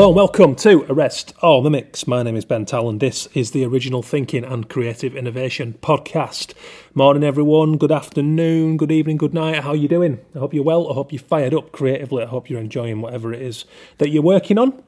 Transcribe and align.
Hello 0.00 0.08
and 0.08 0.16
welcome 0.16 0.54
to 0.56 0.86
Arrest 0.88 1.34
All 1.42 1.62
Mimics. 1.62 2.06
My 2.06 2.22
name 2.22 2.34
is 2.34 2.46
Ben 2.46 2.64
Tallon. 2.64 3.00
This 3.00 3.26
is 3.34 3.50
the 3.50 3.66
Original 3.66 4.02
Thinking 4.02 4.46
and 4.46 4.66
Creative 4.66 5.14
Innovation 5.14 5.74
podcast. 5.82 6.54
Morning, 6.94 7.22
everyone. 7.22 7.76
Good 7.76 7.92
afternoon, 7.92 8.78
good 8.78 8.90
evening, 8.90 9.18
good 9.18 9.34
night. 9.34 9.62
How 9.62 9.72
are 9.72 9.76
you 9.76 9.88
doing? 9.88 10.18
I 10.34 10.38
hope 10.38 10.54
you're 10.54 10.64
well. 10.64 10.90
I 10.90 10.94
hope 10.94 11.12
you're 11.12 11.20
fired 11.20 11.52
up 11.52 11.70
creatively. 11.72 12.22
I 12.22 12.28
hope 12.28 12.48
you're 12.48 12.62
enjoying 12.62 13.02
whatever 13.02 13.34
it 13.34 13.42
is 13.42 13.66
that 13.98 14.08
you're 14.08 14.22
working 14.22 14.56
on. 14.56 14.82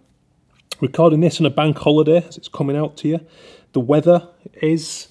Recording 0.81 1.21
this 1.21 1.39
on 1.39 1.45
a 1.45 1.51
bank 1.51 1.77
holiday 1.77 2.25
as 2.27 2.39
it's 2.39 2.49
coming 2.49 2.79
out 2.79 2.97
to 2.97 3.09
you. 3.09 3.21
The 3.75 3.81
weather 3.81 4.31
is 4.63 5.09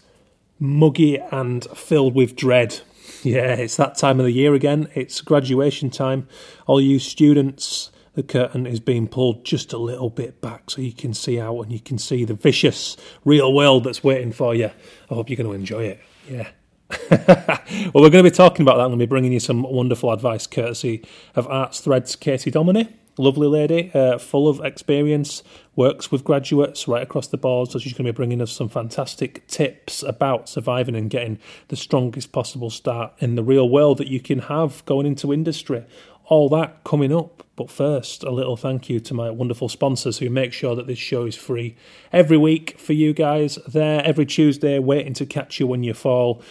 muggy 0.58 1.20
and 1.32 1.64
filled 1.78 2.16
with 2.16 2.36
dread. 2.36 2.82
Yeah, 3.22 3.54
it's 3.54 3.78
that 3.78 4.00
time 4.00 4.20
of 4.20 4.26
the 4.26 4.32
year 4.32 4.56
again. 4.56 4.88
It's 4.96 5.22
graduation 5.22 5.92
time. 5.92 6.28
All 6.66 6.82
you 6.82 6.98
students 6.98 7.92
the 8.14 8.24
curtain 8.24 8.68
is 8.68 8.80
being 8.80 9.08
pulled 9.08 9.46
just 9.46 9.72
a 9.74 9.78
little 9.78 10.10
bit 10.10 10.42
back 10.42 10.70
so 10.70 10.82
you 10.82 10.94
can 10.94 11.14
see 11.14 11.40
out 11.40 11.60
and 11.62 11.72
you 11.72 11.80
can 11.80 11.98
see 11.98 12.26
the 12.26 12.34
vicious 12.34 12.98
real 13.24 13.54
world 13.54 13.84
that's 13.84 14.04
waiting 14.04 14.32
for 14.32 14.54
you. 14.54 14.72
I 15.10 15.14
hope 15.14 15.30
you're 15.30 15.38
going 15.38 15.50
to 15.50 15.56
enjoy 15.56 15.86
it. 15.86 16.00
Yeah. 16.30 16.50
well, 17.10 18.04
we're 18.04 18.10
going 18.10 18.24
to 18.24 18.30
be 18.30 18.32
talking 18.32 18.64
about 18.64 18.76
that. 18.76 18.84
I'm 18.84 18.90
going 18.90 19.00
to 19.00 19.06
be 19.06 19.10
bringing 19.10 19.32
you 19.32 19.40
some 19.40 19.64
wonderful 19.64 20.12
advice 20.12 20.46
courtesy 20.46 21.06
of 21.36 21.48
ArtsThread's 21.48 22.16
Katie 22.18 22.52
Dominy. 22.52 22.98
Lovely 23.18 23.48
lady, 23.48 23.92
uh, 23.94 24.18
full 24.18 24.48
of 24.48 24.62
experience, 24.62 25.44
works 25.76 26.12
with 26.12 26.24
graduates 26.24 26.88
right 26.88 27.04
across 27.04 27.28
the 27.28 27.38
board. 27.38 27.70
So 27.70 27.78
she's 27.78 27.94
going 27.94 28.06
to 28.06 28.14
be 28.14 28.16
bringing 28.16 28.42
us 28.42 28.52
some 28.52 28.70
fantastic 28.70 29.46
tips 29.48 30.02
about 30.02 30.50
surviving 30.50 30.96
and 30.96 31.10
getting 31.10 31.38
the 31.68 31.76
strongest 31.76 32.32
possible 32.32 32.70
start 32.70 33.14
in 33.20 33.36
the 33.36 33.44
real 33.44 33.70
world 33.70 33.98
that 34.00 34.08
you 34.08 34.22
can 34.22 34.40
have 34.40 34.84
going 34.86 35.06
into 35.06 35.34
industry 35.34 35.86
all 36.32 36.48
that 36.48 36.84
coming 36.86 37.14
up. 37.14 37.41
But 37.56 37.70
first, 37.70 38.24
a 38.24 38.32
little 38.32 38.56
thank 38.56 38.90
you 38.90 39.00
to 39.02 39.14
my 39.14 39.30
wonderful 39.30 39.68
sponsors 39.68 40.20
who 40.20 40.30
make 40.30 40.54
sure 40.54 40.76
that 40.76 40.88
this 40.88 40.98
show 40.98 41.26
is 41.26 41.36
free 41.36 41.76
every 42.14 42.38
week 42.38 42.80
for 42.80 42.94
you 42.94 43.14
guys. 43.14 43.60
There 43.68 44.02
every 44.04 44.26
Tuesday, 44.26 44.80
waiting 44.80 45.14
to 45.16 45.26
catch 45.26 45.60
you 45.60 45.68
when 45.68 45.84
you 45.84 45.94
fall, 45.94 46.42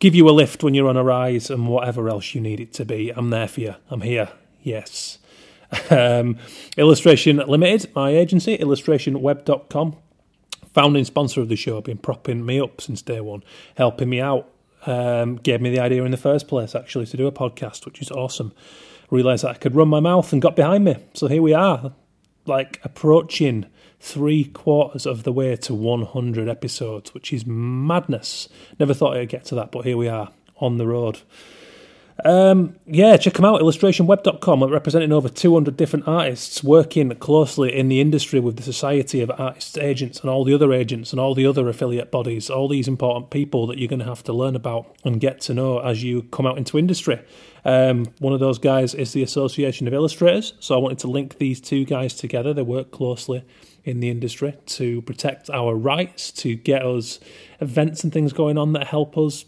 give 0.00 0.14
you 0.14 0.28
a 0.28 0.32
lift 0.32 0.64
when 0.64 0.74
you're 0.74 0.88
on 0.88 0.96
a 0.96 1.04
rise, 1.04 1.50
and 1.50 1.68
whatever 1.68 2.08
else 2.08 2.34
you 2.34 2.40
need 2.40 2.58
it 2.58 2.72
to 2.74 2.84
be. 2.84 3.10
I'm 3.10 3.30
there 3.30 3.46
for 3.46 3.60
you. 3.60 3.74
I'm 3.88 4.02
here. 4.02 4.30
Yes. 4.62 5.18
Um, 5.88 6.36
Illustration 6.76 7.36
Limited, 7.36 7.94
my 7.94 8.10
agency, 8.10 8.58
illustrationweb.com. 8.58 9.96
Founding 10.74 11.04
sponsor 11.04 11.40
of 11.40 11.48
the 11.48 11.54
show, 11.54 11.80
been 11.80 11.96
propping 11.96 12.44
me 12.44 12.60
up 12.60 12.80
since 12.80 13.02
day 13.02 13.20
one, 13.20 13.44
helping 13.76 14.10
me 14.10 14.20
out. 14.20 14.50
Um, 14.84 15.36
gave 15.36 15.60
me 15.60 15.70
the 15.70 15.78
idea 15.78 16.02
in 16.02 16.10
the 16.10 16.16
first 16.16 16.48
place, 16.48 16.74
actually, 16.74 17.06
to 17.06 17.16
do 17.16 17.28
a 17.28 17.32
podcast, 17.32 17.86
which 17.86 18.02
is 18.02 18.10
awesome 18.10 18.52
realised 19.10 19.44
that 19.44 19.50
I 19.50 19.58
could 19.58 19.74
run 19.74 19.88
my 19.88 20.00
mouth 20.00 20.32
and 20.32 20.40
got 20.40 20.56
behind 20.56 20.84
me. 20.84 20.96
So 21.14 21.26
here 21.26 21.42
we 21.42 21.52
are, 21.54 21.92
like 22.46 22.80
approaching 22.84 23.66
three 23.98 24.44
quarters 24.44 25.06
of 25.06 25.24
the 25.24 25.32
way 25.32 25.56
to 25.56 25.74
100 25.74 26.48
episodes, 26.48 27.12
which 27.12 27.32
is 27.32 27.46
madness. 27.46 28.48
Never 28.78 28.94
thought 28.94 29.16
I'd 29.16 29.28
get 29.28 29.44
to 29.46 29.54
that, 29.56 29.70
but 29.70 29.84
here 29.84 29.96
we 29.96 30.08
are 30.08 30.30
on 30.56 30.78
the 30.78 30.86
road. 30.86 31.20
Um, 32.24 32.76
yeah, 32.86 33.16
check 33.16 33.34
them 33.34 33.44
out, 33.44 33.60
illustrationweb.com. 33.60 34.60
We're 34.60 34.68
representing 34.68 35.12
over 35.12 35.28
200 35.28 35.76
different 35.76 36.08
artists 36.08 36.62
working 36.62 37.10
closely 37.16 37.76
in 37.76 37.88
the 37.88 38.00
industry 38.00 38.40
with 38.40 38.56
the 38.56 38.62
Society 38.62 39.20
of 39.20 39.30
Artists 39.38 39.76
Agents 39.78 40.20
and 40.20 40.28
all 40.28 40.44
the 40.44 40.54
other 40.54 40.72
agents 40.72 41.12
and 41.12 41.20
all 41.20 41.34
the 41.34 41.46
other 41.46 41.68
affiliate 41.68 42.10
bodies, 42.10 42.50
all 42.50 42.68
these 42.68 42.88
important 42.88 43.30
people 43.30 43.66
that 43.66 43.78
you're 43.78 43.88
going 43.88 44.00
to 44.00 44.04
have 44.04 44.22
to 44.24 44.32
learn 44.32 44.56
about 44.56 44.96
and 45.04 45.20
get 45.20 45.40
to 45.42 45.54
know 45.54 45.78
as 45.78 46.02
you 46.02 46.22
come 46.24 46.46
out 46.46 46.58
into 46.58 46.78
industry. 46.78 47.20
Um, 47.64 48.06
one 48.18 48.32
of 48.32 48.40
those 48.40 48.58
guys 48.58 48.94
is 48.94 49.12
the 49.12 49.22
Association 49.22 49.86
of 49.86 49.94
Illustrators, 49.94 50.54
so 50.60 50.74
I 50.74 50.78
wanted 50.78 50.98
to 51.00 51.08
link 51.08 51.38
these 51.38 51.60
two 51.60 51.84
guys 51.84 52.14
together. 52.14 52.54
They 52.54 52.62
work 52.62 52.90
closely 52.90 53.44
in 53.84 54.00
the 54.00 54.10
industry 54.10 54.56
to 54.66 55.02
protect 55.02 55.50
our 55.50 55.74
rights, 55.74 56.32
to 56.32 56.54
get 56.54 56.84
us 56.84 57.20
events 57.60 58.04
and 58.04 58.12
things 58.12 58.32
going 58.32 58.58
on 58.58 58.72
that 58.72 58.86
help 58.86 59.16
us 59.16 59.44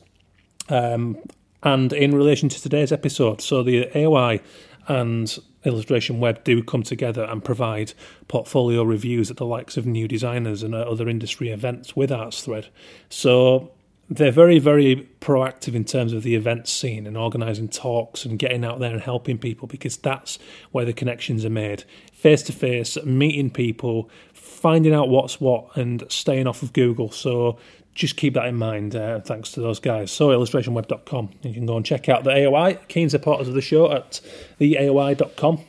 um, 0.68 1.18
and 1.62 1.92
in 1.92 2.14
relation 2.14 2.48
to 2.48 2.60
today's 2.60 2.92
episode, 2.92 3.40
so 3.40 3.62
the 3.62 3.86
AOI 3.94 4.40
and 4.88 5.38
Illustration 5.64 6.18
Web 6.18 6.42
do 6.44 6.62
come 6.62 6.82
together 6.82 7.24
and 7.24 7.44
provide 7.44 7.92
portfolio 8.28 8.82
reviews 8.82 9.30
at 9.30 9.36
the 9.36 9.46
likes 9.46 9.76
of 9.76 9.86
new 9.86 10.08
designers 10.08 10.62
and 10.62 10.74
uh, 10.74 10.78
other 10.78 11.08
industry 11.08 11.50
events 11.50 11.94
with 11.94 12.10
ArtsThread. 12.10 12.68
So 13.08 13.70
they're 14.10 14.32
very, 14.32 14.58
very 14.58 15.08
proactive 15.20 15.74
in 15.74 15.84
terms 15.84 16.12
of 16.12 16.22
the 16.22 16.34
event 16.34 16.68
scene 16.68 17.06
and 17.06 17.16
organising 17.16 17.68
talks 17.68 18.24
and 18.24 18.38
getting 18.38 18.64
out 18.64 18.80
there 18.80 18.92
and 18.92 19.00
helping 19.00 19.38
people 19.38 19.68
because 19.68 19.96
that's 19.96 20.38
where 20.72 20.84
the 20.84 20.92
connections 20.92 21.44
are 21.44 21.50
made. 21.50 21.84
Face 22.12 22.42
to 22.42 22.52
face, 22.52 23.02
meeting 23.04 23.50
people, 23.50 24.10
finding 24.32 24.92
out 24.92 25.08
what's 25.08 25.40
what, 25.40 25.76
and 25.76 26.04
staying 26.08 26.46
off 26.46 26.62
of 26.62 26.72
Google. 26.72 27.10
So 27.10 27.58
just 27.94 28.16
keep 28.16 28.34
that 28.34 28.46
in 28.46 28.56
mind. 28.56 28.96
Uh, 28.96 29.20
thanks 29.20 29.52
to 29.52 29.60
those 29.60 29.80
guys. 29.80 30.10
So 30.10 30.28
illustrationweb.com. 30.28 31.30
You 31.42 31.54
can 31.54 31.66
go 31.66 31.76
and 31.76 31.84
check 31.84 32.08
out 32.08 32.24
the 32.24 32.30
AOI. 32.30 32.78
Keen 32.88 33.10
supporters 33.10 33.48
of 33.48 33.54
the 33.54 33.60
show 33.60 33.92
at 33.92 34.20
theaoi.com. 34.60 35.60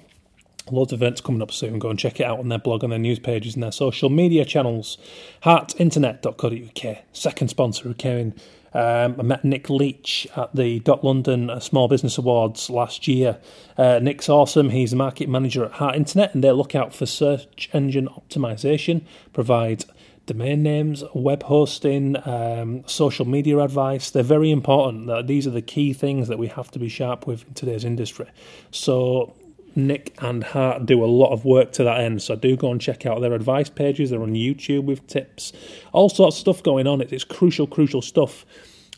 Loads 0.71 0.93
of 0.93 1.01
events 1.01 1.19
coming 1.19 1.41
up 1.41 1.51
soon. 1.51 1.77
Go 1.77 1.89
and 1.89 1.99
check 1.99 2.21
it 2.21 2.23
out 2.23 2.39
on 2.39 2.47
their 2.47 2.59
blog, 2.59 2.85
on 2.85 2.89
their 2.89 2.99
news 2.99 3.19
pages, 3.19 3.55
and 3.55 3.63
their 3.63 3.71
social 3.71 4.09
media 4.09 4.45
channels. 4.45 4.97
Heartinternet.co.uk. 5.43 6.97
Second 7.11 7.49
sponsor 7.49 7.93
came 7.93 8.17
in. 8.17 8.33
Um, 8.73 9.15
I 9.19 9.23
met 9.23 9.45
Nick 9.45 9.69
Leach 9.69 10.27
at 10.35 10.55
the 10.55 10.79
Dot 10.79 11.03
London 11.03 11.51
Small 11.61 11.87
Business 11.87 12.17
Awards 12.17 12.69
last 12.69 13.07
year. 13.07 13.37
Uh, 13.77 13.99
Nick's 14.01 14.29
awesome. 14.29 14.71
He's 14.71 14.93
a 14.93 14.95
market 14.95 15.29
manager 15.29 15.63
at 15.63 15.73
Heart 15.73 15.95
Internet, 15.95 16.33
and 16.33 16.43
they 16.43 16.51
look 16.51 16.73
out 16.73 16.93
for 16.93 17.05
search 17.05 17.69
engine 17.71 18.07
optimization, 18.07 19.03
provide 19.31 19.85
domain 20.25 20.63
names, 20.63 21.03
web 21.13 21.43
hosting, 21.43 22.15
um, 22.27 22.83
social 22.87 23.25
media 23.25 23.59
advice. 23.59 24.09
They're 24.09 24.23
very 24.23 24.51
important. 24.51 25.27
These 25.27 25.47
are 25.47 25.51
the 25.51 25.61
key 25.61 25.93
things 25.93 26.27
that 26.29 26.39
we 26.39 26.47
have 26.47 26.71
to 26.71 26.79
be 26.79 26.89
sharp 26.89 27.27
with 27.27 27.45
in 27.47 27.53
today's 27.53 27.83
industry. 27.83 28.29
So 28.71 29.35
Nick 29.75 30.15
and 30.19 30.43
Heart 30.43 30.85
do 30.85 31.03
a 31.03 31.07
lot 31.07 31.31
of 31.31 31.45
work 31.45 31.71
to 31.73 31.83
that 31.83 31.99
end. 31.99 32.21
So 32.21 32.35
do 32.35 32.55
go 32.55 32.71
and 32.71 32.79
check 32.79 33.05
out 33.05 33.21
their 33.21 33.33
advice 33.33 33.69
pages. 33.69 34.11
They're 34.11 34.21
on 34.21 34.33
YouTube 34.33 34.85
with 34.85 35.05
tips, 35.07 35.51
all 35.91 36.09
sorts 36.09 36.37
of 36.37 36.39
stuff 36.41 36.63
going 36.63 36.87
on. 36.87 37.01
It's 37.01 37.23
crucial, 37.23 37.67
crucial 37.67 38.01
stuff. 38.01 38.45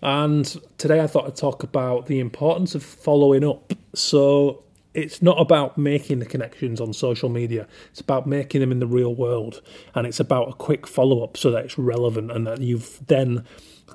And 0.03 0.45
today 0.77 1.01
I 1.01 1.07
thought 1.07 1.25
I'd 1.25 1.37
talk 1.37 1.63
about 1.63 2.05
the 2.07 2.19
importance 2.19 2.75
of 2.75 2.83
following 2.83 3.43
up. 3.43 3.73
So 3.95 4.64
it's 4.95 5.21
not 5.21 5.39
about 5.39 5.77
making 5.77 6.19
the 6.19 6.25
connections 6.25 6.79
on 6.79 6.93
social 6.93 7.29
media. 7.29 7.67
It's 7.91 8.01
about 8.01 8.25
making 8.25 8.61
them 8.61 8.71
in 8.71 8.79
the 8.79 8.87
real 8.87 9.13
world, 9.13 9.61
and 9.93 10.07
it's 10.07 10.19
about 10.19 10.49
a 10.49 10.53
quick 10.53 10.87
follow 10.87 11.23
up 11.23 11.37
so 11.37 11.51
that 11.51 11.65
it's 11.65 11.77
relevant 11.77 12.31
and 12.31 12.47
that 12.47 12.61
you've 12.61 13.05
then 13.07 13.45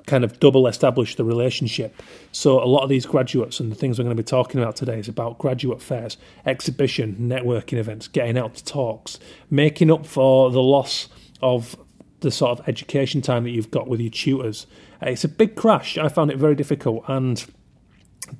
kind 0.05 0.23
of 0.23 0.39
double 0.39 0.67
established 0.67 1.17
the 1.17 1.23
relationship. 1.23 2.01
So 2.31 2.63
a 2.63 2.65
lot 2.65 2.83
of 2.83 2.89
these 2.89 3.05
graduates 3.05 3.59
and 3.59 3.71
the 3.71 3.75
things 3.75 3.97
we're 3.97 4.05
going 4.05 4.15
to 4.15 4.23
be 4.23 4.25
talking 4.25 4.61
about 4.61 4.75
today 4.75 4.99
is 4.99 5.07
about 5.07 5.37
graduate 5.37 5.81
fairs, 5.81 6.17
exhibition, 6.45 7.17
networking 7.19 7.77
events, 7.77 8.07
getting 8.07 8.37
out 8.37 8.55
to 8.55 8.63
talks, 8.63 9.19
making 9.49 9.91
up 9.91 10.05
for 10.05 10.49
the 10.51 10.61
loss 10.61 11.09
of 11.41 11.75
the 12.21 12.31
sort 12.31 12.59
of 12.59 12.67
education 12.69 13.21
time 13.21 13.43
that 13.43 13.49
you've 13.49 13.71
got 13.71 13.87
with 13.87 13.99
your 13.99 14.11
tutors. 14.11 14.67
It's 15.01 15.23
a 15.23 15.27
big 15.27 15.55
crash. 15.55 15.97
I 15.97 16.07
found 16.07 16.31
it 16.31 16.37
very 16.37 16.55
difficult 16.55 17.03
and 17.07 17.43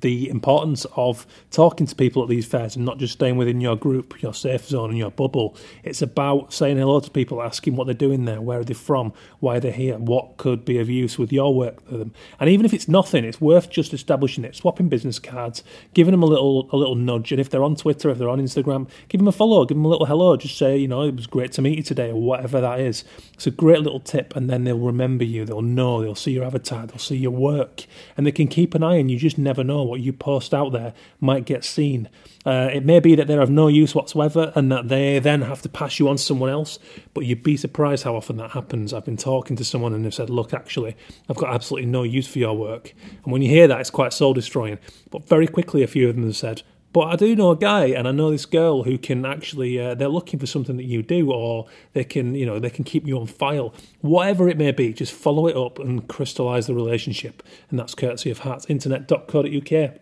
the 0.00 0.28
importance 0.28 0.86
of 0.96 1.26
talking 1.50 1.86
to 1.86 1.94
people 1.94 2.22
at 2.22 2.28
these 2.28 2.46
fairs 2.46 2.76
and 2.76 2.84
not 2.84 2.98
just 2.98 3.12
staying 3.12 3.36
within 3.36 3.60
your 3.60 3.76
group, 3.76 4.22
your 4.22 4.34
safe 4.34 4.66
zone, 4.66 4.90
and 4.90 4.98
your 4.98 5.10
bubble. 5.10 5.56
It's 5.84 6.02
about 6.02 6.52
saying 6.52 6.78
hello 6.78 7.00
to 7.00 7.10
people, 7.10 7.42
asking 7.42 7.76
what 7.76 7.84
they're 7.84 7.94
doing 7.94 8.24
there, 8.24 8.40
where 8.40 8.60
are 8.60 8.64
they 8.64 8.74
from, 8.74 9.12
why 9.40 9.58
they're 9.58 9.72
here, 9.72 9.98
what 9.98 10.36
could 10.36 10.64
be 10.64 10.78
of 10.78 10.88
use 10.88 11.18
with 11.18 11.32
your 11.32 11.54
work 11.54 11.86
for 11.86 11.96
them. 11.96 12.12
And 12.40 12.48
even 12.48 12.64
if 12.64 12.72
it's 12.72 12.88
nothing, 12.88 13.24
it's 13.24 13.40
worth 13.40 13.70
just 13.70 13.92
establishing 13.92 14.44
it, 14.44 14.56
swapping 14.56 14.88
business 14.88 15.18
cards, 15.18 15.62
giving 15.94 16.12
them 16.12 16.22
a 16.22 16.26
little 16.26 16.68
a 16.72 16.76
little 16.76 16.94
nudge. 16.94 17.32
And 17.32 17.40
if 17.40 17.50
they're 17.50 17.64
on 17.64 17.76
Twitter, 17.76 18.10
if 18.10 18.18
they're 18.18 18.28
on 18.28 18.40
Instagram, 18.40 18.88
give 19.08 19.18
them 19.18 19.28
a 19.28 19.32
follow, 19.32 19.64
give 19.64 19.76
them 19.76 19.84
a 19.84 19.88
little 19.88 20.06
hello, 20.06 20.36
just 20.36 20.56
say, 20.56 20.76
you 20.76 20.88
know, 20.88 21.02
it 21.02 21.16
was 21.16 21.26
great 21.26 21.52
to 21.52 21.62
meet 21.62 21.76
you 21.76 21.82
today, 21.82 22.10
or 22.10 22.20
whatever 22.20 22.60
that 22.60 22.80
is. 22.80 23.04
It's 23.34 23.46
a 23.46 23.50
great 23.50 23.80
little 23.80 24.00
tip, 24.00 24.34
and 24.36 24.48
then 24.48 24.64
they'll 24.64 24.78
remember 24.78 25.24
you, 25.24 25.44
they'll 25.44 25.62
know, 25.62 26.02
they'll 26.02 26.14
see 26.14 26.32
your 26.32 26.44
avatar, 26.44 26.86
they'll 26.86 26.98
see 26.98 27.16
your 27.16 27.32
work, 27.32 27.84
and 28.16 28.26
they 28.26 28.32
can 28.32 28.48
keep 28.48 28.74
an 28.74 28.82
eye 28.82 28.98
on 28.98 29.08
you. 29.08 29.18
Just 29.18 29.38
never 29.38 29.64
know 29.64 29.81
what 29.84 30.00
you 30.00 30.12
post 30.12 30.54
out 30.54 30.72
there 30.72 30.94
might 31.20 31.44
get 31.44 31.64
seen. 31.64 32.08
Uh, 32.44 32.68
it 32.72 32.84
may 32.84 32.98
be 32.98 33.14
that 33.14 33.26
they're 33.26 33.40
of 33.40 33.50
no 33.50 33.68
use 33.68 33.94
whatsoever 33.94 34.52
and 34.54 34.70
that 34.72 34.88
they 34.88 35.18
then 35.18 35.42
have 35.42 35.62
to 35.62 35.68
pass 35.68 35.98
you 35.98 36.08
on 36.08 36.16
to 36.16 36.22
someone 36.22 36.50
else, 36.50 36.78
but 37.14 37.24
you'd 37.24 37.42
be 37.42 37.56
surprised 37.56 38.04
how 38.04 38.16
often 38.16 38.36
that 38.36 38.50
happens. 38.50 38.92
I've 38.92 39.04
been 39.04 39.16
talking 39.16 39.56
to 39.56 39.64
someone 39.64 39.92
and 39.92 40.04
they've 40.04 40.14
said, 40.14 40.30
Look, 40.30 40.52
actually, 40.52 40.96
I've 41.28 41.36
got 41.36 41.54
absolutely 41.54 41.88
no 41.88 42.02
use 42.02 42.26
for 42.26 42.38
your 42.38 42.56
work. 42.56 42.94
And 43.24 43.32
when 43.32 43.42
you 43.42 43.48
hear 43.48 43.68
that, 43.68 43.80
it's 43.80 43.90
quite 43.90 44.12
soul 44.12 44.34
destroying. 44.34 44.78
But 45.10 45.28
very 45.28 45.46
quickly, 45.46 45.82
a 45.82 45.86
few 45.86 46.08
of 46.08 46.16
them 46.16 46.24
have 46.24 46.36
said, 46.36 46.62
but 46.92 47.08
I 47.08 47.16
do 47.16 47.34
know 47.34 47.50
a 47.50 47.56
guy, 47.56 47.86
and 47.86 48.06
I 48.06 48.12
know 48.12 48.30
this 48.30 48.46
girl 48.46 48.82
who 48.82 48.98
can 48.98 49.24
actually. 49.24 49.80
Uh, 49.80 49.94
they're 49.94 50.08
looking 50.08 50.38
for 50.38 50.46
something 50.46 50.76
that 50.76 50.84
you 50.84 51.02
do, 51.02 51.32
or 51.32 51.66
they 51.92 52.04
can, 52.04 52.34
you 52.34 52.44
know, 52.44 52.58
they 52.58 52.70
can 52.70 52.84
keep 52.84 53.06
you 53.06 53.18
on 53.18 53.26
file. 53.26 53.74
Whatever 54.00 54.48
it 54.48 54.58
may 54.58 54.72
be, 54.72 54.92
just 54.92 55.12
follow 55.12 55.46
it 55.46 55.56
up 55.56 55.78
and 55.78 56.06
crystallise 56.08 56.66
the 56.66 56.74
relationship. 56.74 57.42
And 57.70 57.78
that's 57.78 57.94
courtesy 57.94 58.30
of 58.30 58.40
heartinternet.co.uk. 58.40 59.98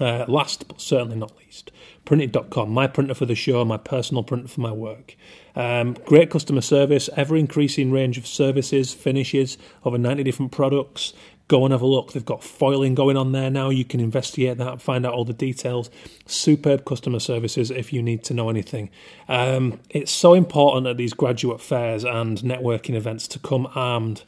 Uh, 0.00 0.24
last 0.26 0.66
but 0.68 0.80
certainly 0.80 1.16
not 1.16 1.36
least, 1.38 1.70
printed.com, 2.06 2.70
my 2.70 2.86
printer 2.86 3.12
for 3.12 3.26
the 3.26 3.34
show, 3.34 3.62
my 3.64 3.76
personal 3.76 4.22
printer 4.22 4.48
for 4.48 4.60
my 4.62 4.72
work. 4.72 5.16
Um, 5.54 5.92
great 6.06 6.30
customer 6.30 6.62
service, 6.62 7.10
ever 7.14 7.36
increasing 7.36 7.92
range 7.92 8.16
of 8.16 8.26
services, 8.26 8.94
finishes, 8.94 9.58
over 9.84 9.98
90 9.98 10.24
different 10.24 10.50
products. 10.50 11.12
Go 11.52 11.66
and 11.66 11.72
have 11.72 11.82
a 11.82 11.86
look. 11.86 12.14
They've 12.14 12.24
got 12.24 12.42
foiling 12.42 12.94
going 12.94 13.18
on 13.18 13.32
there 13.32 13.50
now. 13.50 13.68
You 13.68 13.84
can 13.84 14.00
investigate 14.00 14.56
that 14.56 14.80
find 14.80 15.04
out 15.04 15.12
all 15.12 15.26
the 15.26 15.34
details. 15.34 15.90
Superb 16.24 16.86
customer 16.86 17.18
services 17.18 17.70
if 17.70 17.92
you 17.92 18.02
need 18.02 18.24
to 18.24 18.32
know 18.32 18.48
anything. 18.48 18.88
Um, 19.28 19.78
it's 19.90 20.10
so 20.10 20.32
important 20.32 20.86
at 20.86 20.96
these 20.96 21.12
graduate 21.12 21.60
fairs 21.60 22.04
and 22.04 22.38
networking 22.38 22.94
events 22.94 23.28
to 23.28 23.38
come 23.38 23.68
armed 23.74 24.22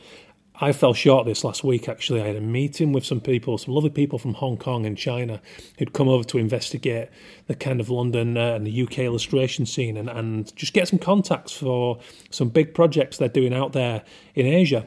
I 0.60 0.72
fell 0.72 0.92
short 0.92 1.24
this 1.24 1.44
last 1.44 1.64
week 1.64 1.88
actually. 1.88 2.20
I 2.20 2.26
had 2.26 2.36
a 2.36 2.42
meeting 2.42 2.92
with 2.92 3.06
some 3.06 3.22
people, 3.22 3.56
some 3.56 3.72
lovely 3.72 3.88
people 3.88 4.18
from 4.18 4.34
Hong 4.34 4.58
Kong 4.58 4.84
and 4.84 4.98
China 4.98 5.40
who'd 5.78 5.94
come 5.94 6.10
over 6.10 6.24
to 6.24 6.36
investigate 6.36 7.08
the 7.46 7.54
kind 7.54 7.80
of 7.80 7.88
London 7.88 8.36
uh, 8.36 8.52
and 8.54 8.66
the 8.66 8.82
UK 8.82 8.98
illustration 8.98 9.64
scene 9.64 9.96
and, 9.96 10.10
and 10.10 10.54
just 10.56 10.74
get 10.74 10.88
some 10.88 10.98
contacts 10.98 11.52
for 11.52 12.00
some 12.28 12.50
big 12.50 12.74
projects 12.74 13.16
they're 13.16 13.30
doing 13.30 13.54
out 13.54 13.72
there 13.72 14.02
in 14.34 14.44
Asia. 14.44 14.86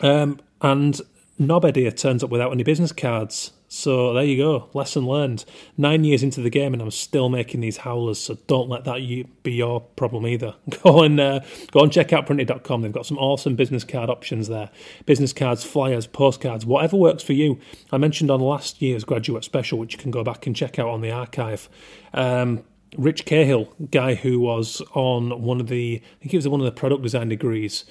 Um, 0.00 0.38
and 0.60 1.00
Nobody 1.38 1.90
turns 1.90 2.24
up 2.24 2.30
without 2.30 2.52
any 2.52 2.62
business 2.62 2.92
cards. 2.92 3.52
So 3.68 4.14
there 4.14 4.24
you 4.24 4.36
go, 4.36 4.70
lesson 4.72 5.06
learned. 5.06 5.44
Nine 5.76 6.04
years 6.04 6.22
into 6.22 6.40
the 6.40 6.48
game, 6.50 6.72
and 6.72 6.80
I'm 6.80 6.90
still 6.90 7.28
making 7.28 7.60
these 7.60 7.78
howlers. 7.78 8.18
So 8.18 8.38
don't 8.46 8.70
let 8.70 8.84
that 8.84 8.98
be 9.42 9.52
your 9.52 9.80
problem 9.80 10.26
either. 10.26 10.54
Go 10.82 11.02
and 11.02 11.18
uh, 11.18 11.40
go 11.72 11.80
and 11.80 11.92
check 11.92 12.12
out 12.12 12.26
printed.com. 12.26 12.82
They've 12.82 12.92
got 12.92 13.06
some 13.06 13.18
awesome 13.18 13.56
business 13.56 13.82
card 13.84 14.08
options 14.08 14.48
there: 14.48 14.70
business 15.04 15.32
cards, 15.32 15.64
flyers, 15.64 16.06
postcards, 16.06 16.64
whatever 16.64 16.96
works 16.96 17.22
for 17.22 17.32
you. 17.32 17.58
I 17.90 17.98
mentioned 17.98 18.30
on 18.30 18.40
last 18.40 18.80
year's 18.80 19.04
graduate 19.04 19.44
special, 19.44 19.78
which 19.78 19.94
you 19.94 19.98
can 19.98 20.12
go 20.12 20.22
back 20.22 20.46
and 20.46 20.54
check 20.54 20.78
out 20.78 20.88
on 20.88 21.00
the 21.00 21.10
archive. 21.10 21.68
Um, 22.14 22.62
Rich 22.96 23.24
Cahill, 23.24 23.74
guy 23.90 24.14
who 24.14 24.40
was 24.40 24.80
on 24.94 25.42
one 25.42 25.60
of 25.60 25.68
the, 25.68 26.00
I 26.02 26.18
think 26.20 26.30
he 26.30 26.36
was 26.36 26.48
one 26.48 26.60
of 26.60 26.64
the 26.64 26.72
product 26.72 27.02
design 27.02 27.28
degrees 27.28 27.84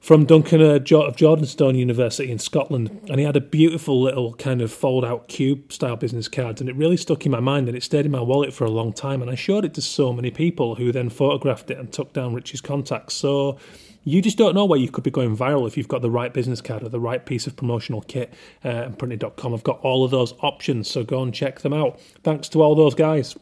from 0.00 0.24
Duncan 0.24 0.60
uh, 0.60 0.74
of 0.74 0.84
Jordanstone 0.84 1.76
University 1.76 2.30
in 2.30 2.38
Scotland, 2.38 3.00
and 3.08 3.18
he 3.18 3.24
had 3.24 3.36
a 3.36 3.40
beautiful 3.40 4.00
little 4.00 4.34
kind 4.34 4.62
of 4.62 4.72
fold-out 4.72 5.28
cube 5.28 5.72
style 5.72 5.96
business 5.96 6.28
cards, 6.28 6.60
and 6.60 6.70
it 6.70 6.76
really 6.76 6.96
stuck 6.96 7.26
in 7.26 7.32
my 7.32 7.40
mind, 7.40 7.68
and 7.68 7.76
it 7.76 7.82
stayed 7.82 8.06
in 8.06 8.12
my 8.12 8.20
wallet 8.20 8.52
for 8.52 8.64
a 8.64 8.70
long 8.70 8.92
time. 8.92 9.22
And 9.22 9.30
I 9.30 9.34
showed 9.34 9.64
it 9.64 9.74
to 9.74 9.82
so 9.82 10.12
many 10.12 10.30
people 10.30 10.76
who 10.76 10.92
then 10.92 11.08
photographed 11.08 11.70
it 11.70 11.78
and 11.78 11.92
took 11.92 12.12
down 12.12 12.34
Rich's 12.34 12.60
contacts. 12.60 13.14
So 13.14 13.58
you 14.04 14.22
just 14.22 14.38
don't 14.38 14.54
know 14.54 14.64
where 14.64 14.78
you 14.78 14.88
could 14.88 15.02
be 15.02 15.10
going 15.10 15.36
viral 15.36 15.66
if 15.66 15.76
you've 15.76 15.88
got 15.88 16.00
the 16.00 16.10
right 16.10 16.32
business 16.32 16.60
card 16.60 16.84
or 16.84 16.88
the 16.88 17.00
right 17.00 17.26
piece 17.26 17.48
of 17.48 17.56
promotional 17.56 18.02
kit. 18.02 18.32
Uh, 18.64 18.68
and 18.68 18.98
printed.com 18.98 19.52
have 19.52 19.64
got 19.64 19.80
all 19.80 20.04
of 20.04 20.12
those 20.12 20.32
options, 20.40 20.88
so 20.88 21.02
go 21.02 21.22
and 21.22 21.34
check 21.34 21.60
them 21.60 21.72
out. 21.72 22.00
Thanks 22.22 22.48
to 22.50 22.62
all 22.62 22.74
those 22.74 22.94
guys. 22.94 23.36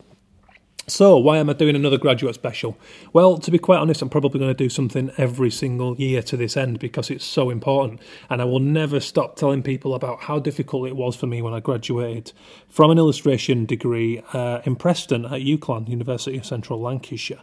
So, 0.86 1.16
why 1.16 1.38
am 1.38 1.48
I 1.48 1.54
doing 1.54 1.76
another 1.76 1.96
graduate 1.96 2.34
special? 2.34 2.76
Well, 3.14 3.38
to 3.38 3.50
be 3.50 3.58
quite 3.58 3.78
honest, 3.78 4.02
I'm 4.02 4.10
probably 4.10 4.38
going 4.38 4.50
to 4.50 4.64
do 4.64 4.68
something 4.68 5.10
every 5.16 5.50
single 5.50 5.96
year 5.96 6.20
to 6.22 6.36
this 6.36 6.58
end 6.58 6.78
because 6.78 7.08
it's 7.08 7.24
so 7.24 7.48
important. 7.48 8.00
And 8.28 8.42
I 8.42 8.44
will 8.44 8.60
never 8.60 9.00
stop 9.00 9.36
telling 9.36 9.62
people 9.62 9.94
about 9.94 10.24
how 10.24 10.38
difficult 10.38 10.86
it 10.88 10.94
was 10.94 11.16
for 11.16 11.26
me 11.26 11.40
when 11.40 11.54
I 11.54 11.60
graduated 11.60 12.32
from 12.68 12.90
an 12.90 12.98
illustration 12.98 13.64
degree 13.64 14.22
uh, 14.34 14.60
in 14.64 14.76
Preston 14.76 15.24
at 15.24 15.40
UCLan, 15.40 15.88
University 15.88 16.36
of 16.36 16.44
Central 16.44 16.78
Lancashire. 16.78 17.40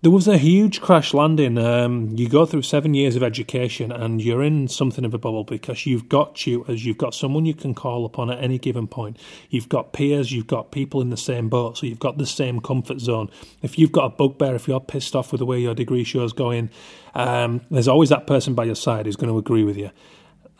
There 0.00 0.12
was 0.12 0.28
a 0.28 0.38
huge 0.38 0.80
crash 0.80 1.12
landing. 1.12 1.58
Um, 1.58 2.14
you 2.16 2.28
go 2.28 2.46
through 2.46 2.62
seven 2.62 2.94
years 2.94 3.16
of 3.16 3.24
education 3.24 3.90
and 3.90 4.22
you're 4.22 4.44
in 4.44 4.68
something 4.68 5.04
of 5.04 5.12
a 5.12 5.18
bubble 5.18 5.42
because 5.42 5.86
you've 5.86 6.08
got 6.08 6.36
tutors, 6.36 6.86
you've 6.86 6.98
got 6.98 7.14
someone 7.14 7.46
you 7.46 7.54
can 7.54 7.74
call 7.74 8.04
upon 8.04 8.30
at 8.30 8.40
any 8.40 8.58
given 8.58 8.86
point. 8.86 9.18
You've 9.50 9.68
got 9.68 9.92
peers, 9.92 10.30
you've 10.30 10.46
got 10.46 10.70
people 10.70 11.00
in 11.00 11.10
the 11.10 11.16
same 11.16 11.48
boat, 11.48 11.78
so 11.78 11.86
you've 11.86 11.98
got 11.98 12.16
the 12.16 12.26
same 12.26 12.60
comfort 12.60 13.00
zone. 13.00 13.28
If 13.60 13.76
you've 13.76 13.90
got 13.90 14.04
a 14.04 14.10
bugbear, 14.10 14.54
if 14.54 14.68
you're 14.68 14.78
pissed 14.78 15.16
off 15.16 15.32
with 15.32 15.40
the 15.40 15.46
way 15.46 15.58
your 15.58 15.74
degree 15.74 16.04
show's 16.04 16.32
going, 16.32 16.70
um, 17.16 17.62
there's 17.68 17.88
always 17.88 18.10
that 18.10 18.28
person 18.28 18.54
by 18.54 18.66
your 18.66 18.76
side 18.76 19.06
who's 19.06 19.16
going 19.16 19.32
to 19.32 19.38
agree 19.38 19.64
with 19.64 19.76
you. 19.76 19.90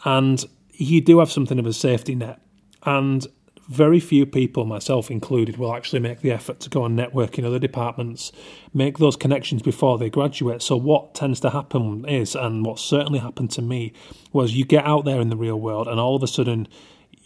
And 0.05 0.45
you 0.73 1.01
do 1.01 1.21
have 1.21 1.31
something 1.31 1.61
of 1.61 1.67
a 1.67 1.73
safety 1.73 2.17
net. 2.17 2.41
And 2.83 3.25
very 3.69 4.01
few 4.01 4.25
people, 4.25 4.65
myself 4.65 5.11
included, 5.11 5.59
will 5.59 5.75
actually 5.75 6.01
make 6.01 6.21
the 6.21 6.33
effort 6.33 6.59
to 6.61 6.71
go 6.71 6.87
and 6.87 6.97
network 6.97 7.39
in 7.39 7.45
other 7.45 7.59
departments, 7.59 8.33
make 8.73 8.99
those 8.99 9.15
connections 9.15 9.61
before 9.63 9.99
they 9.99 10.09
graduate. 10.09 10.63
So, 10.63 10.77
what 10.77 11.15
tends 11.15 11.41
to 11.41 11.51
happen 11.51 12.09
is, 12.09 12.35
and 12.35 12.65
what 12.65 12.79
certainly 12.79 13.19
happened 13.19 13.51
to 13.53 13.63
me, 13.63 13.93
was 14.33 14.55
you 14.55 14.65
get 14.65 14.85
out 14.85 15.05
there 15.05 15.21
in 15.21 15.29
the 15.29 15.37
real 15.37 15.61
world, 15.61 15.87
and 15.87 16.01
all 16.01 16.17
of 16.17 16.23
a 16.23 16.27
sudden, 16.27 16.67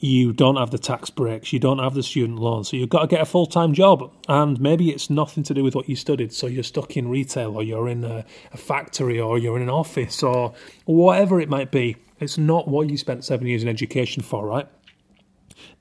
you 0.00 0.33
don't 0.33 0.56
have 0.56 0.73
the 0.73 0.79
tax 0.79 1.11
breaks, 1.11 1.53
you 1.53 1.61
don't 1.61 1.79
have 1.79 1.94
the 1.94 2.03
student 2.03 2.41
loan, 2.41 2.65
so 2.65 2.77
you've 2.77 2.89
got 2.89 3.03
to 3.03 3.06
get 3.06 3.21
a 3.21 3.25
full 3.25 3.47
time 3.47 3.73
job. 3.73 4.12
And 4.29 4.61
maybe 4.61 4.91
it's 4.91 5.09
nothing 5.09 5.44
to 5.44 5.55
do 5.55 5.62
with 5.62 5.77
what 5.77 5.89
you 5.89 5.94
studied, 5.94 6.33
so 6.33 6.49
you're 6.49 6.65
stuck 6.65 6.97
in 6.97 7.09
retail, 7.09 7.55
or 7.55 7.62
you're 7.62 7.89
in 7.89 8.03
a, 8.03 8.25
a 8.53 8.56
factory, 8.56 9.21
or 9.21 9.39
you're 9.39 9.56
in 9.56 9.62
an 9.62 9.71
office, 9.71 10.25
or 10.25 10.55
whatever 10.87 11.41
it 11.41 11.49
might 11.49 11.71
be. 11.71 11.97
It's 12.19 12.37
not 12.37 12.67
what 12.67 12.91
you 12.91 12.97
spent 12.97 13.25
seven 13.25 13.47
years 13.47 13.62
in 13.62 13.69
education 13.69 14.25
for, 14.25 14.44
right? 14.44 14.67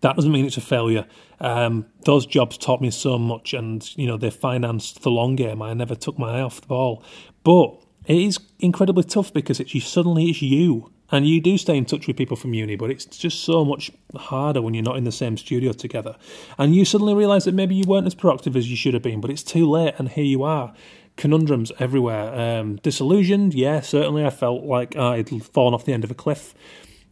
That 0.01 0.15
doesn't 0.15 0.31
mean 0.31 0.45
it's 0.45 0.57
a 0.57 0.61
failure. 0.61 1.05
Um, 1.39 1.85
those 2.05 2.25
jobs 2.25 2.57
taught 2.57 2.81
me 2.81 2.91
so 2.91 3.17
much, 3.17 3.53
and 3.53 3.87
you 3.97 4.07
know 4.07 4.17
they 4.17 4.29
financed 4.29 5.01
the 5.03 5.11
long 5.11 5.35
game. 5.35 5.61
I 5.61 5.73
never 5.73 5.95
took 5.95 6.17
my 6.19 6.39
eye 6.39 6.41
off 6.41 6.61
the 6.61 6.67
ball, 6.67 7.03
but 7.43 7.81
it 8.05 8.17
is 8.17 8.39
incredibly 8.59 9.03
tough 9.03 9.33
because 9.33 9.59
it's 9.59 9.73
you 9.73 9.81
suddenly 9.81 10.25
it's 10.25 10.41
you, 10.41 10.91
and 11.11 11.27
you 11.27 11.41
do 11.41 11.57
stay 11.57 11.77
in 11.77 11.85
touch 11.85 12.07
with 12.07 12.17
people 12.17 12.37
from 12.37 12.53
uni, 12.53 12.75
but 12.75 12.91
it's 12.91 13.05
just 13.05 13.43
so 13.43 13.65
much 13.65 13.91
harder 14.15 14.61
when 14.61 14.73
you're 14.73 14.83
not 14.83 14.97
in 14.97 15.03
the 15.03 15.11
same 15.11 15.37
studio 15.37 15.71
together, 15.71 16.15
and 16.57 16.75
you 16.75 16.85
suddenly 16.85 17.13
realise 17.13 17.45
that 17.45 17.53
maybe 17.53 17.75
you 17.75 17.85
weren't 17.87 18.07
as 18.07 18.15
productive 18.15 18.55
as 18.55 18.69
you 18.69 18.75
should 18.75 18.93
have 18.93 19.03
been, 19.03 19.21
but 19.21 19.31
it's 19.31 19.43
too 19.43 19.69
late, 19.69 19.95
and 19.97 20.09
here 20.09 20.23
you 20.23 20.43
are 20.43 20.73
conundrums 21.17 21.71
everywhere. 21.79 22.33
Um, 22.33 22.77
disillusioned, 22.77 23.53
yeah, 23.53 23.81
certainly. 23.81 24.25
I 24.25 24.29
felt 24.29 24.63
like 24.63 24.95
I'd 24.95 25.29
fallen 25.45 25.73
off 25.73 25.85
the 25.85 25.93
end 25.93 26.03
of 26.03 26.11
a 26.11 26.15
cliff. 26.15 26.53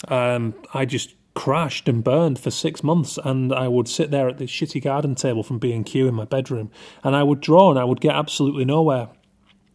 Um, 0.08 0.56
I 0.74 0.86
just 0.86 1.14
crashed 1.40 1.88
and 1.88 2.04
burned 2.04 2.38
for 2.38 2.52
six 2.52 2.84
months 2.84 3.18
and 3.24 3.54
I 3.54 3.70
would 3.70 3.88
sit 3.88 4.12
there 4.12 4.28
at 4.28 4.40
this 4.40 4.52
shitty 4.52 4.84
garden 4.84 5.16
table 5.16 5.42
from 5.42 5.58
B&Q 5.58 6.06
in 6.06 6.14
my 6.14 6.26
bedroom 6.26 6.70
and 7.02 7.16
I 7.16 7.24
would 7.24 7.40
draw 7.40 7.70
and 7.70 7.80
I 7.80 7.86
would 7.86 8.02
get 8.02 8.14
absolutely 8.14 8.66
nowhere. 8.66 9.08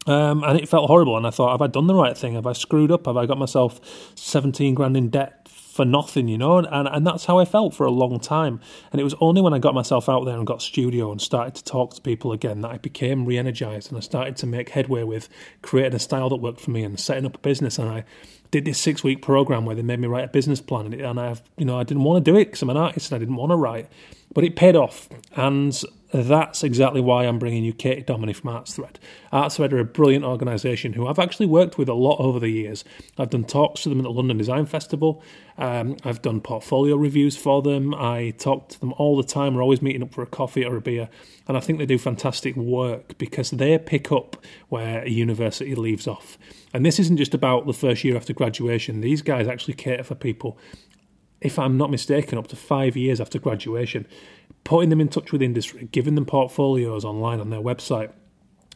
Um, 0.07 0.45
and 0.45 0.61
it 0.61 0.69
felt 0.69 0.89
horrible 0.89 1.17
and 1.17 1.27
I 1.27 1.31
thought, 1.31 1.53
have 1.53 1.63
I 1.63 1.69
done 1.69 1.87
the 1.87 1.95
right 1.95 2.15
thing? 2.15 2.35
Have 2.35 2.47
I 2.47 2.53
screwed 2.53 2.93
up? 2.93 3.07
Have 3.07 3.17
I 3.17 3.25
got 3.25 3.39
myself 3.39 3.81
17 4.15 4.75
grand 4.75 4.95
in 4.95 5.09
debt 5.09 5.49
for 5.75 5.85
nothing, 5.85 6.29
you 6.29 6.39
know? 6.39 6.59
And, 6.59 6.89
and 6.89 7.05
that's 7.05 7.25
how 7.25 7.39
I 7.39 7.45
felt 7.45 7.75
for 7.75 7.85
a 7.85 7.91
long 7.91 8.21
time. 8.21 8.61
And 8.93 9.01
it 9.01 9.05
was 9.05 9.15
only 9.21 9.43
when 9.43 9.53
I 9.53 9.59
got 9.59 9.75
myself 9.75 10.09
out 10.09 10.25
there 10.25 10.37
and 10.37 10.47
got 10.47 10.63
studio 10.63 11.11
and 11.11 11.21
started 11.21 11.57
to 11.57 11.65
talk 11.65 11.95
to 11.95 12.01
people 12.01 12.31
again 12.31 12.61
that 12.61 12.71
I 12.71 12.79
became 12.79 13.25
re-energized 13.27 13.89
and 13.89 13.99
I 13.99 14.01
started 14.01 14.37
to 14.37 14.47
make 14.47 14.69
headway 14.69 15.03
with 15.03 15.29
creating 15.63 15.97
a 15.97 15.99
style 15.99 16.29
that 16.29 16.37
worked 16.37 16.61
for 16.61 16.71
me 16.71 16.85
and 16.85 16.99
setting 16.99 17.27
up 17.27 17.35
a 17.35 17.41
business 17.41 17.77
and 17.81 17.89
I 17.89 18.05
did 18.53 18.65
this 18.65 18.79
six 18.79 19.03
week 19.03 19.21
program 19.21 19.65
where 19.65 19.75
they 19.75 19.83
made 19.83 19.99
me 19.99 20.07
write 20.07 20.27
a 20.27 20.29
business 20.29 20.61
plan, 20.61 20.87
and, 20.87 20.95
and 20.95 21.19
I, 21.19 21.35
you 21.59 21.65
know, 21.65 21.77
I 21.77 21.83
didn't 21.83 22.05
want 22.05 22.25
to 22.25 22.31
do 22.31 22.39
it 22.39 22.45
because 22.45 22.63
I'm 22.63 22.71
an 22.71 22.77
artist 22.77 23.11
and 23.11 23.17
I 23.17 23.19
didn't 23.19 23.35
want 23.35 23.51
to 23.51 23.57
write, 23.57 23.89
but 24.35 24.45
it 24.45 24.57
paid 24.57 24.77
off, 24.77 25.09
and 25.35 25.83
that's 26.15 26.63
exactly 26.63 27.01
why 27.01 27.25
I'm 27.25 27.41
bringing 27.41 27.65
you 27.65 27.73
Kate 27.73 28.07
Dominy 28.07 28.33
from 28.33 28.51
ArtsThread. 28.51 28.97
ArtsThread 29.33 29.73
are 29.73 29.81
a 29.81 29.85
brilliant 29.85 30.25
organisation 30.25 30.93
who 30.93 31.09
I've 31.09 31.19
actually 31.19 31.47
worked 31.47 31.77
with 31.77 31.89
a 31.89 31.95
lot 31.95 32.21
over 32.21 32.39
the 32.39 32.49
years. 32.49 32.85
I've 33.19 33.31
done 33.31 33.43
talks 33.43 33.83
to 33.83 33.89
them 33.89 33.99
at 33.99 34.05
the 34.05 34.13
London 34.13 34.37
Design 34.37 34.67
Festival. 34.67 35.25
Um, 35.59 35.97
I've 36.05 36.23
done 36.23 36.41
portfolio 36.41 36.95
reviews 36.95 37.37
for 37.37 37.63
them. 37.63 37.95
I 37.95 38.33
talk 38.39 38.69
to 38.71 38.81
them 38.81 38.93
all 38.97 39.17
the 39.17 39.25
time. 39.25 39.55
We're 39.55 39.63
always 39.63 39.83
meeting 39.83 40.05
up 40.05 40.15
for 40.15 40.23
a 40.23 40.27
coffee 40.27 40.65
or 40.65 40.77
a 40.77 40.81
beer, 40.81 41.09
and 41.49 41.57
I 41.57 41.61
think 41.61 41.81
they 41.81 41.87
do 41.87 41.99
fantastic 41.99 42.55
work 42.55 43.19
because 43.19 43.51
they 43.51 43.77
pick 43.79 44.13
up 44.13 44.37
where 44.69 45.03
a 45.03 45.11
university 45.11 45.75
leaves 45.75 46.07
off. 46.07 46.39
And 46.73 46.87
this 46.87 47.01
isn't 47.01 47.17
just 47.17 47.35
about 47.35 47.67
the 47.67 47.73
first 47.73 48.05
year 48.05 48.17
after 48.17 48.33
graduation. 48.33 49.01
These 49.01 49.23
guys 49.23 49.49
actually 49.49 49.75
cater 49.75 50.05
for 50.05 50.15
people, 50.15 50.59
if 51.45 51.59
I'm 51.59 51.77
not 51.77 51.91
mistaken, 51.91 52.39
up 52.39 52.49
to 52.49 52.57
five 52.57 52.97
years 52.97 53.21
after 53.21 53.39
graduation, 53.39 54.07
putting 54.65 54.89
them 54.89 55.01
in 55.01 55.09
touch 55.09 55.31
with 55.31 55.43
industry, 55.43 55.89
giving 55.93 56.15
them 56.17 56.25
portfolios 56.25 57.05
online 57.05 57.39
on 57.39 57.51
their 57.51 57.61
website. 57.61 58.11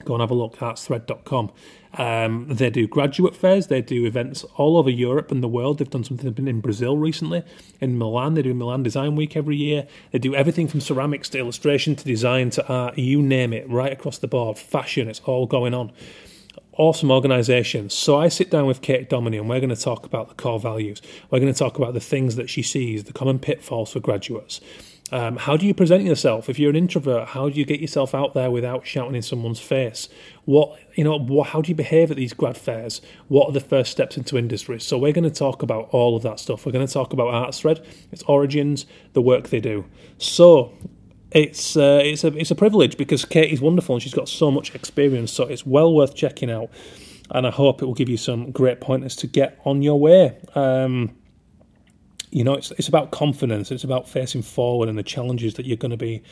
Go 0.05 0.15
and 0.15 0.21
have 0.21 0.31
a 0.31 0.35
look 0.35 0.63
at 0.63 0.79
thread.com. 0.79 1.51
Um, 1.95 2.47
they 2.49 2.71
do 2.71 2.87
graduate 2.87 3.35
fairs, 3.35 3.67
they 3.67 3.81
do 3.81 4.05
events 4.05 4.45
all 4.57 4.77
over 4.77 4.91
Europe 4.91 5.33
and 5.33 5.43
the 5.43 5.49
world. 5.49 5.79
They've 5.79 5.91
done 5.91 6.05
something 6.05 6.47
in 6.47 6.61
Brazil 6.61 6.97
recently, 6.99 7.43
in 7.81 7.99
Milan. 7.99 8.35
They 8.35 8.43
do 8.43 8.55
Milan 8.55 8.85
Design 8.85 9.17
Week 9.17 9.35
every 9.35 9.57
year. 9.57 9.89
They 10.13 10.19
do 10.19 10.37
everything 10.37 10.69
from 10.69 10.81
ceramics 10.81 11.31
to 11.31 11.39
illustration 11.39 11.97
to 11.97 12.05
design 12.05 12.51
to 12.51 12.69
art, 12.69 12.99
you 12.99 13.23
name 13.23 13.53
it, 13.53 13.69
right 13.69 13.93
across 13.93 14.19
the 14.19 14.29
board. 14.29 14.59
Fashion, 14.59 15.09
it's 15.09 15.21
all 15.21 15.47
going 15.47 15.75
on 15.75 15.91
awesome 16.79 17.11
organisation. 17.11 17.91
So 17.91 18.17
I 18.19 18.29
sit 18.29 18.51
down 18.51 18.67
with 18.67 18.81
Kate 18.81 19.11
Dominy 19.11 19.37
and 19.37 19.49
we're 19.49 19.61
going 19.61 19.69
to 19.69 19.77
talk 19.77 20.07
about 20.07 20.29
the 20.29 20.35
core 20.35 20.61
values. 20.61 21.03
We're 21.31 21.41
going 21.41 21.53
to 21.53 21.59
talk 21.59 21.77
about 21.77 21.93
the 21.93 22.01
things 22.01 22.37
that 22.37 22.49
she 22.49 22.63
sees, 22.63 23.05
the 23.05 23.13
common 23.13 23.39
pitfalls 23.39 23.93
for 23.93 24.01
graduates. 24.01 24.61
Um, 25.11 25.39
how 25.39 25.57
do 25.57 25.67
you 25.67 25.73
present 25.73 26.05
yourself? 26.05 26.51
If 26.51 26.59
you're 26.59 26.71
an 26.71 26.77
introvert, 26.77 27.29
how 27.29 27.49
do 27.49 27.59
you 27.59 27.65
get 27.65 27.81
yourself 27.81 28.15
out 28.15 28.35
there 28.35 28.51
without 28.51 28.87
shouting 28.87 29.15
in 29.15 29.23
someone's 29.23 29.61
face? 29.61 30.09
What 30.45 30.79
you 30.95 31.05
know, 31.05 31.43
how 31.45 31.63
do 31.63 31.71
you 31.71 31.75
behave 31.75 32.11
at 32.11 32.17
these 32.19 32.35
grad 32.35 32.59
fairs? 32.59 33.01
What 33.29 33.49
are 33.49 33.53
the 33.53 33.61
first 33.61 33.91
steps 33.91 34.19
into 34.19 34.37
industry? 34.37 34.79
So 34.81 34.99
we're 34.99 35.13
going 35.13 35.25
to 35.25 35.31
talk 35.31 35.63
about 35.63 35.89
all 35.93 36.15
of 36.15 36.23
that 36.25 36.41
stuff. 36.41 36.67
We're 36.67 36.73
going 36.73 36.87
to 36.87 36.93
talk 36.93 37.13
about 37.13 37.29
ArtsThread, 37.29 37.85
its 38.13 38.23
origins, 38.25 38.85
the 39.15 39.23
work 39.23 39.49
they 39.49 39.61
do. 39.61 39.87
So 40.19 40.75
it's 41.31 41.77
uh, 41.77 42.01
it's 42.03 42.25
a 42.25 42.29
it's 42.29 42.51
a 42.51 42.55
privilege 42.55 42.97
because 42.97 43.25
Katie's 43.25 43.61
wonderful 43.61 43.95
and 43.95 44.03
she's 44.03 44.15
got 44.15 44.29
so 44.29 44.51
much 44.51 44.75
experience. 44.75 45.33
So 45.33 45.45
it's 45.45 45.67
well 45.67 45.95
worth 45.95 46.15
checking 46.15 46.51
out, 46.51 46.71
and 47.31 47.47
I 47.47 47.51
hope 47.51 47.83
it 47.83 47.87
will 47.87 47.95
give 47.95 48.09
you 48.09 48.17
some 48.17 48.51
great 48.51 48.81
pointers 48.81 49.17
to 49.17 49.27
get 49.27 49.61
on 49.65 49.83
your 49.83 50.01
way. 50.01 50.39
Um, 50.55 51.15
you 52.31 52.45
know, 52.45 52.55
it's 52.55 52.71
it's 52.73 52.89
about 52.89 53.11
confidence. 53.11 53.71
It's 53.71 53.85
about 53.85 54.09
facing 54.09 54.43
forward 54.43 54.89
and 54.89 54.97
the 54.97 55.03
challenges 55.03 55.55
that 55.55 55.67
you're 55.67 55.77
going 55.77 55.91
to 55.91 55.97
be 55.99 56.23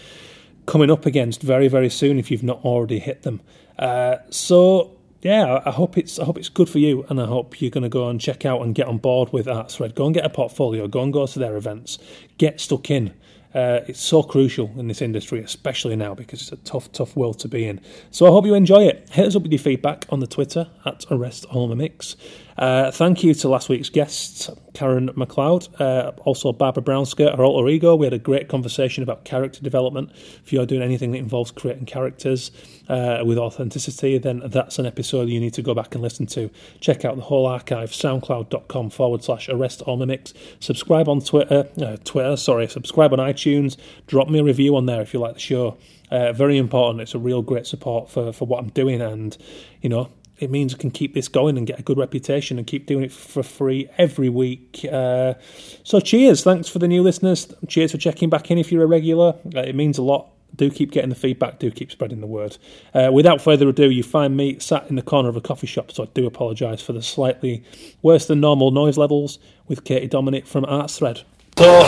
coming 0.64 0.90
up 0.90 1.06
against 1.06 1.42
very 1.42 1.68
very 1.68 1.90
soon 1.90 2.18
if 2.18 2.30
you've 2.30 2.42
not 2.42 2.64
already 2.64 2.98
hit 2.98 3.22
them. 3.22 3.40
Uh, 3.78 4.16
so 4.30 4.96
yeah, 5.22 5.60
I 5.64 5.70
hope 5.70 5.98
it's 5.98 6.18
I 6.18 6.24
hope 6.24 6.38
it's 6.38 6.48
good 6.48 6.68
for 6.68 6.78
you, 6.78 7.04
and 7.08 7.20
I 7.20 7.26
hope 7.26 7.60
you're 7.60 7.70
going 7.70 7.82
to 7.82 7.90
go 7.90 8.08
and 8.08 8.20
check 8.20 8.46
out 8.46 8.62
and 8.62 8.74
get 8.74 8.86
on 8.86 8.98
board 8.98 9.32
with 9.32 9.46
that 9.46 9.70
thread. 9.70 9.94
Go 9.94 10.06
and 10.06 10.14
get 10.14 10.24
a 10.24 10.30
portfolio. 10.30 10.86
Go 10.88 11.02
and 11.02 11.12
go 11.12 11.26
to 11.26 11.38
their 11.38 11.56
events. 11.56 11.98
Get 12.38 12.60
stuck 12.60 12.90
in. 12.90 13.12
Uh, 13.56 13.82
it's 13.88 14.02
so 14.02 14.22
crucial 14.22 14.70
in 14.76 14.86
this 14.86 15.00
industry, 15.00 15.40
especially 15.40 15.96
now 15.96 16.14
because 16.14 16.42
it's 16.42 16.52
a 16.52 16.56
tough, 16.56 16.92
tough 16.92 17.16
world 17.16 17.38
to 17.38 17.48
be 17.48 17.66
in. 17.66 17.80
So 18.10 18.26
I 18.26 18.28
hope 18.28 18.44
you 18.44 18.52
enjoy 18.52 18.82
it. 18.82 19.08
Hit 19.10 19.28
us 19.28 19.34
up 19.34 19.44
with 19.44 19.50
your 19.50 19.58
feedback 19.58 20.04
on 20.10 20.20
the 20.20 20.26
Twitter 20.26 20.68
at 20.84 21.06
Arrest 21.10 21.46
the 21.50 21.74
Mix. 21.74 22.16
Uh, 22.58 22.90
thank 22.90 23.22
you 23.22 23.34
to 23.34 23.48
last 23.48 23.68
week's 23.68 23.90
guests, 23.90 24.48
Karen 24.72 25.10
McLeod, 25.10 25.68
uh, 25.78 26.12
also 26.22 26.52
Barbara 26.52 26.82
Brownskirt, 26.82 27.36
her 27.36 27.44
alter 27.44 27.68
ego. 27.68 27.94
We 27.94 28.06
had 28.06 28.14
a 28.14 28.18
great 28.18 28.48
conversation 28.48 29.02
about 29.02 29.24
character 29.24 29.60
development. 29.62 30.10
If 30.44 30.52
you're 30.52 30.64
doing 30.64 30.82
anything 30.82 31.12
that 31.12 31.18
involves 31.18 31.50
creating 31.50 31.84
characters 31.84 32.50
uh, 32.88 33.22
with 33.24 33.36
authenticity, 33.36 34.16
then 34.18 34.42
that's 34.46 34.78
an 34.78 34.86
episode 34.86 35.28
you 35.28 35.40
need 35.40 35.54
to 35.54 35.62
go 35.62 35.74
back 35.74 35.94
and 35.94 36.02
listen 36.02 36.26
to. 36.28 36.50
Check 36.80 37.04
out 37.04 37.16
the 37.16 37.22
whole 37.22 37.46
archive, 37.46 37.90
soundcloud.com 37.90 38.90
forward 38.90 39.22
slash 39.22 39.48
arrest 39.50 39.82
all 39.82 39.98
mimics. 39.98 40.32
Subscribe 40.60 41.08
on 41.08 41.20
Twitter, 41.20 41.68
uh, 41.82 41.96
Twitter, 42.04 42.36
sorry, 42.36 42.68
subscribe 42.68 43.12
on 43.12 43.18
iTunes. 43.18 43.76
Drop 44.06 44.30
me 44.30 44.38
a 44.38 44.44
review 44.44 44.76
on 44.76 44.86
there 44.86 45.02
if 45.02 45.12
you 45.12 45.20
like 45.20 45.34
the 45.34 45.40
show. 45.40 45.76
Uh, 46.10 46.32
very 46.32 46.56
important. 46.56 47.02
It's 47.02 47.14
a 47.14 47.18
real 47.18 47.42
great 47.42 47.66
support 47.66 48.08
for, 48.08 48.32
for 48.32 48.46
what 48.46 48.60
I'm 48.60 48.70
doing, 48.70 49.02
and 49.02 49.36
you 49.82 49.88
know, 49.88 50.08
it 50.38 50.50
means 50.50 50.74
I 50.74 50.78
can 50.78 50.90
keep 50.90 51.14
this 51.14 51.28
going 51.28 51.56
and 51.56 51.66
get 51.66 51.78
a 51.78 51.82
good 51.82 51.98
reputation 51.98 52.58
and 52.58 52.66
keep 52.66 52.86
doing 52.86 53.04
it 53.04 53.12
for 53.12 53.42
free 53.42 53.88
every 53.96 54.28
week. 54.28 54.84
Uh, 54.90 55.34
so, 55.82 56.00
cheers. 56.00 56.44
Thanks 56.44 56.68
for 56.68 56.78
the 56.78 56.88
new 56.88 57.02
listeners. 57.02 57.52
Cheers 57.68 57.92
for 57.92 57.98
checking 57.98 58.28
back 58.28 58.50
in 58.50 58.58
if 58.58 58.70
you're 58.70 58.84
a 58.84 58.86
regular. 58.86 59.34
Uh, 59.54 59.60
it 59.60 59.74
means 59.74 59.98
a 59.98 60.02
lot. 60.02 60.28
Do 60.54 60.70
keep 60.70 60.90
getting 60.90 61.10
the 61.10 61.16
feedback, 61.16 61.58
do 61.58 61.70
keep 61.70 61.90
spreading 61.90 62.20
the 62.20 62.26
word. 62.26 62.56
Uh, 62.94 63.10
without 63.12 63.42
further 63.42 63.68
ado, 63.68 63.90
you 63.90 64.02
find 64.02 64.36
me 64.36 64.58
sat 64.58 64.88
in 64.88 64.96
the 64.96 65.02
corner 65.02 65.28
of 65.28 65.36
a 65.36 65.40
coffee 65.40 65.66
shop, 65.66 65.92
so 65.92 66.04
I 66.04 66.06
do 66.14 66.26
apologise 66.26 66.80
for 66.80 66.94
the 66.94 67.02
slightly 67.02 67.62
worse 68.00 68.26
than 68.26 68.40
normal 68.40 68.70
noise 68.70 68.96
levels 68.96 69.38
with 69.66 69.84
Katie 69.84 70.06
Dominy 70.06 70.42
from 70.42 70.64
ArtsThread. 70.64 71.24
So, 71.58 71.80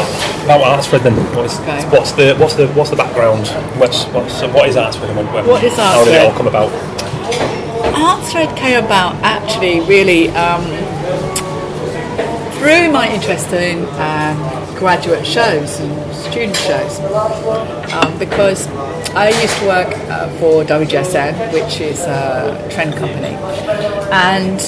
about 0.44 0.80
ArtsThread 0.80 1.02
then, 1.02 1.14
what's, 1.34 1.58
okay. 1.60 1.88
what's, 1.88 2.12
the 2.12 2.34
what's 2.36 2.54
the 2.54 2.66
what's 2.68 2.90
the 2.90 2.96
background? 2.96 3.46
What's, 3.78 4.04
what's 4.06 4.42
what 4.42 4.68
is 4.68 4.76
ArtsThread? 4.76 5.46
what 5.46 5.64
is 5.64 5.72
ArtsThread? 5.72 5.76
How 5.76 6.04
did 6.04 6.14
it 6.14 6.26
all 6.26 6.36
come 6.36 6.48
about? 6.48 7.67
ArtsThread 7.78 8.56
came 8.56 8.84
about 8.84 9.14
actually 9.22 9.80
really 9.80 10.28
um, 10.30 10.64
through 12.58 12.90
my 12.90 13.08
interest 13.12 13.52
in 13.52 13.84
um, 14.00 14.36
graduate 14.76 15.26
shows 15.26 15.80
and 15.80 16.14
student 16.14 16.56
shows. 16.56 17.00
Um, 17.92 18.18
because 18.18 18.66
I 19.14 19.28
used 19.40 19.56
to 19.58 19.66
work 19.66 19.88
uh, 20.08 20.28
for 20.38 20.64
WGSN, 20.64 21.52
which 21.52 21.80
is 21.80 22.00
a 22.02 22.68
trend 22.70 22.94
company, 22.94 23.34
and 24.12 24.60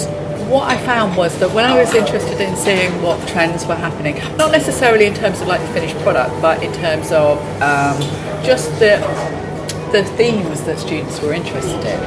what 0.50 0.68
I 0.68 0.76
found 0.84 1.16
was 1.16 1.38
that 1.38 1.52
when 1.52 1.64
I 1.64 1.78
was 1.78 1.94
interested 1.94 2.40
in 2.40 2.56
seeing 2.56 2.90
what 3.02 3.26
trends 3.28 3.66
were 3.66 3.76
happening, 3.76 4.16
not 4.36 4.50
necessarily 4.50 5.06
in 5.06 5.14
terms 5.14 5.40
of 5.40 5.46
like 5.46 5.60
the 5.60 5.68
finished 5.68 5.96
product, 5.98 6.30
but 6.42 6.60
in 6.62 6.72
terms 6.72 7.12
of 7.12 7.38
um, 7.62 8.00
just 8.44 8.70
the 8.80 8.98
the 9.92 10.04
themes 10.16 10.62
that 10.64 10.78
students 10.78 11.20
were 11.20 11.32
interested 11.32 11.78
in, 11.78 12.00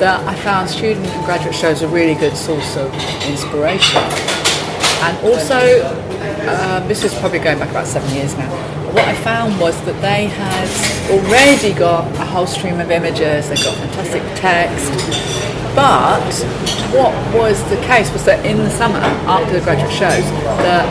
that 0.00 0.26
I 0.26 0.34
found 0.36 0.70
student 0.70 1.06
and 1.06 1.24
graduate 1.24 1.54
shows 1.54 1.82
a 1.82 1.88
really 1.88 2.14
good 2.14 2.36
source 2.36 2.76
of 2.76 2.92
inspiration. 3.28 4.00
And 5.02 5.16
also, 5.24 5.60
uh, 6.48 6.86
this 6.88 7.04
is 7.04 7.14
probably 7.18 7.38
going 7.38 7.58
back 7.58 7.70
about 7.70 7.86
seven 7.86 8.12
years 8.14 8.36
now, 8.36 8.50
what 8.92 9.04
I 9.06 9.14
found 9.16 9.60
was 9.60 9.78
that 9.84 10.00
they 10.00 10.26
had 10.26 10.68
already 11.10 11.74
got 11.74 12.10
a 12.16 12.24
whole 12.24 12.46
stream 12.46 12.80
of 12.80 12.90
images, 12.90 13.50
they 13.50 13.56
got 13.56 13.76
fantastic 13.76 14.22
text, 14.34 14.90
but 15.76 16.32
what 16.96 17.12
was 17.34 17.62
the 17.68 17.76
case 17.84 18.10
was 18.12 18.24
that 18.24 18.46
in 18.46 18.56
the 18.56 18.70
summer, 18.70 18.96
after 18.96 19.52
the 19.52 19.60
graduate 19.60 19.92
shows, 19.92 20.24
that 20.64 20.86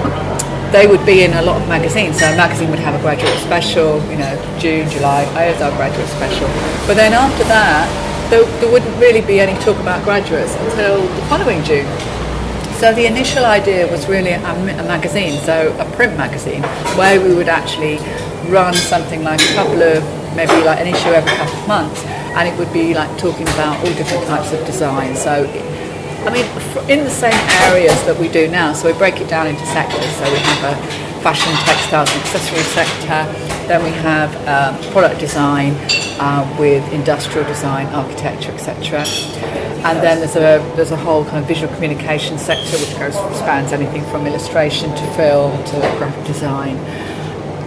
they 0.75 0.87
would 0.87 1.05
be 1.05 1.23
in 1.23 1.31
a 1.31 1.41
lot 1.41 1.61
of 1.61 1.65
magazines. 1.69 2.19
So 2.19 2.27
a 2.27 2.35
magazine 2.35 2.69
would 2.69 2.79
have 2.79 2.99
a 2.99 3.01
graduate 3.01 3.39
special, 3.39 4.03
you 4.11 4.17
know, 4.17 4.35
June, 4.59 4.89
July, 4.89 5.23
as 5.39 5.61
our 5.61 5.71
graduate 5.77 6.09
special. 6.09 6.47
But 6.85 6.95
then 6.95 7.13
after 7.13 7.45
that, 7.45 7.87
there, 8.29 8.43
there 8.59 8.69
wouldn't 8.69 8.93
really 8.99 9.21
be 9.21 9.39
any 9.39 9.57
talk 9.63 9.79
about 9.79 10.03
graduates 10.03 10.53
until 10.55 11.01
the 11.01 11.21
following 11.31 11.63
June. 11.63 11.87
So 12.75 12.93
the 12.93 13.05
initial 13.05 13.45
idea 13.45 13.89
was 13.89 14.05
really 14.09 14.31
a, 14.31 14.39
a, 14.43 14.83
magazine, 14.83 15.39
so 15.39 15.71
a 15.79 15.85
print 15.95 16.17
magazine, 16.17 16.63
where 16.99 17.21
we 17.21 17.33
would 17.33 17.47
actually 17.47 17.95
run 18.51 18.73
something 18.73 19.23
like 19.23 19.39
a 19.39 19.53
couple 19.53 19.81
of, 19.81 20.03
maybe 20.35 20.59
like 20.65 20.81
an 20.81 20.87
issue 20.87 21.07
every 21.07 21.31
couple 21.37 21.55
of 21.55 21.67
months, 21.69 22.03
and 22.35 22.49
it 22.49 22.59
would 22.59 22.71
be 22.73 22.93
like 22.93 23.17
talking 23.17 23.47
about 23.55 23.79
all 23.79 23.93
different 23.95 24.27
types 24.27 24.51
of 24.51 24.59
design. 24.65 25.15
So 25.15 25.45
I 26.25 26.33
mean, 26.33 26.45
in 26.89 27.05
the 27.05 27.11
same 27.11 27.37
areas 27.69 28.03
that 28.05 28.17
we 28.19 28.27
do 28.27 28.47
now, 28.47 28.73
so 28.73 28.91
we 28.91 28.97
break 28.97 29.21
it 29.21 29.29
down 29.29 29.45
into 29.47 29.65
sectors. 29.67 30.09
So 30.17 30.23
we 30.23 30.39
have 30.39 30.73
a 30.73 31.05
fashion, 31.21 31.53
textiles, 31.65 32.09
and 32.11 32.21
accessory 32.21 32.61
sector. 32.73 33.25
Then 33.67 33.83
we 33.83 33.91
have 33.91 34.29
um, 34.47 34.91
product 34.91 35.19
design 35.19 35.73
uh, 36.19 36.45
with 36.59 36.83
industrial 36.93 37.47
design, 37.47 37.87
architecture, 37.87 38.51
etc. 38.51 39.05
And 39.85 40.01
then 40.01 40.17
there's 40.17 40.35
a 40.35 40.57
there's 40.75 40.91
a 40.91 40.97
whole 40.97 41.25
kind 41.25 41.37
of 41.37 41.47
visual 41.47 41.71
communication 41.75 42.39
sector 42.39 42.77
which 42.77 42.97
goes 42.97 43.13
spans 43.37 43.71
anything 43.71 44.03
from 44.05 44.25
illustration 44.25 44.89
to 44.89 45.13
film 45.13 45.63
to 45.65 45.75
graphic 45.97 46.25
design. 46.25 46.77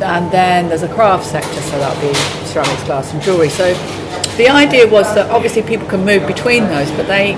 And 0.02 0.30
then 0.32 0.68
there's 0.68 0.82
a 0.82 0.92
craft 0.92 1.26
sector, 1.26 1.60
so 1.60 1.78
that'll 1.78 2.00
be 2.00 2.14
ceramics, 2.46 2.82
glass, 2.84 3.12
and 3.12 3.22
jewellery. 3.22 3.50
So 3.50 3.72
the 4.36 4.48
idea 4.48 4.88
was 4.88 5.12
that 5.14 5.30
obviously 5.30 5.62
people 5.62 5.88
can 5.88 6.04
move 6.04 6.26
between 6.26 6.64
those, 6.64 6.90
but 6.92 7.06
they 7.06 7.34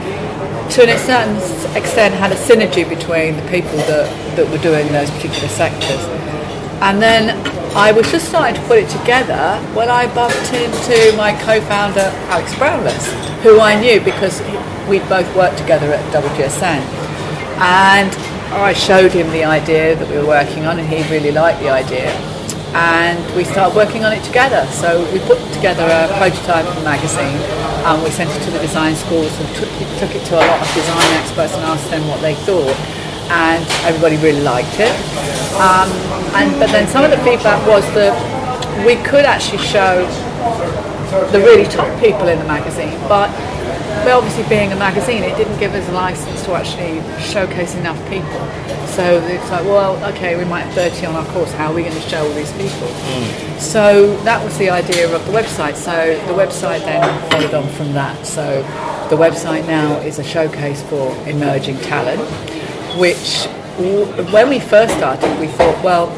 to 0.71 0.83
a 0.83 0.99
certain 0.99 1.37
extent 1.77 2.15
had 2.15 2.31
a 2.31 2.37
synergy 2.37 2.89
between 2.89 3.35
the 3.35 3.43
people 3.51 3.77
that, 3.91 4.07
that 4.37 4.49
were 4.51 4.59
doing 4.59 4.87
those 4.93 5.11
particular 5.11 5.49
sectors. 5.49 5.99
And 6.81 7.03
then 7.03 7.35
I 7.77 7.91
was 7.91 8.11
just 8.13 8.29
starting 8.29 8.55
to 8.55 8.67
put 8.69 8.79
it 8.79 8.89
together 8.89 9.59
when 9.75 9.91
I 9.91 10.13
bumped 10.15 10.53
into 10.55 11.17
my 11.17 11.33
co-founder 11.43 12.07
Alex 12.31 12.55
Brownless, 12.55 13.05
who 13.43 13.61
I 13.61 13.81
knew 13.81 14.01
because 14.01 14.41
we'd 14.89 15.07
both 15.09 15.27
worked 15.35 15.59
together 15.59 15.93
at 15.93 16.05
WGSN. 16.15 16.83
And 17.59 18.15
I 18.55 18.73
showed 18.73 19.13
him 19.13 19.31
the 19.33 19.45
idea 19.45 19.97
that 19.97 20.09
we 20.09 20.19
were 20.19 20.27
working 20.27 20.67
on 20.67 20.79
and 20.79 20.89
he 20.89 21.03
really 21.13 21.33
liked 21.33 21.61
the 21.61 21.71
idea 21.71 22.30
and 22.75 23.19
we 23.35 23.45
started 23.45 23.75
working 23.75 24.05
on 24.05 24.13
it 24.13 24.23
together. 24.23 24.67
So 24.71 25.03
we 25.13 25.19
put 25.21 25.39
together 25.53 25.85
a 25.85 26.07
prototype 26.19 26.67
magazine 26.85 27.41
and 27.87 28.03
we 28.03 28.11
sent 28.11 28.31
it 28.31 28.43
to 28.45 28.51
the 28.51 28.59
design 28.61 28.95
schools 28.95 29.33
and 29.41 29.49
took 29.57 29.71
it, 29.81 29.89
took 29.99 30.15
it 30.15 30.25
to 30.31 30.37
a 30.37 30.45
lot 30.45 30.61
of 30.61 30.69
design 30.75 31.11
experts 31.19 31.55
and 31.55 31.65
asked 31.65 31.91
them 31.91 32.07
what 32.07 32.21
they 32.21 32.35
thought. 32.47 32.77
And 33.31 33.63
everybody 33.87 34.17
really 34.19 34.43
liked 34.43 34.79
it. 34.79 34.91
Um, 35.59 35.91
and 36.35 36.51
but 36.59 36.71
then 36.71 36.87
some 36.89 37.05
of 37.05 37.11
the 37.11 37.19
feedback 37.19 37.65
was 37.67 37.85
that 37.95 38.15
we 38.87 38.97
could 39.03 39.25
actually 39.25 39.63
show 39.63 40.07
the 41.33 41.39
really 41.39 41.65
top 41.65 41.91
people 42.01 42.29
in 42.29 42.39
the 42.39 42.45
magazine, 42.45 42.99
but 43.09 43.31
but 44.05 44.13
obviously 44.15 44.49
being 44.49 44.73
a 44.73 44.77
magazine, 44.77 45.23
it 45.23 45.37
didn't 45.37 45.50
give 45.61 45.75
us 45.75 45.87
a 45.91 45.93
license 45.93 46.43
to 46.47 46.55
actually 46.55 47.01
showcase 47.21 47.75
enough 47.75 47.99
people. 48.09 48.41
So 48.89 49.23
it's 49.27 49.51
like, 49.51 49.65
well, 49.67 50.03
okay, 50.15 50.37
we 50.37 50.45
might 50.47 50.63
have 50.63 50.75
30 50.75 51.07
on 51.07 51.15
our 51.17 51.27
course. 51.33 51.53
How 51.53 51.71
are 51.71 51.75
we 51.75 51.83
going 51.83 51.95
to 51.95 52.09
show 52.09 52.27
all 52.27 52.33
these 52.33 52.51
people? 52.53 52.89
Mm. 52.89 53.61
So 53.61 54.17
that 54.25 54.43
was 54.43 54.57
the 54.57 54.71
idea 54.71 55.15
of 55.15 55.25
the 55.27 55.33
website. 55.33 55.77
So 55.77 56.19
the 56.27 56.33
website 56.33 56.81
then 56.81 57.31
followed 57.31 57.53
on 57.53 57.69
from 57.75 57.93
that. 57.93 58.27
So 58.27 58.63
the 59.11 59.17
website 59.17 59.67
now 59.67 59.99
is 59.99 60.19
a 60.19 60.25
showcase 60.25 60.83
for 60.85 61.15
emerging 61.29 61.77
talent, 61.81 62.23
which 62.99 63.47
when 64.33 64.49
we 64.49 64.61
first 64.61 64.97
started, 64.97 65.39
we 65.39 65.47
thought, 65.47 65.85
well, 65.85 66.09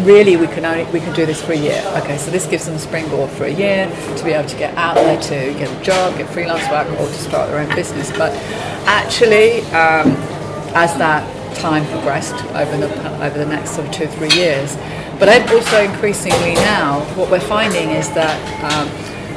really 0.00 0.36
we 0.36 0.46
can 0.46 0.64
only 0.64 0.84
we 0.92 1.00
can 1.00 1.14
do 1.14 1.26
this 1.26 1.42
for 1.42 1.52
a 1.52 1.56
year. 1.56 1.82
Okay, 1.98 2.16
so 2.18 2.30
this 2.30 2.46
gives 2.46 2.66
them 2.66 2.74
a 2.74 2.78
springboard 2.78 3.30
for 3.30 3.44
a 3.44 3.50
year 3.50 3.86
to 4.16 4.24
be 4.24 4.32
able 4.32 4.48
to 4.48 4.56
get 4.56 4.74
out 4.76 4.94
there 4.94 5.20
to 5.20 5.58
get 5.58 5.70
a 5.70 5.82
job, 5.82 6.16
get 6.16 6.28
freelance 6.30 6.68
work, 6.70 6.88
or 6.98 7.06
to 7.06 7.12
start 7.14 7.50
their 7.50 7.60
own 7.60 7.74
business. 7.74 8.10
But 8.10 8.32
actually, 8.86 9.60
um, 9.72 10.16
as 10.74 10.96
that 10.98 11.24
time 11.56 11.84
progressed 11.86 12.34
over 12.54 12.76
the 12.76 13.24
over 13.24 13.38
the 13.38 13.46
next 13.46 13.70
sort 13.72 13.86
of 13.88 13.92
two 13.92 14.04
or 14.04 14.08
three 14.08 14.32
years, 14.32 14.76
But 15.20 15.28
also 15.52 15.84
increasingly 15.84 16.54
now, 16.54 17.00
what 17.14 17.30
we're 17.30 17.40
finding 17.40 17.90
is 17.90 18.08
that 18.14 18.40
um, 18.72 18.88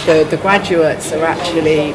the, 0.05 0.24
the 0.29 0.38
graduates 0.38 1.12
are 1.12 1.25
actually 1.25 1.91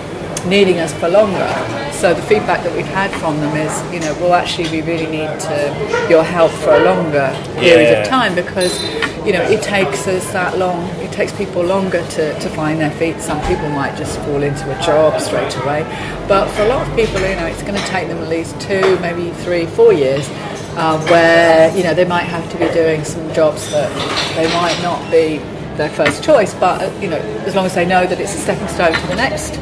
needing 0.46 0.78
us 0.78 0.92
for 0.94 1.08
longer. 1.08 1.48
So 1.92 2.14
the 2.14 2.22
feedback 2.22 2.62
that 2.64 2.74
we've 2.76 2.86
had 2.86 3.10
from 3.20 3.38
them 3.40 3.56
is, 3.56 3.72
you 3.92 4.00
know, 4.00 4.12
well, 4.20 4.34
actually, 4.34 4.70
we 4.70 4.82
really 4.82 5.06
need 5.06 5.28
to, 5.40 6.06
your 6.08 6.22
help 6.22 6.52
for 6.52 6.74
a 6.74 6.84
longer 6.84 7.30
period 7.56 7.90
Yeah. 7.90 8.02
of 8.02 8.08
time 8.08 8.34
because, 8.34 8.80
you 9.26 9.32
know, 9.32 9.42
it 9.42 9.62
takes 9.62 10.06
us 10.06 10.30
that 10.32 10.58
long. 10.58 10.84
It 11.00 11.10
takes 11.12 11.32
people 11.32 11.62
longer 11.64 12.02
to, 12.16 12.38
to 12.38 12.48
find 12.50 12.80
their 12.80 12.92
feet. 12.92 13.20
Some 13.20 13.40
people 13.46 13.68
might 13.70 13.96
just 13.96 14.18
fall 14.20 14.42
into 14.42 14.64
a 14.70 14.82
job 14.82 15.20
straight 15.20 15.54
away, 15.56 15.82
but 16.28 16.48
for 16.50 16.62
a 16.62 16.68
lot 16.68 16.86
of 16.86 16.94
people, 16.94 17.20
you 17.20 17.34
know, 17.36 17.46
it's 17.46 17.62
going 17.62 17.74
to 17.74 17.86
take 17.86 18.08
them 18.08 18.18
at 18.18 18.28
least 18.28 18.60
two, 18.60 18.98
maybe 19.00 19.30
three, 19.44 19.66
four 19.66 19.92
years. 19.92 20.28
Uh, 20.76 20.96
where 21.08 21.76
you 21.76 21.82
know 21.82 21.92
they 21.92 22.04
might 22.04 22.22
have 22.22 22.48
to 22.52 22.56
be 22.56 22.68
doing 22.72 23.02
some 23.02 23.32
jobs 23.34 23.68
that 23.72 23.90
they 24.36 24.46
might 24.54 24.78
not 24.80 25.00
be 25.10 25.38
their 25.76 25.88
first 25.88 26.22
choice, 26.22 26.54
but 26.54 26.80
uh, 26.80 27.00
you 27.00 27.08
know 27.10 27.16
as 27.48 27.56
long 27.56 27.66
as 27.66 27.74
they 27.74 27.84
know 27.84 28.06
that 28.06 28.20
it's 28.20 28.32
a 28.32 28.38
stepping 28.38 28.68
stone 28.68 28.92
to 28.92 29.06
the 29.08 29.16
next. 29.16 29.58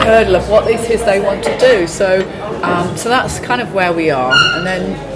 Hurdle 0.00 0.36
of 0.36 0.48
what 0.48 0.68
it 0.68 0.90
is 0.90 1.04
they 1.04 1.20
want 1.20 1.44
to 1.44 1.58
do. 1.58 1.86
So, 1.86 2.20
um, 2.62 2.96
so 2.96 3.08
that's 3.08 3.38
kind 3.40 3.60
of 3.60 3.74
where 3.74 3.92
we 3.92 4.10
are. 4.10 4.32
And 4.56 4.66
then 4.66 5.12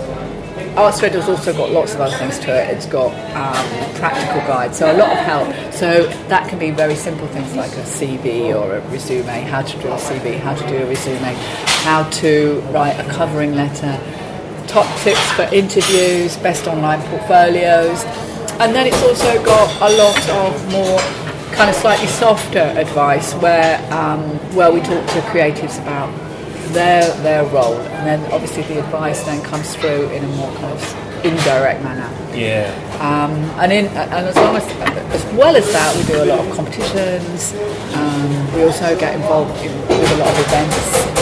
Arts 0.76 1.00
Thread 1.00 1.12
has 1.12 1.26
also 1.26 1.54
got 1.54 1.70
lots 1.70 1.94
of 1.94 2.02
other 2.02 2.16
things 2.18 2.38
to 2.40 2.54
it. 2.54 2.76
It's 2.76 2.84
got 2.84 3.10
um, 3.34 3.94
practical 3.94 4.40
guides, 4.46 4.78
so 4.78 4.94
a 4.94 4.96
lot 4.96 5.10
of 5.10 5.18
help. 5.18 5.72
So 5.72 6.06
that 6.28 6.48
can 6.50 6.58
be 6.58 6.70
very 6.70 6.94
simple 6.94 7.26
things 7.28 7.54
like 7.54 7.72
a 7.72 7.82
CV 7.82 8.54
or 8.54 8.76
a 8.76 8.80
resume, 8.90 9.40
how 9.42 9.62
to 9.62 9.80
do 9.80 9.88
a 9.88 9.96
CV, 9.96 10.38
how 10.38 10.54
to 10.54 10.68
do 10.68 10.76
a 10.76 10.86
resume, 10.86 11.32
how 11.82 12.02
to 12.20 12.60
write 12.72 13.00
a 13.00 13.08
covering 13.10 13.54
letter, 13.54 13.98
top 14.66 14.86
tips 15.00 15.32
for 15.32 15.44
interviews, 15.44 16.36
best 16.38 16.66
online 16.66 17.00
portfolios. 17.08 18.04
And 18.60 18.74
then 18.74 18.86
it's 18.86 19.02
also 19.02 19.42
got 19.44 19.70
a 19.80 19.96
lot 19.96 20.28
of 20.28 20.72
more 20.72 21.25
kind 21.56 21.70
of 21.70 21.76
slightly 21.76 22.06
softer 22.06 22.58
advice 22.76 23.32
where 23.34 23.80
um, 23.90 24.20
where 24.54 24.70
we 24.70 24.80
talk 24.80 25.04
to 25.06 25.20
creatives 25.32 25.80
about 25.80 26.12
their 26.72 27.10
their 27.22 27.44
role, 27.46 27.80
and 27.96 28.06
then 28.06 28.32
obviously 28.32 28.62
the 28.64 28.78
advice 28.78 29.24
then 29.24 29.42
comes 29.42 29.74
through 29.74 30.10
in 30.10 30.22
a 30.22 30.28
more 30.36 30.52
kind 30.56 30.72
of 30.72 31.24
indirect 31.24 31.82
manner. 31.82 32.10
Yeah. 32.36 32.68
Um, 33.00 33.32
and 33.58 33.72
in 33.72 33.86
and 33.86 34.26
as 34.26 34.36
long 34.36 34.56
as 34.56 34.66
as 35.16 35.24
well 35.34 35.56
as 35.56 35.66
that, 35.72 35.96
we 35.96 36.04
do 36.04 36.22
a 36.22 36.26
lot 36.26 36.46
of 36.46 36.54
competitions. 36.54 37.54
Um, 37.94 38.54
we 38.54 38.62
also 38.64 38.98
get 38.98 39.14
involved 39.14 39.56
in, 39.64 39.72
with 39.88 40.12
a 40.12 40.16
lot 40.16 40.28
of 40.28 40.38
events. 40.46 41.16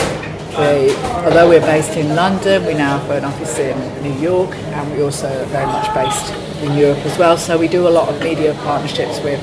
We, 0.55 0.95
although 1.25 1.49
we're 1.49 1.59
based 1.61 1.97
in 1.97 2.15
London, 2.15 2.65
we 2.65 2.73
now 2.73 2.99
have 2.99 3.09
an 3.11 3.25
office 3.25 3.57
in 3.59 3.77
New 4.03 4.13
York, 4.19 4.51
and 4.55 4.91
we 4.93 5.01
also 5.01 5.27
are 5.27 5.45
very 5.45 5.65
much 5.65 5.93
based 5.93 6.44
in 6.63 6.77
Europe 6.77 6.99
as 7.05 7.17
well. 7.17 7.37
So 7.37 7.57
we 7.57 7.67
do 7.67 7.87
a 7.87 7.93
lot 7.93 8.09
of 8.09 8.21
media 8.21 8.53
partnerships 8.63 9.19
with 9.21 9.41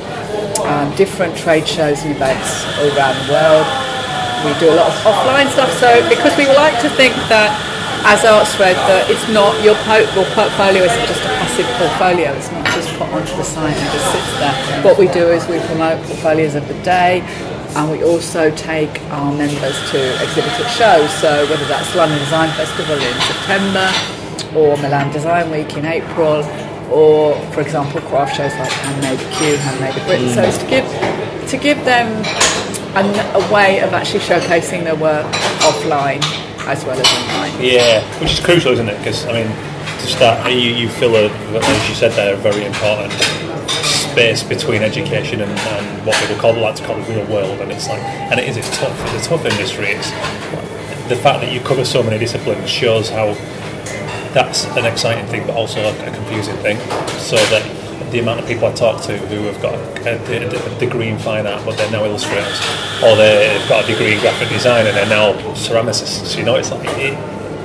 um, 0.64 0.94
different 0.96 1.36
trade 1.36 1.66
shows 1.66 2.02
and 2.02 2.14
events 2.14 2.64
all 2.78 2.88
around 2.96 3.16
the 3.26 3.32
world. 3.32 3.66
We 4.46 4.52
do 4.58 4.72
a 4.72 4.76
lot 4.76 4.88
of 4.90 4.96
offline 5.06 5.48
stuff. 5.50 5.70
So 5.78 5.88
because 6.08 6.36
we 6.36 6.46
like 6.48 6.80
to 6.82 6.90
think 6.90 7.14
that 7.30 7.50
as 8.02 8.26
ArtsThread 8.26 8.74
that 8.90 9.06
it's 9.06 9.22
not 9.30 9.54
your, 9.62 9.78
po- 9.86 10.02
your 10.18 10.26
portfolio 10.34 10.82
isn't 10.82 11.06
just 11.06 11.22
a 11.22 11.30
passive 11.38 11.68
portfolio. 11.78 12.34
It's 12.34 12.50
not 12.50 12.66
just 12.74 12.90
put 12.98 13.06
onto 13.14 13.30
the 13.38 13.46
site 13.46 13.76
and 13.78 13.88
just 13.94 14.06
sits 14.10 14.32
there. 14.42 14.82
What 14.82 14.98
we 14.98 15.06
do 15.14 15.30
is 15.30 15.46
we 15.46 15.62
promote 15.70 16.02
portfolios 16.10 16.56
of 16.58 16.66
the 16.66 16.74
day, 16.82 17.22
and 17.78 17.90
we 17.90 18.02
also 18.02 18.50
take 18.58 18.90
our 19.14 19.30
members 19.30 19.78
to 19.94 20.00
exhibit 20.18 20.50
at 20.50 20.66
shows. 20.74 21.10
So 21.22 21.46
whether 21.46 21.64
that's 21.70 21.94
London 21.94 22.18
Design 22.18 22.50
Festival 22.58 22.98
in 22.98 23.16
September, 23.22 23.86
or 24.58 24.76
Milan 24.82 25.12
Design 25.14 25.50
Week 25.54 25.70
in 25.78 25.86
April, 25.86 26.42
or 26.92 27.34
for 27.52 27.60
example 27.60 28.00
craft 28.02 28.36
shows 28.36 28.52
like 28.56 28.70
Handmade 28.70 29.18
Q, 29.36 29.56
Handmade 29.56 30.06
Britain. 30.06 30.28
So 30.30 30.42
it's 30.42 30.58
to 30.58 30.66
give 30.66 30.86
to 31.48 31.56
give 31.56 31.84
them 31.84 32.06
an, 32.94 33.08
a 33.34 33.52
way 33.52 33.80
of 33.80 33.92
actually 33.94 34.20
showcasing 34.20 34.84
their 34.84 34.96
work 34.96 35.26
offline 35.64 36.22
as 36.66 36.84
well 36.84 36.98
as 36.98 37.06
online. 37.06 37.52
Yeah, 37.60 38.02
which 38.20 38.32
is 38.32 38.40
crucial, 38.40 38.72
isn't 38.72 38.88
it? 38.88 38.98
Because 38.98 39.26
I 39.26 39.32
mean, 39.32 39.48
to 39.48 40.06
start, 40.06 40.52
you, 40.52 40.58
you 40.58 40.88
fill 40.88 41.14
a, 41.16 41.28
as 41.28 41.88
you 41.88 41.94
said 41.94 42.12
there, 42.12 42.34
a 42.34 42.36
very 42.36 42.64
important 42.64 43.12
space 44.12 44.42
between 44.42 44.82
education 44.82 45.40
and, 45.40 45.50
and 45.50 46.06
what 46.06 46.16
people 46.20 46.36
call 46.36 46.54
like 46.54 46.76
to 46.76 46.84
call 46.84 46.96
the 47.00 47.12
real 47.14 47.26
world, 47.26 47.60
and 47.60 47.72
it's 47.72 47.88
like, 47.88 48.02
and 48.02 48.38
it 48.38 48.48
is, 48.48 48.56
it's 48.56 48.76
tough. 48.76 49.14
It's 49.14 49.26
a 49.26 49.28
tough 49.30 49.44
industry. 49.44 49.86
It's 49.88 50.10
the 51.08 51.16
fact 51.16 51.40
that 51.40 51.52
you 51.52 51.60
cover 51.60 51.84
so 51.84 52.02
many 52.02 52.18
disciplines 52.18 52.68
shows 52.68 53.08
how 53.08 53.34
that's 54.32 54.64
an 54.76 54.84
exciting 54.86 55.26
thing, 55.26 55.46
but 55.46 55.54
also 55.56 55.80
a, 55.80 56.12
confusing 56.14 56.56
thing. 56.56 56.78
So 57.18 57.36
that 57.36 58.10
the 58.12 58.18
amount 58.18 58.40
of 58.40 58.46
people 58.46 58.68
I 58.68 58.72
talk 58.72 59.02
to 59.04 59.16
who 59.16 59.44
have 59.46 59.60
got 59.62 59.74
a, 59.74 60.14
a- 60.14 60.76
a 60.76 60.78
degree 60.78 61.08
in 61.08 61.18
fine 61.18 61.46
art, 61.46 61.64
but 61.64 61.76
they're 61.76 61.90
now 61.90 62.04
illustrators, 62.04 62.60
or 63.02 63.16
they've 63.16 63.66
got 63.68 63.84
a 63.84 63.86
degree 63.86 64.14
in 64.14 64.20
graphic 64.20 64.48
design 64.50 64.86
and 64.86 64.96
they're 64.96 65.06
now 65.08 65.32
ceramicists. 65.54 66.36
You 66.36 66.44
know, 66.44 66.56
it's 66.56 66.70
like 66.70 66.86
it, 66.98 67.16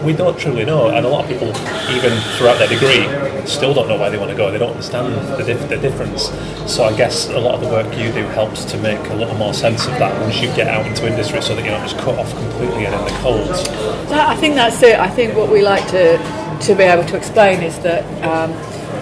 we 0.04 0.14
don't 0.14 0.38
truly 0.40 0.64
know, 0.64 0.90
and 0.90 1.06
a 1.06 1.10
lot 1.10 1.24
of 1.26 1.30
people, 1.30 1.48
even 1.92 2.18
throughout 2.38 2.60
their 2.60 2.70
degree, 2.70 3.08
still 3.48 3.74
don't 3.74 3.88
know 3.88 3.98
where 3.98 4.10
they 4.12 4.18
want 4.18 4.30
to 4.32 4.38
go. 4.38 4.52
They 4.52 4.58
don't 4.58 4.72
understand 4.72 5.14
the, 5.38 5.44
dif- 5.44 5.68
the 5.70 5.78
difference. 5.78 6.30
So 6.72 6.84
I 6.84 6.96
guess 6.96 7.30
a 7.30 7.40
lot 7.40 7.56
of 7.56 7.62
the 7.62 7.68
work 7.68 7.88
you 7.98 8.12
do 8.12 8.24
helps 8.28 8.64
to 8.66 8.78
make 8.78 9.00
a 9.10 9.16
little 9.16 9.36
more 9.36 9.54
sense 9.54 9.86
of 9.88 9.94
that 10.00 10.22
once 10.22 10.40
you 10.42 10.48
get 10.56 10.68
out 10.68 10.86
into 10.86 11.08
industry, 11.08 11.42
so 11.42 11.56
that 11.56 11.64
you're 11.66 11.74
not 11.78 11.90
just 11.90 11.98
cut 12.02 12.18
off 12.20 12.30
completely 12.32 12.86
and 12.86 12.94
in 12.96 13.04
the 13.06 13.20
cold. 13.22 13.48
That, 14.10 14.30
I 14.30 14.36
think 14.36 14.56
that's 14.56 14.82
it. 14.84 15.00
I 15.00 15.10
think 15.10 15.36
what 15.36 15.50
we 15.50 15.62
like 15.62 15.88
to 15.90 16.18
to 16.62 16.76
be 16.76 16.84
able 16.84 17.04
to 17.06 17.18
explain 17.18 17.62
is 17.62 17.80
that 17.80 18.04
um, 18.24 18.52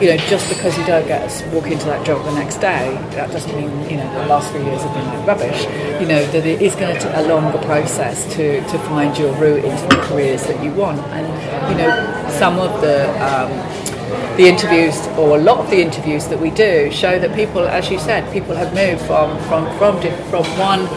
you 0.02 0.10
know 0.10 0.18
just 0.28 0.50
because 0.50 0.78
you 0.78 0.86
don't 0.86 1.08
get 1.08 1.22
walk 1.54 1.68
into 1.68 1.86
that 1.86 2.06
job 2.06 2.24
the 2.26 2.34
next 2.34 2.58
day, 2.58 2.96
that 3.12 3.32
doesn't 3.32 3.56
mean 3.56 3.90
you 3.90 3.98
know 3.98 4.22
the 4.22 4.28
last 4.28 4.52
few 4.52 4.64
years 4.64 4.82
have 4.82 4.94
been 4.94 5.06
like 5.06 5.28
rubbish. 5.28 5.64
You 6.02 6.08
know 6.08 6.26
that 6.32 6.46
it 6.46 6.62
is 6.62 6.76
going 6.76 6.96
to 6.96 7.02
take 7.02 7.16
a 7.16 7.28
longer 7.28 7.58
process 7.60 8.26
to 8.36 8.62
to 8.62 8.80
find 8.90 9.18
your 9.18 9.34
route 9.36 9.64
into 9.64 9.84
the 9.88 10.02
careers 10.04 10.46
that 10.48 10.64
you 10.64 10.72
want, 10.74 11.00
and 11.00 11.26
you 11.72 11.78
know 11.78 12.30
some 12.30 12.60
of 12.60 12.82
the. 12.82 13.10
Um, 13.24 13.85
the 14.38 14.48
interviews 14.48 15.08
or 15.18 15.38
a 15.38 15.42
lot 15.42 15.60
of 15.60 15.70
the 15.70 15.82
interviews 15.82 16.28
that 16.28 16.40
we 16.40 16.50
do 16.52 16.92
show 16.92 17.18
that 17.20 17.36
people, 17.36 17.62
as 17.68 17.90
you 17.90 18.00
said, 18.00 18.32
people 18.34 18.56
have 18.56 18.74
moved 18.74 19.02
from 19.06 19.38
from 19.48 19.66
from 19.78 20.00
from 20.30 20.44
one 20.60 20.88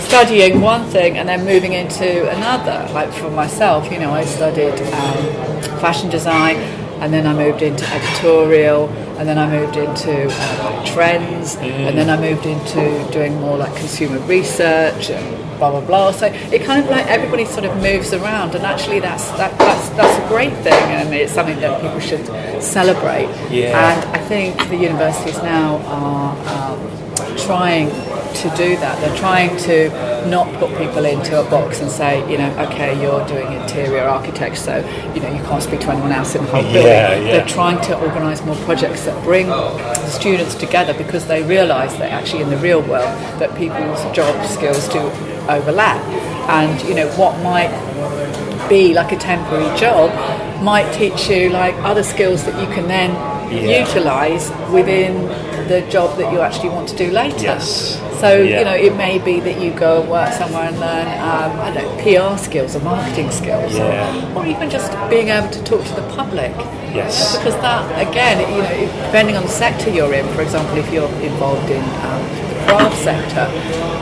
studying 0.00 0.60
one 0.60 0.84
thing 0.88 1.18
and 1.18 1.28
then 1.28 1.44
moving 1.44 1.72
into 1.74 2.28
another. 2.30 2.90
Like 2.92 3.12
for 3.12 3.30
myself, 3.30 3.90
you 3.92 3.98
know, 3.98 4.12
I 4.12 4.24
studied 4.24 4.80
um, 4.94 5.62
fashion 5.80 6.10
design 6.10 6.56
and 7.00 7.12
then 7.12 7.26
I 7.26 7.34
moved 7.34 7.62
into 7.62 7.86
editorial 7.86 8.88
and 9.18 9.28
then 9.28 9.38
I 9.38 9.48
moved 9.48 9.76
into 9.76 10.28
uh, 10.30 10.84
trends 10.84 11.56
and 11.56 11.96
then 11.96 12.10
I 12.10 12.20
moved 12.20 12.46
into 12.46 13.08
doing 13.12 13.40
more 13.40 13.56
like 13.56 13.74
consumer 13.76 14.18
research 14.20 15.10
and 15.10 15.37
blah 15.58 15.70
blah 15.70 15.80
blah. 15.80 16.12
So 16.12 16.26
it 16.26 16.64
kind 16.64 16.82
of 16.82 16.90
like 16.90 17.06
everybody 17.06 17.44
sort 17.44 17.64
of 17.64 17.76
moves 17.82 18.12
around, 18.12 18.54
and 18.54 18.64
actually 18.64 19.00
that's 19.00 19.28
that, 19.32 19.56
that's 19.58 19.88
that's 19.90 20.24
a 20.24 20.28
great 20.28 20.54
thing, 20.64 20.72
and 20.72 21.12
it's 21.14 21.32
something 21.32 21.58
that 21.60 21.80
people 21.82 22.00
should 22.00 22.24
celebrate. 22.62 23.28
Yeah. 23.50 23.92
And 23.92 24.16
I 24.16 24.18
think 24.26 24.56
the 24.68 24.76
universities 24.76 25.36
now 25.42 25.76
are 25.86 26.30
um, 26.54 27.36
trying 27.36 27.90
to 28.36 28.50
do 28.56 28.76
that. 28.76 29.00
They're 29.00 29.16
trying 29.16 29.56
to 29.58 29.88
not 30.28 30.52
put 30.58 30.70
people 30.78 31.04
into 31.04 31.40
a 31.40 31.48
box 31.50 31.80
and 31.80 31.90
say, 31.90 32.20
you 32.30 32.38
know, 32.38 32.50
okay, 32.66 33.00
you're 33.00 33.26
doing 33.26 33.52
interior 33.52 34.02
architecture, 34.02 34.56
so 34.56 34.76
you 35.14 35.20
know 35.20 35.32
you 35.32 35.42
can't 35.44 35.62
speak 35.62 35.80
to 35.80 35.90
anyone 35.90 36.12
else 36.12 36.34
in 36.34 36.44
the 36.44 36.50
whole 36.50 36.62
building. 36.62 36.82
Yeah, 36.82 37.16
yeah. 37.16 37.32
They're 37.32 37.46
trying 37.46 37.80
to 37.82 37.98
organise 38.00 38.42
more 38.44 38.56
projects 38.56 39.04
that 39.04 39.22
bring 39.24 39.46
students 40.08 40.54
together 40.54 40.94
because 40.94 41.26
they 41.26 41.42
realise 41.42 41.92
that 41.94 42.10
actually 42.12 42.42
in 42.42 42.50
the 42.50 42.58
real 42.58 42.80
world 42.80 43.12
that 43.40 43.54
people's 43.56 44.02
job 44.14 44.46
skills 44.46 44.88
do 44.88 45.00
overlap, 45.48 46.02
and 46.48 46.80
you 46.88 46.94
know 46.94 47.08
what 47.12 47.38
might 47.42 47.72
be 48.68 48.92
like 48.92 49.12
a 49.12 49.16
temporary 49.16 49.78
job 49.78 50.10
might 50.62 50.90
teach 50.92 51.30
you 51.30 51.48
like 51.50 51.74
other 51.76 52.02
skills 52.02 52.44
that 52.44 52.60
you 52.60 52.74
can 52.74 52.88
then 52.88 53.10
Yeah. 53.50 53.84
utilise 53.86 54.50
within 54.72 55.14
the 55.68 55.80
job 55.90 56.16
that 56.18 56.32
you 56.32 56.40
actually 56.40 56.70
want 56.70 56.88
to 56.88 56.96
do 56.96 57.10
later. 57.10 57.42
Yes. 57.42 58.00
So 58.20 58.28
Yeah. 58.42 58.58
you 58.58 58.64
know 58.64 58.74
it 58.88 58.94
may 58.96 59.18
be 59.18 59.40
that 59.40 59.60
you 59.60 59.70
go 59.72 60.00
and 60.00 60.10
work 60.10 60.32
somewhere 60.32 60.64
and 60.68 60.78
learn 60.80 61.06
um, 61.30 61.50
I 61.60 61.70
don't 61.74 61.86
know 61.86 62.02
PR 62.02 62.36
skills 62.38 62.74
or 62.76 62.80
marketing 62.80 63.30
skills, 63.30 63.74
Yeah. 63.76 64.34
or, 64.34 64.42
or 64.42 64.46
even 64.46 64.70
just 64.70 64.90
being 65.10 65.28
able 65.28 65.50
to 65.50 65.62
talk 65.64 65.84
to 65.84 65.94
the 66.00 66.06
public. 66.16 66.52
Yes. 66.94 67.36
Because 67.36 67.54
that 67.66 67.82
again, 68.08 68.36
you 68.56 68.62
know, 68.62 69.04
depending 69.06 69.36
on 69.36 69.42
the 69.44 69.54
sector 69.64 69.90
you're 69.90 70.12
in, 70.14 70.26
for 70.34 70.42
example, 70.42 70.76
if 70.78 70.90
you're 70.92 71.10
involved 71.22 71.70
in 71.70 71.82
um, 72.08 72.22
craft 72.68 72.98
sector, 73.02 73.46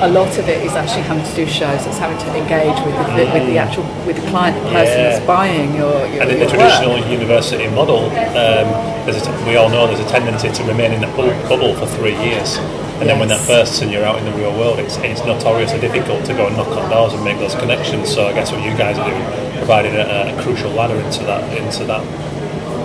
a 0.02 0.08
lot 0.10 0.36
of 0.38 0.48
it 0.48 0.62
is 0.66 0.72
actually 0.72 1.02
having 1.02 1.24
to 1.24 1.34
do 1.34 1.46
shows. 1.46 1.86
It's 1.86 1.98
having 1.98 2.18
to 2.18 2.28
engage 2.36 2.76
with 2.84 2.94
the, 3.16 3.24
with 3.32 3.46
the 3.46 3.58
actual 3.58 3.84
with 4.06 4.16
the 4.16 4.26
client, 4.28 4.56
the 4.58 4.70
person 4.70 4.98
Yeah. 4.98 5.10
that's 5.14 5.26
buying 5.26 5.74
your 5.74 5.94
your, 6.10 6.22
And 6.22 6.30
in 6.30 6.38
your 6.38 6.48
the 6.50 6.56
work. 6.58 6.66
traditional 6.68 6.98
university 7.06 7.68
model, 7.68 8.10
um, 8.34 8.66
a 9.06 9.46
we 9.46 9.56
all 9.56 9.70
know 9.70 9.86
there's 9.86 10.00
a 10.00 10.08
tendency 10.08 10.50
to 10.50 10.62
remain 10.64 10.92
in 10.92 11.00
that 11.00 11.14
bubble, 11.16 11.74
for 11.74 11.86
three 11.86 12.16
years. 12.18 12.58
And 12.98 13.08
then 13.08 13.18
when 13.18 13.28
that 13.28 13.46
bursts 13.46 13.82
and 13.82 13.92
you're 13.92 14.04
out 14.04 14.18
in 14.18 14.24
the 14.24 14.32
real 14.32 14.56
world, 14.56 14.78
it's, 14.78 14.96
it's 14.98 15.20
notoriously 15.20 15.78
difficult 15.80 16.24
to 16.24 16.32
go 16.32 16.46
and 16.46 16.56
knock 16.56 16.68
on 16.68 16.88
doors 16.90 17.12
and 17.12 17.22
make 17.22 17.38
those 17.38 17.54
connections. 17.54 18.08
So 18.12 18.26
I 18.26 18.32
guess 18.32 18.50
what 18.50 18.62
you 18.64 18.74
guys 18.74 18.96
are 18.98 19.06
doing, 19.08 19.22
providing 19.58 19.94
a, 19.94 20.32
a 20.32 20.42
crucial 20.42 20.70
ladder 20.70 20.96
into 20.96 21.22
that 21.24 21.44
into 21.56 21.84
that 21.84 22.02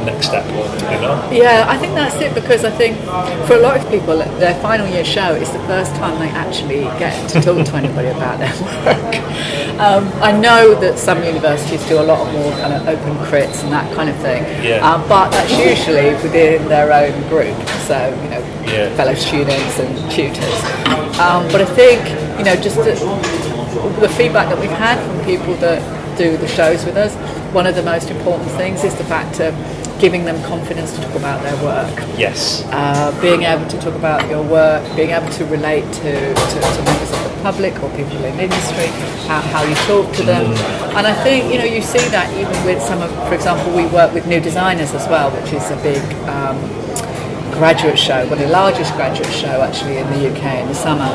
next 0.05 0.27
step. 0.27 0.45
You 0.45 0.99
know? 1.01 1.29
Yeah, 1.31 1.65
I 1.67 1.77
think 1.77 1.93
that's 1.95 2.15
it 2.15 2.33
because 2.33 2.65
I 2.65 2.71
think 2.71 2.97
for 3.47 3.55
a 3.55 3.59
lot 3.59 3.77
of 3.79 3.89
people, 3.89 4.17
their 4.17 4.55
final 4.61 4.87
year 4.87 5.05
show 5.05 5.33
is 5.35 5.51
the 5.51 5.59
first 5.59 5.93
time 5.95 6.19
they 6.19 6.29
actually 6.29 6.81
get 6.99 7.29
to 7.31 7.41
talk 7.41 7.65
to 7.65 7.75
anybody 7.75 8.09
about 8.09 8.39
their 8.39 8.53
work. 8.85 9.15
Um, 9.79 10.07
I 10.21 10.31
know 10.31 10.75
that 10.81 10.99
some 10.99 11.23
universities 11.23 11.83
do 11.87 11.99
a 11.99 12.03
lot 12.03 12.27
of 12.27 12.33
more 12.33 12.51
kind 12.61 12.73
of 12.73 12.87
open 12.87 13.15
crits 13.25 13.63
and 13.63 13.71
that 13.73 13.91
kind 13.95 14.09
of 14.09 14.15
thing, 14.17 14.43
Yeah. 14.63 14.87
um, 14.87 15.01
but 15.09 15.29
that's 15.31 15.51
usually 15.57 16.13
within 16.21 16.67
their 16.67 16.91
own 16.93 17.13
group. 17.29 17.57
So 17.89 17.97
you 18.23 18.29
know, 18.29 18.41
Yeah. 18.65 18.95
fellow 18.95 19.15
students 19.15 19.79
and 19.79 20.11
tutors. 20.11 20.61
Um, 21.19 21.47
but 21.51 21.61
I 21.61 21.65
think 21.65 21.99
you 22.37 22.45
know 22.45 22.55
just 22.55 22.77
the, 22.77 22.93
the 23.99 24.09
feedback 24.09 24.49
that 24.49 24.59
we've 24.59 24.69
had 24.69 24.99
from 25.03 25.25
people 25.25 25.55
that 25.55 25.81
do 26.17 26.37
the 26.37 26.47
shows 26.47 26.85
with 26.85 26.95
us, 26.97 27.15
one 27.53 27.65
of 27.65 27.73
the 27.75 27.81
most 27.83 28.11
important 28.11 28.51
things 28.51 28.83
is 28.83 28.93
the 28.95 29.03
fact 29.05 29.39
of 29.39 29.53
giving 30.01 30.25
them 30.25 30.41
confidence 30.43 30.91
to 30.95 31.01
talk 31.03 31.15
about 31.15 31.41
their 31.43 31.55
work 31.63 31.93
Yes. 32.17 32.65
uh, 32.71 33.11
being 33.21 33.43
able 33.43 33.67
to 33.69 33.79
talk 33.79 33.93
about 33.95 34.27
your 34.29 34.41
work, 34.43 34.83
being 34.95 35.11
able 35.11 35.29
to 35.29 35.45
relate 35.45 35.85
to, 36.01 36.11
to, 36.33 36.57
to 36.75 36.81
members 36.83 37.11
of 37.11 37.23
the 37.23 37.39
public 37.43 37.73
or 37.83 37.89
people 37.95 38.17
in 38.25 38.39
industry, 38.39 38.87
how, 39.29 39.39
how 39.53 39.63
you 39.63 39.75
talk 39.85 40.11
to 40.15 40.23
them. 40.23 40.45
And 40.97 41.05
I 41.05 41.13
think, 41.23 41.53
you 41.53 41.59
know, 41.59 41.65
you 41.65 41.81
see 41.81 42.05
that 42.09 42.27
even 42.33 42.65
with 42.65 42.81
some 42.81 43.01
of, 43.01 43.11
for 43.27 43.35
example, 43.35 43.71
we 43.75 43.85
work 43.87 44.11
with 44.13 44.25
new 44.27 44.39
designers 44.39 44.93
as 44.93 45.07
well, 45.07 45.29
which 45.31 45.53
is 45.53 45.69
a 45.69 45.77
big 45.83 46.01
um, 46.27 46.57
graduate 47.61 47.99
show, 47.99 48.25
one 48.25 48.33
of 48.33 48.39
the 48.39 48.47
largest 48.47 48.91
graduate 48.95 49.31
show 49.31 49.61
actually 49.61 49.97
in 49.97 50.07
the 50.09 50.33
UK 50.33 50.65
in 50.65 50.67
the 50.67 50.73
summer. 50.73 51.05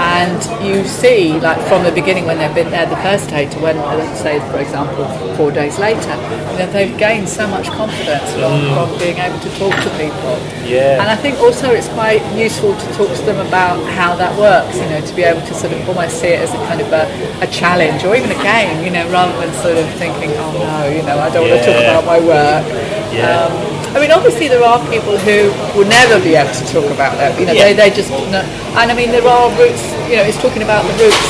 And 0.00 0.40
you 0.64 0.82
see, 0.88 1.38
like 1.40 1.60
from 1.68 1.84
the 1.84 1.92
beginning 1.92 2.24
when 2.24 2.38
they've 2.38 2.54
been 2.54 2.70
there 2.70 2.86
the 2.86 2.96
first 3.04 3.28
day 3.28 3.44
to 3.50 3.58
when, 3.60 3.76
let's 3.76 4.18
say, 4.18 4.40
for 4.50 4.60
example, 4.60 5.04
four 5.36 5.52
days 5.52 5.78
later, 5.78 6.16
you 6.52 6.56
know, 6.56 6.72
they've 6.72 6.96
gained 6.96 7.28
so 7.28 7.46
much 7.46 7.68
confidence 7.68 8.32
from, 8.32 8.64
from 8.72 8.98
being 8.98 9.18
able 9.18 9.38
to 9.40 9.50
talk 9.60 9.76
to 9.76 9.90
people. 10.00 10.40
Yeah. 10.64 11.04
And 11.04 11.10
I 11.12 11.16
think 11.16 11.36
also 11.36 11.68
it's 11.68 11.90
quite 11.90 12.24
useful 12.34 12.72
to 12.72 12.86
talk 12.96 13.14
to 13.14 13.22
them 13.28 13.46
about 13.46 13.76
how 13.92 14.16
that 14.16 14.32
works, 14.40 14.80
you 14.80 14.88
know, 14.88 15.04
to 15.04 15.14
be 15.14 15.22
able 15.22 15.44
to 15.48 15.52
sort 15.52 15.74
of 15.74 15.86
almost 15.86 16.18
see 16.18 16.32
it 16.32 16.40
as 16.40 16.48
a 16.54 16.60
kind 16.64 16.80
of 16.80 16.88
a, 16.96 17.04
a 17.44 17.48
challenge 17.52 18.04
or 18.04 18.16
even 18.16 18.30
a 18.32 18.42
game, 18.42 18.82
you 18.82 18.90
know, 18.90 19.04
rather 19.12 19.36
than 19.36 19.52
sort 19.60 19.76
of 19.76 19.84
thinking, 20.00 20.32
oh 20.40 20.64
no, 20.64 20.88
you 20.88 21.02
know, 21.02 21.18
I 21.20 21.28
don't 21.28 21.44
want 21.44 21.60
to 21.60 21.66
talk 21.68 21.76
about 21.76 22.04
my 22.08 22.18
work. 22.24 22.64
Yeah. 23.12 23.52
Um, 23.52 23.69
I 23.94 23.98
mean, 23.98 24.12
obviously 24.12 24.46
there 24.46 24.62
are 24.62 24.78
people 24.88 25.18
who 25.18 25.50
will 25.74 25.88
never 25.88 26.22
be 26.22 26.34
able 26.38 26.54
to 26.54 26.64
talk 26.70 26.86
about 26.94 27.18
that. 27.18 27.34
You 27.40 27.46
know, 27.46 27.52
Yeah. 27.52 27.74
they, 27.74 27.74
they 27.74 27.90
just, 27.90 28.10
and 28.12 28.86
I 28.86 28.94
mean, 28.94 29.10
there 29.10 29.26
are 29.26 29.50
routes. 29.58 29.82
You 30.06 30.16
know, 30.22 30.24
it's 30.26 30.38
talking 30.38 30.62
about 30.62 30.86
the 30.86 30.94
routes, 31.02 31.26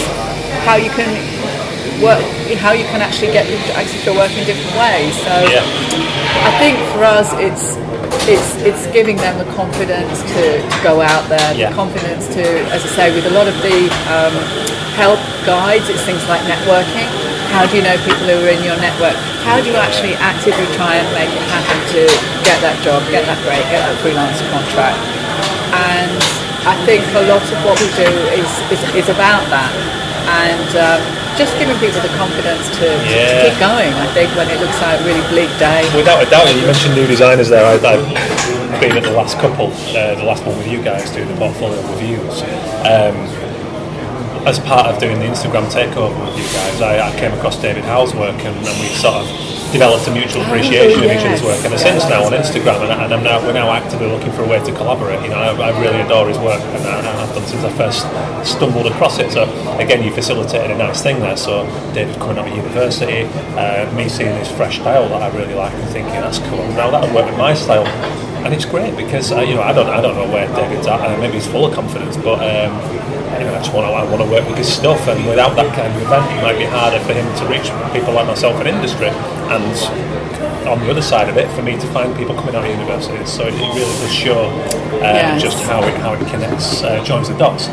how 0.69 0.77
you 0.77 0.91
can 0.93 1.09
work, 2.05 2.21
how 2.61 2.73
you 2.73 2.85
can 2.93 3.01
actually 3.01 3.33
get 3.33 3.49
people 3.49 3.65
to 3.73 3.77
access 3.81 4.05
your 4.05 4.15
work 4.17 4.33
in 4.37 4.45
different 4.45 4.77
ways. 4.77 5.15
So 5.25 5.33
Yeah. 5.49 5.65
I 6.45 6.53
think 6.61 6.77
for 6.93 7.05
us, 7.05 7.33
it's 7.41 7.77
it's 8.29 8.51
it's 8.69 8.85
giving 8.93 9.17
them 9.17 9.39
the 9.41 9.49
confidence 9.57 10.21
to, 10.37 10.61
to 10.61 10.79
go 10.85 11.01
out 11.01 11.25
there, 11.33 11.41
Yeah. 11.57 11.71
the 11.71 11.77
confidence 11.77 12.29
to, 12.37 12.45
as 12.77 12.85
I 12.85 12.89
say, 12.89 13.07
with 13.15 13.25
a 13.25 13.31
lot 13.33 13.49
of 13.49 13.57
the 13.65 13.89
um, 14.13 14.37
help 15.01 15.19
guides, 15.49 15.89
it's 15.89 16.05
things 16.05 16.21
like 16.29 16.43
networking. 16.45 17.09
How 17.51 17.67
do 17.67 17.77
you 17.77 17.83
know 17.83 17.99
people 18.07 18.31
who 18.31 18.47
are 18.47 18.53
in 18.55 18.63
your 18.63 18.79
network? 18.79 19.19
How 19.43 19.59
do 19.59 19.67
you 19.67 19.77
actually 19.77 20.15
actively 20.23 20.67
try 20.79 21.03
and 21.03 21.09
make 21.13 21.29
it 21.29 21.45
happen 21.51 21.79
to 21.99 22.07
get 22.47 22.63
that 22.63 22.79
job, 22.87 23.03
get 23.11 23.27
that 23.27 23.43
break, 23.43 23.59
get 23.75 23.83
that 23.83 23.97
freelance 24.07 24.39
contract? 24.55 25.03
And 25.75 26.15
I 26.63 26.79
think 26.87 27.03
a 27.19 27.27
lot 27.27 27.43
of 27.43 27.59
what 27.67 27.75
we 27.83 27.91
do 27.99 28.07
is, 28.39 28.51
is, 28.71 28.81
is 29.03 29.09
about 29.11 29.43
that. 29.51 29.73
And 30.31 30.71
um, 30.79 31.03
just 31.35 31.57
giving 31.59 31.75
people 31.83 31.99
the 31.99 32.13
confidence 32.15 32.71
to, 32.79 32.87
to 32.87 33.19
keep 33.43 33.59
going, 33.59 33.91
I 33.99 34.07
think, 34.15 34.31
when 34.39 34.47
it 34.47 34.63
looks 34.63 34.79
like 34.79 35.01
a 35.01 35.05
really 35.05 35.25
bleak 35.35 35.51
day. 35.59 35.83
Without 35.91 36.23
a 36.23 36.31
doubt, 36.31 36.47
you 36.55 36.63
mentioned 36.63 36.95
new 36.95 37.07
designers 37.11 37.51
there. 37.51 37.67
I, 37.67 37.83
I've 37.83 38.81
been 38.81 38.95
at 38.95 39.03
the 39.03 39.17
last 39.17 39.43
couple, 39.43 39.75
uh, 39.99 40.15
the 40.15 40.23
last 40.23 40.47
one 40.47 40.55
with 40.55 40.71
you 40.71 40.79
guys 40.87 41.11
doing 41.11 41.27
the 41.27 41.35
portfolio 41.35 41.83
reviews. 41.99 42.47
Um, 42.87 43.50
as 44.47 44.59
part 44.59 44.87
of 44.87 44.99
doing 44.99 45.19
the 45.19 45.27
Instagram 45.27 45.67
takeover 45.71 46.17
with 46.25 46.37
you 46.37 46.45
guys, 46.53 46.81
I, 46.81 47.09
I 47.09 47.19
came 47.19 47.33
across 47.33 47.61
David 47.61 47.85
Howe's 47.85 48.15
work 48.15 48.39
and, 48.45 48.57
and 48.57 48.77
we 48.81 48.89
sort 48.97 49.17
of 49.17 49.29
developed 49.73 50.07
a 50.09 50.13
mutual 50.13 50.43
oh, 50.43 50.47
appreciation 50.47 51.05
of 51.05 51.11
each 51.11 51.25
other's 51.25 51.43
work. 51.43 51.65
And 51.65 51.79
since 51.79 52.05
now 52.09 52.25
on 52.25 52.33
Instagram, 52.33 52.83
and, 52.91 53.13
and 53.13 53.23
now 53.23 53.41
we're 53.45 53.53
now 53.53 53.71
actively 53.71 54.07
looking 54.09 54.33
for 54.33 54.43
a 54.43 54.49
way 54.49 54.59
to 54.65 54.73
collaborate. 54.73 55.23
You 55.23 55.31
know, 55.31 55.39
I, 55.39 55.71
I 55.71 55.81
really 55.81 56.01
adore 56.01 56.29
his 56.29 56.39
work, 56.39 56.61
and 56.61 56.87
I, 56.87 57.20
I've 57.31 57.37
done 57.37 57.47
since 57.47 57.65
I 57.65 57.73
first 57.77 58.51
stumbled 58.51 58.87
across 58.87 59.19
it. 59.19 59.31
So 59.31 59.45
again, 59.79 60.03
you 60.03 60.11
facilitated 60.13 60.71
a 60.71 60.77
nice 60.77 61.03
thing 61.03 61.21
there. 61.21 61.37
So 61.37 61.65
David 61.95 62.17
coming 62.17 62.39
out 62.39 62.49
of 62.49 62.57
university, 62.57 63.23
uh, 63.57 63.91
me 63.95 64.09
seeing 64.09 64.37
his 64.37 64.51
fresh 64.51 64.79
style 64.81 65.09
that 65.09 65.23
I 65.23 65.37
really 65.37 65.55
like, 65.55 65.73
and 65.73 65.89
thinking 65.91 66.15
that's 66.15 66.39
cool. 66.39 66.67
Now 66.75 66.91
that 66.91 67.03
would 67.03 67.15
work 67.15 67.27
with 67.27 67.39
my 67.39 67.55
style. 67.55 67.87
And 68.45 68.55
it's 68.55 68.65
great 68.65 68.97
because 68.97 69.33
uh, 69.33 69.41
you 69.43 69.55
know 69.55 69.63
I 69.63 69.73
don't 69.73 69.89
I 69.89 70.01
don't 70.01 70.17
know 70.17 70.31
where 70.33 70.49
David's 70.57 70.87
at. 70.87 71.01
Uh, 71.01 71.19
maybe 71.19 71.35
he's 71.35 71.47
full 71.47 71.67
of 71.67 71.75
confidence, 71.75 72.17
but 72.17 72.41
um, 72.41 72.73
know, 73.45 73.55
I 73.55 73.59
just 73.59 73.75
want 73.75 73.87
to 73.87 73.93
I 73.93 74.05
want 74.05 74.23
to 74.23 74.31
work 74.31 74.47
with 74.49 74.59
his 74.59 74.73
stuff. 74.73 75.07
And 75.09 75.19
without 75.27 75.55
that 75.57 75.75
kind 75.75 75.93
of 75.93 76.03
event, 76.03 76.25
it 76.33 76.43
might 76.43 76.59
be 76.59 76.65
harder 76.65 77.01
for 77.05 77.13
him 77.13 77.27
to 77.41 77.45
reach 77.47 77.69
people 77.93 78.15
like 78.15 78.27
myself 78.27 78.61
in 78.61 78.67
industry. 78.67 79.09
And 79.51 79.75
on 80.67 80.79
the 80.81 80.91
other 80.91 81.03
side 81.03 81.29
of 81.29 81.37
it, 81.37 81.49
for 81.55 81.63
me 81.63 81.73
to 81.73 81.87
find 81.89 82.15
people 82.17 82.35
coming 82.35 82.55
out 82.55 82.65
of 82.65 82.71
universities. 82.71 83.29
So 83.33 83.47
it, 83.47 83.55
really 83.55 83.81
does 83.81 84.13
show 84.13 84.45
uh, 84.45 85.01
Yes. 85.01 85.43
just 85.43 85.63
how 85.65 85.83
it 85.83 85.95
how 86.01 86.15
it 86.15 86.27
connects, 86.29 86.83
uh, 86.83 87.03
joins 87.05 87.29
the 87.29 87.37
dots. 87.39 87.69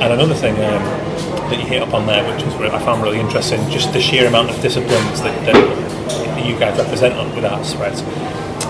And 0.00 0.12
another 0.12 0.34
thing 0.34 0.54
um, 0.54 0.82
that 1.50 1.58
you 1.58 1.66
hit 1.66 1.82
up 1.82 1.92
on 1.94 2.06
there, 2.06 2.22
which 2.32 2.44
was 2.44 2.54
I 2.54 2.78
found 2.80 3.02
really 3.02 3.20
interesting, 3.20 3.60
just 3.70 3.92
the 3.92 4.00
sheer 4.00 4.26
amount 4.26 4.50
of 4.50 4.60
disciplines 4.62 5.20
that, 5.22 5.34
that 5.46 6.46
you 6.46 6.58
guys 6.58 6.78
represent 6.78 7.14
on 7.14 7.34
with 7.34 7.44
ArtsThread. 7.44 7.96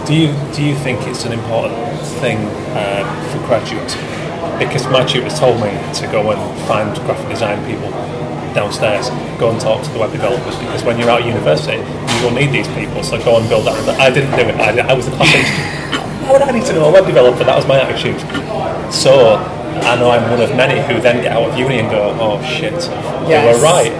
Do 0.06 0.14
you 0.14 0.34
do 0.54 0.62
you 0.62 0.74
think 0.76 1.06
it's 1.06 1.24
an 1.24 1.32
important 1.32 2.00
thing 2.20 2.38
um, 2.76 3.06
for 3.30 3.38
graduates? 3.46 3.94
Because 4.58 4.86
my 4.88 5.04
tutors 5.04 5.38
told 5.38 5.56
me 5.62 5.70
to 5.94 6.06
go 6.12 6.30
and 6.32 6.68
find 6.68 6.94
graphic 7.06 7.28
design 7.30 7.64
people 7.64 7.88
downstairs, 8.54 9.08
go 9.38 9.50
and 9.50 9.60
talk 9.60 9.82
to 9.84 9.90
the 9.90 9.98
web 9.98 10.12
developers. 10.12 10.56
Because 10.58 10.82
when 10.84 10.98
you're 10.98 11.10
out 11.10 11.20
of 11.20 11.26
university, 11.26 11.76
you 11.78 12.18
will 12.24 12.32
need 12.32 12.50
these 12.52 12.68
people. 12.68 13.02
So 13.02 13.18
go 13.22 13.38
and 13.38 13.48
build 13.48 13.66
that. 13.66 13.78
But 13.86 14.00
I 14.00 14.10
didn't 14.10 14.32
do 14.32 14.48
it. 14.48 14.54
I, 14.56 14.76
I 14.88 14.92
was 14.92 15.08
a 15.08 15.10
class 15.12 15.32
teacher. 15.34 16.00
Why 16.26 16.32
would 16.32 16.42
I 16.42 16.50
need 16.52 16.66
to 16.66 16.72
know 16.74 16.88
a 16.88 16.92
web 16.92 17.06
developer? 17.06 17.44
That 17.44 17.56
was 17.56 17.66
my 17.66 17.80
attitude. 17.80 18.20
So 18.92 19.36
I 19.82 19.96
know 19.96 20.10
I'm 20.10 20.30
one 20.30 20.40
of 20.40 20.54
many 20.56 20.80
who 20.92 21.00
then 21.00 21.22
get 21.22 21.32
out 21.32 21.48
of 21.50 21.58
uni 21.58 21.78
and 21.78 21.90
go, 21.90 22.16
oh 22.20 22.42
shit, 22.44 22.74
they 23.28 23.40
were 23.44 23.58
right. 23.62 23.92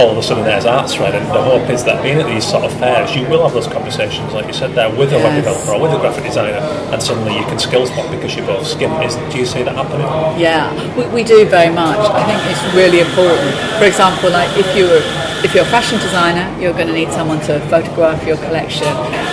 All 0.00 0.10
of 0.10 0.16
a 0.16 0.22
sudden 0.22 0.44
there's 0.44 0.64
arts 0.64 0.94
thread 0.94 1.14
and 1.14 1.26
the 1.28 1.42
hope 1.42 1.68
is 1.68 1.84
that 1.84 2.02
being 2.02 2.18
at 2.18 2.26
these 2.26 2.46
sort 2.46 2.64
of 2.64 2.72
fairs 2.80 3.14
you 3.14 3.28
will 3.28 3.42
have 3.42 3.52
those 3.52 3.66
conversations 3.66 4.32
like 4.32 4.46
you 4.46 4.54
said 4.54 4.72
there 4.72 4.88
with 4.88 5.12
a 5.12 5.18
web 5.18 5.36
developer 5.36 5.72
or 5.72 5.80
with 5.80 5.92
a 5.92 6.00
graphic 6.00 6.24
designer 6.24 6.56
and 6.56 7.02
suddenly 7.02 7.36
you 7.36 7.44
can 7.44 7.58
skill 7.58 7.86
swap 7.86 8.10
because 8.10 8.34
you're 8.34 8.46
both 8.46 8.66
skilled. 8.66 9.04
Is, 9.04 9.16
do 9.30 9.38
you 9.38 9.44
see 9.44 9.62
that 9.62 9.76
happening? 9.76 10.08
Yeah, 10.40 10.72
we, 10.96 11.04
we 11.08 11.22
do 11.22 11.44
very 11.44 11.68
much. 11.68 12.00
I 12.00 12.24
think 12.24 12.40
it's 12.48 12.64
really 12.74 13.00
important. 13.00 13.52
For 13.78 13.84
example, 13.84 14.30
like 14.30 14.48
if 14.56 14.64
you're 14.74 15.04
if 15.44 15.54
you're 15.54 15.64
a 15.64 15.68
fashion 15.68 15.98
designer, 15.98 16.48
you're 16.60 16.72
going 16.72 16.88
to 16.88 16.92
need 16.92 17.10
someone 17.12 17.40
to 17.40 17.60
photograph 17.68 18.26
your 18.26 18.36
collection. 18.38 18.88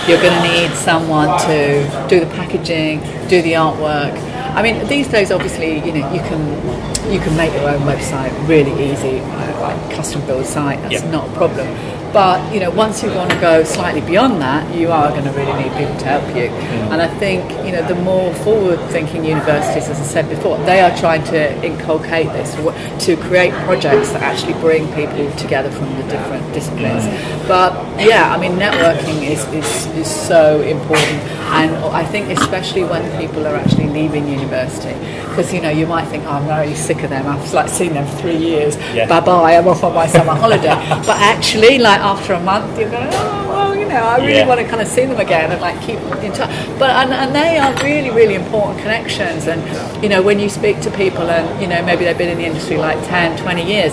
You're 0.08 0.20
going 0.20 0.36
to 0.36 0.44
need 0.48 0.70
someone 0.76 1.28
to 1.48 2.06
do 2.08 2.20
the 2.20 2.30
packaging, 2.36 3.00
do 3.28 3.42
the 3.42 3.52
artwork. 3.52 4.16
I 4.58 4.62
mean, 4.62 4.84
these 4.88 5.06
days, 5.06 5.30
obviously, 5.30 5.76
you 5.86 5.92
know, 5.92 6.12
you 6.12 6.18
can 6.18 6.42
you 7.12 7.20
can 7.20 7.36
make 7.36 7.52
your 7.54 7.70
own 7.70 7.82
website 7.82 8.32
really 8.48 8.72
easy, 8.90 9.20
like 9.60 9.94
custom 9.94 10.20
build 10.26 10.46
site. 10.46 10.82
That's 10.82 10.94
Yeah. 10.94 11.10
not 11.12 11.28
a 11.28 11.32
problem. 11.34 11.68
But 12.12 12.52
you 12.52 12.58
know, 12.58 12.70
once 12.70 13.02
you 13.02 13.10
want 13.10 13.30
to 13.30 13.36
go 13.38 13.62
slightly 13.62 14.00
beyond 14.00 14.40
that, 14.42 14.74
you 14.74 14.90
are 14.90 15.10
going 15.10 15.24
to 15.24 15.30
really 15.30 15.52
need 15.62 15.72
people 15.76 15.94
to 15.96 16.06
help 16.06 16.26
you. 16.34 16.48
Mm. 16.48 16.92
And 16.92 17.02
I 17.02 17.06
think 17.06 17.44
you 17.64 17.72
know, 17.72 17.82
the 17.86 17.94
more 17.94 18.34
forward-thinking 18.46 19.24
universities, 19.24 19.88
as 19.88 20.00
I 20.00 20.04
said 20.04 20.28
before, 20.28 20.56
they 20.70 20.80
are 20.80 20.94
trying 20.96 21.22
to 21.24 21.40
inculcate 21.64 22.32
this 22.32 22.50
to 23.06 23.16
create 23.28 23.52
projects 23.68 24.10
that 24.12 24.22
actually 24.22 24.54
bring 24.54 24.92
people 24.94 25.30
together 25.36 25.70
from 25.70 25.94
the 25.98 26.02
different 26.14 26.52
disciplines. 26.52 27.04
Mm. 27.04 27.46
But 27.46 27.70
yeah, 28.00 28.34
I 28.34 28.38
mean, 28.40 28.52
networking 28.52 29.22
is, 29.22 29.40
is, 29.52 29.86
is 29.98 30.10
so 30.10 30.62
important, 30.62 31.20
and 31.50 31.74
I 31.76 32.04
think 32.04 32.28
especially 32.38 32.84
when 32.84 33.02
people 33.20 33.46
are 33.46 33.56
actually 33.56 33.88
leaving 33.88 34.28
university, 34.28 34.94
because 35.28 35.52
you 35.52 35.60
know, 35.60 35.70
you 35.70 35.86
might 35.86 36.06
think, 36.06 36.24
oh, 36.24 36.30
I'm 36.30 36.46
very 36.46 36.74
sick 36.74 37.02
of 37.02 37.10
them. 37.10 37.26
I've 37.26 37.52
like 37.52 37.68
seen 37.68 37.94
them 37.94 38.06
for 38.06 38.16
three 38.18 38.36
years. 38.36 38.76
Yeah. 38.94 39.08
Bye 39.08 39.20
bye. 39.20 39.56
I'm 39.56 39.66
off 39.68 39.82
on 39.84 39.94
my 39.94 40.06
summer 40.06 40.34
holiday. 40.34 40.74
But 41.08 41.18
actually, 41.20 41.78
like 41.78 42.00
after 42.00 42.34
a 42.34 42.40
month, 42.40 42.78
you're 42.78 42.90
going, 42.90 43.08
oh, 43.12 43.57
you 43.88 43.94
know, 43.94 44.04
I 44.04 44.16
really 44.18 44.34
Yeah. 44.44 44.46
want 44.46 44.60
to 44.60 44.66
kind 44.66 44.82
of 44.82 44.88
see 44.88 45.04
them 45.06 45.18
again 45.18 45.50
and 45.52 45.60
like 45.60 45.80
keep 45.82 45.98
in 46.22 46.32
touch. 46.32 46.50
But 46.78 46.90
and, 46.90 47.12
and 47.12 47.34
they 47.34 47.58
are 47.58 47.72
really, 47.82 48.10
really 48.10 48.34
important 48.34 48.78
connections. 48.84 49.46
And 49.46 49.60
you 50.02 50.08
know, 50.08 50.20
when 50.22 50.38
you 50.38 50.48
speak 50.48 50.80
to 50.82 50.90
people 50.90 51.24
and 51.30 51.44
you 51.62 51.66
know 51.68 51.80
maybe 51.84 52.04
they've 52.04 52.18
been 52.18 52.28
in 52.36 52.38
the 52.38 52.46
industry 52.46 52.76
like 52.76 52.98
10, 53.08 53.36
20 53.38 53.64
years, 53.64 53.92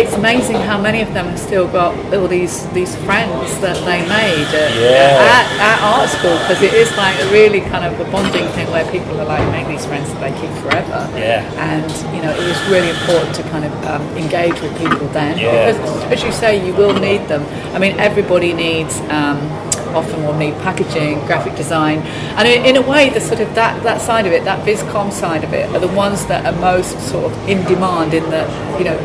it's 0.00 0.14
amazing 0.14 0.56
how 0.56 0.78
many 0.80 1.00
of 1.02 1.12
them 1.14 1.26
have 1.26 1.38
still 1.38 1.68
got 1.68 1.94
all 2.14 2.28
these 2.28 2.66
these 2.78 2.94
friends 3.06 3.48
that 3.60 3.76
they 3.88 4.00
made 4.20 4.48
at, 4.62 4.70
Yeah. 4.74 5.38
at, 5.38 5.46
at 5.70 5.78
art 5.82 6.08
school 6.16 6.36
because 6.42 6.62
it 6.62 6.74
is 6.74 6.90
like 6.96 7.16
a 7.24 7.26
really 7.38 7.60
kind 7.72 7.84
of 7.84 7.92
a 8.00 8.06
bonding 8.10 8.46
thing 8.56 8.66
where 8.70 8.86
people 8.90 9.14
are 9.20 9.24
like 9.34 9.44
make 9.56 9.66
these 9.74 9.86
friends 9.86 10.08
that 10.12 10.20
they 10.24 10.32
keep 10.40 10.50
forever. 10.62 11.00
Yeah. 11.16 11.42
And 11.70 11.86
you 12.14 12.22
know, 12.22 12.32
it 12.40 12.44
was 12.52 12.60
really 12.74 12.90
important 12.90 13.34
to 13.36 13.42
kind 13.54 13.64
of 13.64 13.72
um, 13.86 14.02
engage 14.16 14.58
with 14.60 14.72
people 14.78 15.06
then 15.08 15.38
Yeah. 15.38 15.72
because, 15.72 15.78
as 16.14 16.22
you 16.24 16.32
say, 16.32 16.50
you 16.66 16.72
will 16.74 16.94
need 17.08 17.22
them. 17.28 17.42
I 17.74 17.78
mean, 17.78 17.94
everybody 17.98 18.52
needs. 18.52 18.94
Um, 19.18 19.23
Um, 19.24 19.38
often 19.94 20.24
will 20.24 20.34
need 20.34 20.54
packaging, 20.54 21.20
graphic 21.26 21.54
design, 21.54 21.98
and 22.36 22.48
in, 22.48 22.64
in 22.66 22.76
a 22.76 22.82
way, 22.82 23.10
the 23.10 23.20
sort 23.20 23.38
of 23.40 23.54
that, 23.54 23.80
that 23.84 24.00
side 24.00 24.26
of 24.26 24.32
it, 24.32 24.42
that 24.44 24.66
viscom 24.66 25.12
side 25.12 25.44
of 25.44 25.52
it, 25.54 25.70
are 25.70 25.78
the 25.78 25.94
ones 26.06 26.26
that 26.26 26.44
are 26.44 26.58
most 26.60 26.98
sort 27.10 27.24
of 27.30 27.48
in 27.48 27.62
demand. 27.64 28.12
In 28.12 28.28
that 28.30 28.48
you 28.78 28.84
know, 28.84 28.98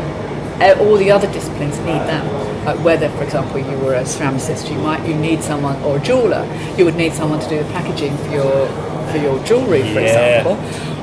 all 0.80 0.96
the 0.96 1.10
other 1.10 1.30
disciplines 1.32 1.78
need 1.78 2.02
them. 2.10 2.26
Like 2.64 2.78
whether, 2.84 3.08
for 3.10 3.22
example, 3.22 3.58
you 3.58 3.78
were 3.78 3.94
a 3.94 4.02
ceramicist, 4.02 4.68
you 4.70 4.78
might 4.78 5.06
you 5.08 5.14
need 5.14 5.42
someone 5.42 5.80
or 5.84 5.96
a 5.96 6.00
jeweler, 6.00 6.44
you 6.76 6.84
would 6.84 6.96
need 6.96 7.12
someone 7.14 7.38
to 7.40 7.48
do 7.48 7.58
the 7.62 7.70
packaging 7.72 8.16
for 8.18 8.30
your 8.32 8.68
for 9.12 9.18
your 9.18 9.42
jewellery, 9.44 9.82
for 9.94 10.00
Yeah. 10.00 10.40
example, 10.40 10.56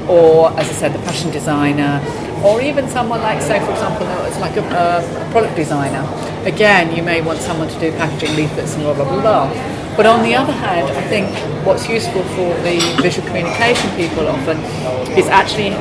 or 0.07 0.49
as 0.59 0.69
I 0.69 0.73
said, 0.73 0.93
the 0.93 0.99
fashion 0.99 1.31
designer, 1.31 2.01
or 2.43 2.61
even 2.61 2.87
someone 2.87 3.21
like, 3.21 3.41
say, 3.41 3.59
for 3.59 3.71
example, 3.71 4.07
it's 4.25 4.39
like 4.39 4.55
a, 4.57 4.63
a 4.63 5.31
product 5.31 5.55
designer. 5.55 6.03
Again, 6.45 6.95
you 6.95 7.03
may 7.03 7.21
want 7.21 7.39
someone 7.39 7.67
to 7.67 7.79
do 7.79 7.91
packaging 7.91 8.35
leaflets 8.35 8.75
and 8.75 8.83
blah 8.83 8.93
blah 8.93 9.05
blah. 9.05 9.21
blah. 9.21 9.97
But 9.97 10.05
on 10.05 10.21
the 10.23 10.35
other 10.35 10.53
hand, 10.53 10.87
I 10.91 11.01
think 11.09 11.27
what's 11.65 11.89
useful 11.89 12.23
for 12.37 12.53
the 12.61 12.77
visual 13.01 13.27
communication 13.27 13.89
people 13.95 14.27
often 14.27 14.57
is 15.17 15.27
actually 15.27 15.71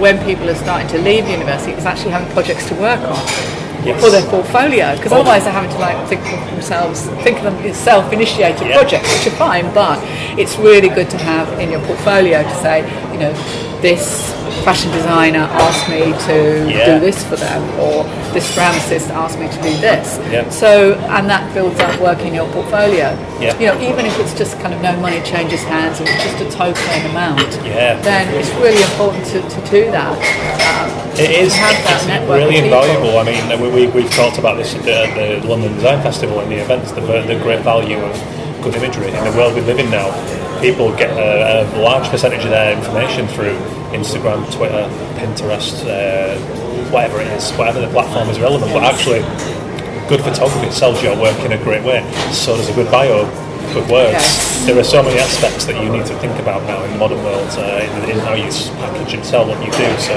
when 0.00 0.18
people 0.24 0.50
are 0.50 0.56
starting 0.56 0.88
to 0.88 0.98
leave 0.98 1.28
university, 1.28 1.72
is 1.72 1.86
actually 1.86 2.10
having 2.10 2.30
projects 2.32 2.66
to 2.68 2.74
work 2.74 3.00
on 3.00 3.61
Yes. 3.84 4.00
for 4.00 4.10
their 4.10 4.22
portfolio 4.30 4.94
because 4.96 5.12
otherwise 5.12 5.42
they're 5.44 5.52
having 5.52 5.70
to 5.70 5.78
like 5.78 5.96
think 6.08 6.20
of 6.32 6.50
themselves 6.52 7.06
think 7.24 7.38
of 7.38 7.44
them 7.44 7.54
as 7.66 7.76
self-initiated 7.76 8.68
Yeah. 8.68 8.76
projects 8.78 9.08
which 9.12 9.26
are 9.32 9.36
fine 9.36 9.72
but 9.74 9.98
it's 10.38 10.56
really 10.56 10.88
good 10.88 11.10
to 11.10 11.18
have 11.18 11.48
in 11.58 11.70
your 11.70 11.80
portfolio 11.86 12.42
to 12.42 12.54
say 12.62 12.80
you 13.12 13.18
know 13.18 13.32
this 13.82 14.30
fashion 14.64 14.90
designer 14.92 15.40
asked 15.66 15.88
me 15.88 16.12
to 16.28 16.68
Yeah. 16.68 16.94
do 16.94 17.00
this 17.00 17.24
for 17.24 17.36
them 17.36 17.62
or 17.80 18.04
this 18.32 18.46
ceramicist 18.54 19.10
asked 19.10 19.38
me 19.38 19.48
to 19.48 19.60
do 19.62 19.72
this 19.80 20.20
Yeah. 20.30 20.48
so 20.50 20.94
and 21.16 21.28
that 21.28 21.42
builds 21.54 21.80
up 21.80 21.98
work 22.00 22.20
in 22.20 22.32
your 22.34 22.46
portfolio 22.52 23.16
Yeah. 23.40 23.58
you 23.58 23.66
know 23.66 23.76
even 23.80 24.06
if 24.06 24.18
it's 24.20 24.34
just 24.34 24.60
kind 24.60 24.72
of 24.74 24.80
no 24.82 24.92
money 25.00 25.20
changes 25.22 25.62
hands 25.64 25.98
and 26.00 26.08
it's 26.08 26.22
just 26.24 26.40
a 26.40 26.50
token 26.56 27.10
amount 27.10 27.40
Yeah. 27.64 27.98
then 28.02 28.32
it's 28.34 28.50
really 28.62 28.82
important 28.82 29.24
to, 29.32 29.40
to 29.42 29.60
do 29.70 29.90
that 29.90 30.12
um, 30.14 30.90
It 31.18 31.30
is 31.30 31.54
have 31.56 31.76
that 31.84 31.96
it's 31.96 32.06
network 32.06 32.38
really 32.38 32.58
invaluable. 32.58 33.18
I 33.18 33.24
mean, 33.24 33.60
we, 33.60 33.68
we, 33.68 33.86
we've 33.88 34.10
talked 34.14 34.38
about 34.38 34.56
this 34.56 34.74
at 34.74 34.82
the, 34.82 35.40
the 35.42 35.46
London 35.46 35.74
Design 35.74 36.00
Festival 36.02 36.40
and 36.40 36.50
the 36.50 36.56
events, 36.56 36.92
the, 36.92 37.00
the 37.02 37.36
great 37.42 37.60
value 37.60 37.98
of 37.98 38.14
good 38.62 38.74
imagery. 38.76 39.08
In 39.08 39.24
the 39.24 39.34
world 39.36 39.54
we 39.54 39.60
live 39.60 39.78
in 39.78 39.90
now, 39.90 40.08
people 40.62 40.88
get 40.96 41.10
a, 41.10 41.66
a 41.68 41.82
large 41.82 42.08
percentage 42.08 42.44
of 42.44 42.50
their 42.50 42.72
information 42.72 43.26
through 43.28 43.58
Instagram, 43.92 44.44
Twitter, 44.54 44.88
Pinterest, 45.18 45.84
uh, 45.86 46.38
whatever 46.90 47.20
it 47.20 47.28
is, 47.28 47.50
whatever 47.52 47.80
the 47.80 47.88
platform 47.88 48.28
is 48.28 48.38
relevant. 48.40 48.72
But 48.72 48.84
actually, 48.84 49.20
good 50.08 50.20
photography 50.20 50.70
sells 50.70 51.02
your 51.02 51.16
work 51.20 51.38
in 51.40 51.52
a 51.52 51.62
great 51.62 51.82
way. 51.84 52.02
So 52.32 52.56
does 52.56 52.68
a 52.68 52.74
good 52.74 52.90
bio, 52.90 53.24
good 53.72 53.88
words. 53.90 54.66
There 54.66 54.78
are 54.78 54.84
so 54.84 55.02
many 55.02 55.18
aspects 55.18 55.64
that 55.66 55.82
you 55.82 55.90
need 55.90 56.06
to 56.06 56.14
think 56.18 56.38
about 56.38 56.62
now 56.64 56.84
in 56.84 56.92
the 56.92 56.98
modern 56.98 57.22
world 57.24 57.48
uh, 57.58 57.82
in, 57.82 58.10
in 58.10 58.18
how 58.20 58.34
you 58.34 58.44
package 58.78 59.14
and 59.14 59.24
sell 59.24 59.46
what 59.48 59.58
you 59.58 59.72
do. 59.72 59.88
So 59.98 60.14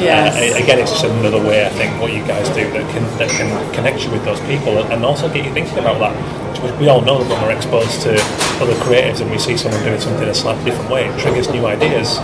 Yes. 0.00 0.36
uh, 0.36 0.62
again, 0.62 0.78
it's 0.78 0.90
just 0.92 1.04
another 1.04 1.40
way 1.40 1.64
I 1.64 1.70
think 1.70 1.98
what 2.00 2.12
you 2.12 2.20
guys 2.26 2.48
do 2.50 2.68
that 2.72 2.84
can 2.92 3.04
that 3.18 3.30
can 3.30 3.48
connect 3.74 4.04
you 4.04 4.10
with 4.10 4.24
those 4.24 4.40
people 4.42 4.78
and, 4.78 5.04
also 5.04 5.32
get 5.32 5.46
you 5.46 5.52
thinking 5.52 5.78
about 5.78 5.98
that. 6.00 6.14
Which 6.60 6.72
we 6.78 6.88
all 6.88 7.00
know 7.00 7.22
that 7.24 7.28
when 7.30 7.40
we're 7.42 7.56
exposed 7.56 8.02
to 8.02 8.12
other 8.60 8.74
creatives 8.84 9.22
and 9.22 9.30
we 9.30 9.38
see 9.38 9.56
someone 9.56 9.82
doing 9.82 9.98
something 10.00 10.28
a 10.28 10.34
slightly 10.34 10.64
different 10.64 10.90
way, 10.90 11.08
it 11.08 11.18
triggers 11.18 11.48
new 11.48 11.64
ideas, 11.64 12.18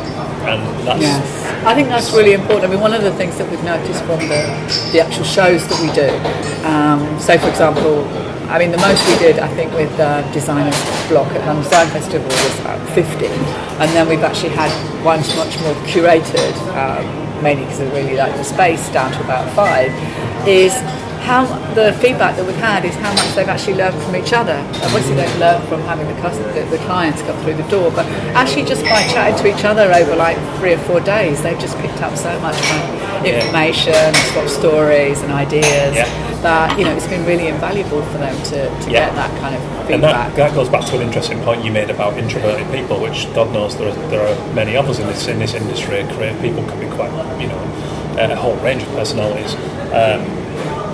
and 0.48 0.86
that's 0.86 1.00
Yes, 1.00 1.64
I 1.64 1.74
think 1.74 1.88
that's 1.88 2.12
really 2.12 2.32
important. 2.32 2.64
I 2.64 2.68
mean, 2.68 2.80
one 2.80 2.94
of 2.94 3.02
the 3.02 3.12
things 3.12 3.38
that 3.38 3.50
we've 3.50 3.62
noticed 3.64 4.02
from 4.04 4.20
the, 4.20 4.42
the 4.92 5.00
actual 5.00 5.24
shows 5.24 5.66
that 5.68 5.78
we 5.80 5.90
do, 5.92 6.10
um, 6.66 7.00
so 7.20 7.38
for 7.38 7.48
example, 7.48 8.06
I 8.48 8.60
mean, 8.60 8.70
the 8.70 8.78
most 8.78 9.02
we 9.08 9.18
did, 9.18 9.40
I 9.40 9.48
think, 9.48 9.72
with 9.74 9.90
uh, 9.98 10.22
Designers 10.32 10.78
Block 11.08 11.26
at 11.32 11.44
London 11.46 11.64
Design 11.64 11.88
Festival 11.88 12.28
was 12.28 12.60
about 12.60 12.78
50, 12.94 13.26
and 13.26 13.90
then 13.90 14.08
we've 14.08 14.22
actually 14.22 14.54
had 14.54 14.70
ones 15.04 15.34
much 15.34 15.58
more 15.60 15.74
curated, 15.90 16.54
um, 16.78 17.42
mainly 17.42 17.64
because 17.64 17.80
I 17.80 17.90
really 17.92 18.16
like 18.16 18.34
the 18.36 18.44
space, 18.44 18.88
down 18.90 19.10
to 19.12 19.20
about 19.24 19.50
five, 19.54 19.90
is 20.46 20.72
how 21.26 21.44
the 21.74 21.92
feedback 21.98 22.36
that 22.36 22.46
we've 22.46 22.54
had 22.62 22.84
is 22.84 22.94
how 23.02 23.12
much 23.12 23.34
they've 23.34 23.48
actually 23.48 23.74
learned 23.74 24.00
from 24.04 24.14
each 24.14 24.32
other. 24.32 24.54
Obviously, 24.86 25.14
they've 25.16 25.38
learned 25.38 25.66
from 25.68 25.80
having 25.82 26.06
the, 26.06 26.14
custom, 26.22 26.44
the, 26.54 26.62
the 26.70 26.78
clients 26.86 27.20
come 27.22 27.36
through 27.42 27.54
the 27.54 27.66
door, 27.68 27.90
but 27.90 28.06
actually 28.38 28.64
just 28.64 28.82
by 28.84 29.02
chatting 29.10 29.36
to 29.42 29.46
each 29.50 29.64
other 29.64 29.92
over 29.92 30.14
like 30.14 30.38
three 30.58 30.74
or 30.74 30.78
four 30.86 31.00
days, 31.00 31.42
they've 31.42 31.58
just 31.58 31.76
picked 31.78 32.00
up 32.00 32.16
so 32.16 32.30
much 32.40 32.54
of 32.54 33.26
Yeah. 33.26 33.42
information, 33.42 34.14
swap 34.30 34.46
stories 34.46 35.20
and 35.22 35.32
ideas 35.32 35.96
Yeah. 35.96 36.06
that 36.42 36.78
you 36.78 36.84
know 36.84 36.94
it's 36.94 37.08
been 37.08 37.24
really 37.26 37.48
invaluable 37.48 38.02
for 38.12 38.18
them 38.18 38.36
to, 38.50 38.58
to 38.84 38.90
Yeah. 38.90 39.06
get 39.06 39.14
that 39.16 39.30
kind 39.40 39.56
of 39.56 39.62
And 39.62 39.88
feedback. 39.88 40.34
that, 40.34 40.36
that 40.36 40.54
goes 40.54 40.68
back 40.68 40.84
to 40.86 40.96
an 40.96 41.02
interesting 41.02 41.40
point 41.42 41.64
you 41.64 41.72
made 41.72 41.90
about 41.90 42.16
introverted 42.18 42.70
people, 42.70 43.00
which 43.00 43.26
God 43.34 43.52
knows 43.52 43.74
there 43.76 43.88
are, 43.88 44.08
there 44.10 44.22
are 44.28 44.54
many 44.54 44.76
of 44.76 44.88
us 44.88 45.00
in 45.00 45.06
this 45.08 45.26
in 45.26 45.38
this 45.40 45.54
industry. 45.54 46.04
Creative 46.14 46.40
people 46.40 46.62
can 46.70 46.78
be 46.78 46.86
quite, 46.94 47.10
you 47.40 47.48
know, 47.48 47.58
a 48.16 48.36
whole 48.36 48.54
range 48.56 48.82
of 48.84 48.90
personalities. 48.94 49.54
Um, 49.92 50.45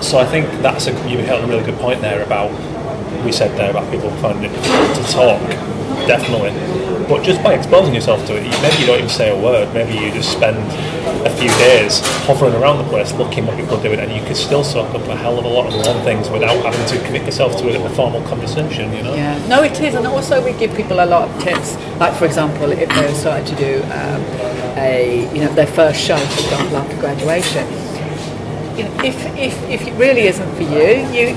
so 0.02 0.18
I 0.18 0.26
think 0.26 0.50
that's 0.62 0.86
a 0.86 0.92
you 1.08 1.18
hit 1.18 1.42
a 1.42 1.46
really 1.46 1.64
good 1.64 1.78
point 1.78 2.00
there 2.00 2.22
about 2.22 2.50
we 3.24 3.32
said 3.32 3.56
there 3.56 3.70
about 3.70 3.90
people 3.90 4.10
finding 4.16 4.50
it 4.50 4.54
difficult 4.54 4.96
to 4.96 5.12
talk, 5.12 5.40
definitely. 6.06 6.50
But 7.08 7.22
just 7.24 7.42
by 7.42 7.54
exposing 7.54 7.94
yourself 7.94 8.26
to 8.26 8.36
it, 8.36 8.42
maybe 8.62 8.76
you 8.78 8.86
don't 8.86 8.98
even 8.98 9.08
say 9.08 9.30
a 9.30 9.40
word. 9.40 9.72
Maybe 9.74 9.94
you 9.94 10.10
just 10.12 10.32
spend 10.32 10.56
a 11.26 11.30
few 11.36 11.48
days 11.58 12.00
hovering 12.26 12.54
around 12.54 12.78
the 12.78 12.84
place, 12.84 13.12
looking 13.12 13.46
what 13.46 13.56
people 13.56 13.76
are 13.76 13.82
doing, 13.82 14.00
and 14.00 14.12
you 14.12 14.22
could 14.26 14.36
still 14.36 14.64
soak 14.64 14.94
up 14.94 15.06
a 15.08 15.16
hell 15.16 15.38
of 15.38 15.44
a 15.44 15.48
lot 15.48 15.66
of 15.66 15.74
wrong 15.74 16.02
things 16.04 16.30
without 16.30 16.56
having 16.64 16.86
to 16.86 17.04
commit 17.06 17.24
yourself 17.24 17.56
to 17.58 17.68
it 17.68 17.74
in 17.74 17.82
a 17.82 17.90
formal 17.90 18.22
conversation. 18.22 18.92
You 18.92 19.02
know. 19.02 19.14
Yeah, 19.14 19.46
no, 19.46 19.62
it 19.62 19.78
is, 19.80 19.94
and 19.94 20.06
also 20.06 20.44
we 20.44 20.52
give 20.58 20.74
people 20.74 21.00
a 21.00 21.06
lot 21.06 21.28
of 21.28 21.42
tips. 21.42 21.76
Like, 21.98 22.14
for 22.14 22.24
example, 22.24 22.72
if 22.72 22.88
they're 22.88 23.14
starting 23.14 23.46
to 23.46 23.56
do 23.56 23.82
um, 23.84 24.22
a, 24.78 25.28
you 25.34 25.44
know, 25.44 25.52
their 25.54 25.66
first 25.66 26.00
show, 26.00 26.16
for 26.16 26.40
example, 26.40 26.76
after 26.76 26.96
graduation, 26.98 27.66
you 28.76 28.84
know, 28.84 28.94
if, 29.04 29.16
if, 29.36 29.62
if 29.68 29.86
it 29.86 29.92
really 29.94 30.22
isn't 30.22 30.54
for 30.56 30.62
you, 30.62 31.06
you 31.12 31.34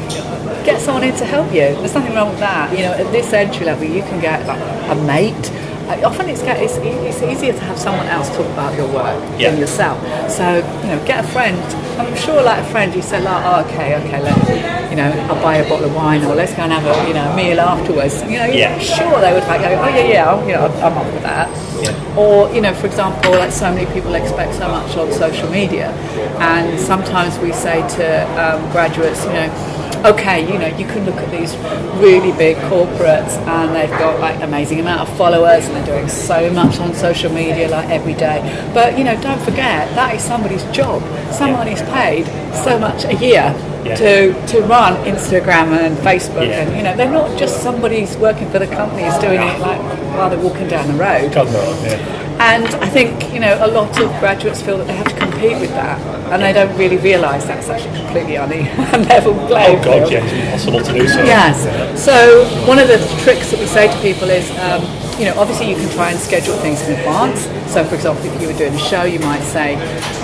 get 0.66 0.82
someone 0.82 1.04
in 1.04 1.16
to 1.18 1.26
help 1.26 1.48
you. 1.48 1.76
There's 1.82 1.94
nothing 1.94 2.14
wrong 2.16 2.30
with 2.30 2.40
that. 2.40 2.72
You 2.72 2.84
know, 2.86 2.94
at 2.94 3.12
this 3.12 3.32
entry 3.34 3.66
level, 3.66 3.86
you 3.86 4.02
can 4.04 4.20
get 4.22 4.46
like 4.48 4.60
a 4.90 4.96
mate. 5.06 5.52
Uh, 5.88 6.02
often 6.04 6.28
it's, 6.30 6.42
get, 6.42 6.60
it's, 6.60 6.78
it's 6.82 7.22
easier 7.22 7.54
to 7.54 7.60
have 7.60 7.78
someone 7.78 8.08
else 8.08 8.28
talk 8.30 8.48
about 8.48 8.74
your 8.76 8.88
work 8.88 9.22
Yeah. 9.40 9.52
than 9.52 9.60
yourself. 9.60 10.00
So, 10.32 10.56
you 10.82 10.88
know, 10.90 11.04
get 11.06 11.24
a 11.24 11.28
friend. 11.28 11.58
I'm 12.02 12.16
sure, 12.16 12.42
like 12.42 12.60
a 12.60 12.66
friend, 12.72 12.94
you 12.96 13.04
say, 13.04 13.22
like, 13.22 13.44
oh, 13.46 13.70
okay, 13.70 13.96
okay, 14.04 14.20
let 14.22 14.90
you 14.90 14.96
know, 14.98 15.12
I'll 15.30 15.42
buy 15.44 15.58
a 15.58 15.70
bottle 15.70 15.86
of 15.86 15.96
wine, 15.96 16.24
or 16.26 16.34
let's 16.36 16.54
go 16.56 16.64
and 16.64 16.72
have 16.72 16.84
a, 16.86 17.08
you 17.08 17.14
know, 17.14 17.36
meal 17.36 17.60
afterwards. 17.60 18.22
You 18.24 18.40
know, 18.40 18.46
Yeah. 18.46 18.80
sure 18.80 19.20
they 19.22 19.32
would 19.34 19.44
like 19.44 19.62
go, 19.62 19.68
oh 19.68 19.88
yeah, 19.90 20.08
yeah, 20.08 20.34
I'm, 20.34 20.48
you 20.48 20.56
know, 20.56 20.66
I'm 20.82 20.98
up 20.98 21.06
with 21.14 21.22
that. 21.24 21.45
Yeah. 21.82 22.18
Or 22.18 22.54
you 22.54 22.62
know, 22.62 22.74
for 22.74 22.88
example, 22.88 23.32
like 23.32 23.52
so 23.52 23.74
many 23.74 23.86
people 23.94 24.16
expect 24.16 24.56
so 24.56 24.68
much 24.68 24.96
on 24.98 25.12
social 25.12 25.50
media, 25.50 25.92
and 26.40 26.80
sometimes 26.80 27.38
we 27.40 27.52
say 27.52 27.82
to 27.98 28.06
um, 28.42 28.72
graduates, 28.72 29.24
you 29.26 29.34
know. 29.34 29.75
Okay, 30.06 30.42
you 30.52 30.60
know, 30.60 30.68
you 30.78 30.86
can 30.86 31.04
look 31.04 31.16
at 31.16 31.32
these 31.32 31.56
really 32.00 32.32
big 32.38 32.58
corporates 32.70 33.34
and 33.48 33.76
they've 33.76 33.90
got 33.98 34.20
like 34.20 34.40
amazing 34.44 34.80
amount 34.80 35.02
of 35.02 35.18
followers 35.18 35.66
and 35.66 35.76
they're 35.76 35.86
doing 35.98 36.08
so 36.08 36.48
much 36.52 36.78
on 36.80 36.94
social 36.94 37.32
media 37.32 37.68
like 37.70 37.90
every 37.90 38.14
day. 38.14 38.40
But 38.72 39.00
you 39.00 39.04
know, 39.04 39.20
don't 39.20 39.42
forget 39.42 39.90
that 39.96 40.14
is 40.14 40.22
somebody's 40.22 40.64
job. 40.66 41.02
Someone 41.34 41.68
is 41.68 41.82
paid 41.90 42.28
so 42.54 42.78
much 42.78 43.04
a 43.06 43.16
year 43.16 43.56
Yeah. 43.84 43.96
to 43.96 44.48
to 44.54 44.62
run 44.62 44.94
Instagram 45.06 45.74
and 45.78 45.98
Facebook 45.98 46.48
Yeah. 46.48 46.62
and 46.62 46.78
you 46.78 46.84
know, 46.84 46.96
they're 46.96 47.10
not 47.12 47.36
just 47.40 47.64
somebody's 47.64 48.16
working 48.18 48.48
for 48.52 48.60
the 48.60 48.68
companies 48.68 49.16
doing 49.18 49.42
it 49.42 49.60
like 49.60 49.80
while 50.18 50.30
they're 50.30 50.40
walking 50.40 50.68
down 50.68 50.86
the 50.88 50.94
road. 51.04 51.34
God 51.34 51.48
yeah. 51.84 52.25
And 52.40 52.68
I 52.84 52.90
think, 52.90 53.34
you 53.34 53.40
know, 53.40 53.58
a 53.66 53.68
lot 53.68 53.90
of 54.02 54.10
graduates 54.20 54.62
feel 54.62 54.78
that 54.78 54.88
they 54.88 54.96
have 54.96 55.08
to 55.08 55.16
compete 55.18 55.60
with 55.60 55.70
that 55.72 56.00
and 56.32 56.42
they 56.42 56.54
don't 56.54 56.76
really 56.78 56.98
realise 56.98 57.46
that's 57.46 57.70
actually 57.70 57.98
completely 57.98 58.36
on 58.38 58.52
a 58.52 58.64
level 59.08 59.34
playing 59.48 59.80
Oh 59.80 59.84
God, 59.84 60.10
field. 60.10 60.12
yeah, 60.12 60.54
it's 60.56 60.66
impossible 60.66 60.84
to 60.84 60.94
do 60.94 61.08
so. 61.08 61.24
Yes. 61.24 62.04
So 62.04 62.44
one 62.68 62.80
of 62.80 62.88
the 62.88 62.98
tricks 63.24 63.52
that 63.52 63.60
we 63.60 63.66
say 63.68 63.88
to 63.94 64.02
people 64.02 64.30
is, 64.30 64.50
um, 64.60 64.82
you 65.20 65.26
know, 65.26 65.40
obviously 65.40 65.70
you 65.70 65.76
can 65.76 65.90
try 65.96 66.12
and 66.12 66.20
schedule 66.20 66.56
things 66.58 66.82
in 66.90 67.00
advance. 67.00 67.46
So 67.72 67.86
for 67.86 67.96
example, 67.96 68.26
if 68.26 68.42
you 68.42 68.48
were 68.48 68.58
doing 68.58 68.74
a 68.74 68.80
show, 68.80 69.04
you 69.04 69.20
might 69.20 69.44
say, 69.44 69.76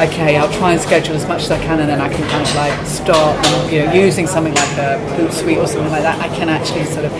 okay, 0.02 0.36
I'll 0.36 0.52
try 0.52 0.74
and 0.74 0.82
schedule 0.82 1.15
as 1.15 1.26
much 1.28 1.43
as 1.43 1.52
I 1.52 1.60
can, 1.63 1.80
and 1.80 1.88
then 1.89 2.02
I 2.02 2.10
can 2.10 2.28
kind 2.30 2.43
of 2.43 2.56
like 2.56 2.76
start, 2.86 3.38
you 3.71 3.86
know, 3.86 3.93
using 3.93 4.28
something 4.28 4.54
like 4.54 4.74
a 4.78 5.00
Hootsuite 5.15 5.58
or 5.63 5.67
something 5.67 5.91
like 5.91 6.04
that. 6.04 6.19
I 6.19 6.28
can 6.36 6.50
actually 6.50 6.86
sort 6.86 7.06
of 7.06 7.12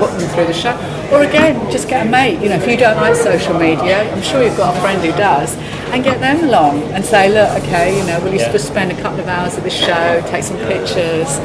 put 0.00 0.10
them 0.18 0.28
through 0.30 0.46
the 0.46 0.52
show. 0.52 0.74
Or 1.12 1.22
again, 1.24 1.70
just 1.70 1.88
get 1.88 2.06
a 2.06 2.10
mate. 2.10 2.40
You 2.40 2.48
know, 2.50 2.56
if 2.56 2.68
you 2.68 2.76
don't 2.76 2.96
like 2.96 3.16
social 3.16 3.58
media, 3.58 4.12
I'm 4.12 4.22
sure 4.22 4.42
you've 4.42 4.56
got 4.56 4.76
a 4.76 4.80
friend 4.80 5.02
who 5.02 5.10
does, 5.12 5.56
and 5.92 6.04
get 6.04 6.20
them 6.20 6.44
along 6.44 6.82
and 6.92 7.04
say, 7.04 7.28
look, 7.32 7.50
okay, 7.64 7.98
you 7.98 8.06
know, 8.06 8.20
will 8.20 8.32
you 8.32 8.38
Yeah. 8.38 8.52
just 8.52 8.68
spend 8.68 8.92
a 8.92 9.02
couple 9.02 9.18
of 9.20 9.26
hours 9.26 9.56
at 9.58 9.64
the 9.64 9.70
show, 9.70 10.22
take 10.28 10.44
some 10.44 10.56
pictures, 10.68 11.40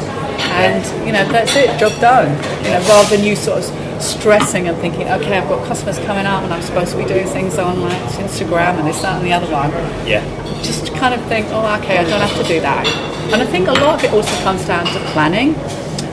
and 0.62 0.86
you 1.06 1.12
know 1.12 1.26
that's 1.32 1.56
it, 1.56 1.78
job 1.80 2.00
done. 2.00 2.30
You 2.64 2.72
know, 2.72 2.82
rather 2.88 3.16
than 3.16 3.26
you 3.26 3.36
sort 3.36 3.60
of 3.64 4.02
stressing 4.04 4.68
and 4.68 4.78
thinking, 4.78 5.10
okay, 5.10 5.38
I've 5.40 5.50
got 5.50 5.66
customers 5.68 5.98
coming 6.00 6.26
up 6.28 6.44
and 6.44 6.54
I'm 6.54 6.62
supposed 6.62 6.92
to 6.92 6.98
be 6.98 7.06
doing 7.06 7.26
things 7.28 7.58
on 7.58 7.82
like 7.82 7.98
Instagram 8.22 8.78
and 8.78 8.88
this, 8.88 9.02
that, 9.02 9.18
and 9.18 9.26
the 9.26 9.34
other 9.34 9.52
one. 9.52 9.72
Yeah. 10.06 10.22
Just 10.62 10.94
kind 10.96 11.14
of 11.14 11.22
think, 11.28 11.48
oh, 11.50 11.66
okay, 11.82 11.98
I 11.98 12.04
don't 12.04 12.20
have 12.22 12.36
to 12.38 12.44
do 12.48 12.60
that. 12.62 12.86
And 13.34 13.42
I 13.42 13.46
think 13.46 13.68
a 13.68 13.74
lot 13.74 13.96
of 13.98 14.04
it 14.04 14.14
also 14.14 14.36
comes 14.44 14.66
down 14.66 14.86
to 14.86 15.00
planning. 15.14 15.56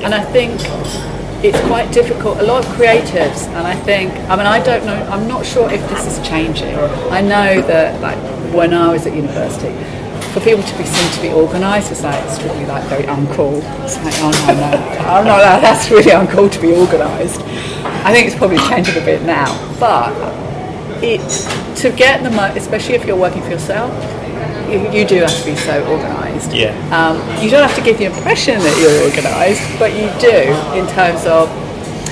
And 0.05 0.15
I 0.15 0.23
think 0.25 0.53
it's 1.43 1.61
quite 1.67 1.93
difficult. 1.93 2.39
A 2.39 2.43
lot 2.43 2.65
of 2.65 2.71
creatives, 2.73 3.47
and 3.49 3.67
I 3.67 3.75
think, 3.75 4.13
I 4.31 4.37
mean, 4.37 4.47
I 4.47 4.63
don't 4.63 4.87
know, 4.87 4.95
I'm 5.11 5.27
not 5.27 5.45
sure 5.45 5.71
if 5.71 5.81
this 5.91 6.07
is 6.07 6.27
changing. 6.27 6.75
I 7.11 7.21
know 7.21 7.61
that, 7.63 8.01
like, 8.01 8.19
when 8.55 8.73
I 8.73 8.93
was 8.93 9.07
at 9.07 9.15
university, 9.15 9.73
for 10.33 10.41
people 10.41 10.63
to 10.63 10.79
be 10.79 10.85
seen 10.85 11.13
to 11.13 11.21
be 11.21 11.29
organised 11.29 11.93
is 11.93 12.03
like 12.03 12.23
it's 12.25 12.43
really 12.43 12.65
like 12.65 12.83
very 12.85 13.03
uncool. 13.03 13.61
It's 13.85 13.99
like, 13.99 14.15
oh 14.19 14.31
no, 14.47 14.55
no, 14.55 14.71
oh 15.11 15.23
no, 15.25 15.37
that's 15.61 15.91
really 15.91 16.11
uncool 16.11 16.51
to 16.51 16.61
be 16.61 16.73
organised. 16.73 17.43
I 18.05 18.13
think 18.13 18.29
it's 18.29 18.37
probably 18.37 18.57
changing 18.69 18.97
a 18.97 19.05
bit 19.05 19.23
now, 19.23 19.53
but 19.79 20.11
it 21.03 21.21
to 21.77 21.91
get 21.91 22.23
the 22.23 22.31
most, 22.31 22.57
especially 22.57 22.95
if 22.95 23.05
you're 23.05 23.17
working 23.17 23.43
for 23.43 23.51
yourself, 23.51 23.93
you, 24.73 24.81
you 24.91 25.05
do 25.07 25.21
have 25.21 25.37
to 25.37 25.45
be 25.45 25.55
so 25.55 25.85
organised. 25.85 26.53
Yeah. 26.53 26.73
Um, 26.89 27.21
you 27.45 27.53
don't 27.53 27.63
have 27.63 27.77
to 27.77 27.85
give 27.85 27.99
the 27.99 28.09
impression 28.09 28.59
that 28.59 28.75
you're 28.81 28.97
organised, 29.05 29.63
but 29.79 29.93
you 29.93 30.09
do 30.17 30.49
in 30.73 30.89
terms 30.97 31.29
of 31.29 31.53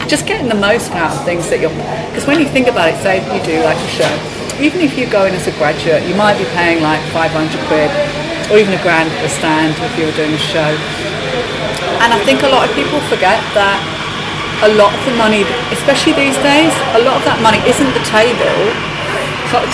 just 0.06 0.26
getting 0.28 0.48
the 0.48 0.58
most 0.58 0.92
out 0.92 1.16
of 1.16 1.24
things 1.24 1.48
that 1.48 1.60
you're. 1.64 1.72
Because 2.12 2.28
when 2.28 2.38
you 2.38 2.46
think 2.46 2.68
about 2.68 2.92
it, 2.92 3.00
say 3.00 3.24
if 3.24 3.26
you 3.32 3.40
do 3.40 3.56
like 3.64 3.80
a 3.80 3.90
show, 3.96 4.12
even 4.60 4.84
if 4.84 4.98
you 5.00 5.08
go 5.08 5.24
in 5.24 5.32
as 5.32 5.48
a 5.48 5.54
graduate, 5.56 6.04
you 6.04 6.14
might 6.14 6.36
be 6.36 6.44
paying 6.52 6.84
like 6.84 7.00
500 7.16 7.32
quid 7.72 7.88
or 8.52 8.60
even 8.60 8.76
a 8.76 8.82
grand 8.84 9.08
for 9.08 9.24
a 9.24 9.32
stand 9.32 9.72
if 9.80 9.92
you 9.96 10.04
were 10.04 10.16
doing 10.18 10.36
a 10.36 10.44
show. 10.52 10.70
And 12.04 12.12
I 12.12 12.20
think 12.28 12.44
a 12.44 12.50
lot 12.52 12.68
of 12.68 12.74
people 12.76 13.00
forget 13.08 13.40
that 13.56 13.80
a 14.60 14.70
lot 14.76 14.92
of 14.92 15.00
the 15.08 15.16
money, 15.16 15.48
especially 15.72 16.12
these 16.12 16.36
days, 16.44 16.74
a 16.92 17.00
lot 17.00 17.16
of 17.16 17.24
that 17.24 17.40
money 17.40 17.62
isn't 17.64 17.92
the 17.96 18.04
table 18.04 18.52
it's 18.58 18.58
not 18.60 18.80
the 18.80 18.89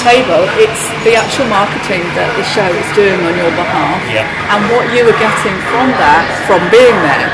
table, 0.00 0.40
it's 0.56 0.82
the 1.04 1.12
actual 1.12 1.44
marketing 1.52 2.00
that 2.16 2.32
the 2.32 2.46
show 2.56 2.64
is 2.64 2.88
doing 2.96 3.20
on 3.20 3.36
your 3.36 3.52
behalf 3.52 4.00
Yeah. 4.08 4.24
and 4.56 4.64
what 4.72 4.88
you 4.96 5.04
are 5.04 5.18
getting 5.20 5.56
from 5.68 5.92
that 6.00 6.24
from 6.48 6.64
being 6.72 6.96
there. 7.04 7.28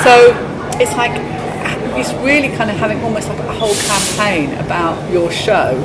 So 0.00 0.32
it's 0.80 0.96
like 0.96 1.12
it's 2.00 2.12
really 2.24 2.48
kind 2.56 2.70
of 2.70 2.76
having 2.76 3.00
almost 3.04 3.28
like 3.28 3.38
a 3.38 3.52
whole 3.52 3.74
campaign 3.86 4.54
about 4.64 4.96
your 5.12 5.30
show 5.30 5.76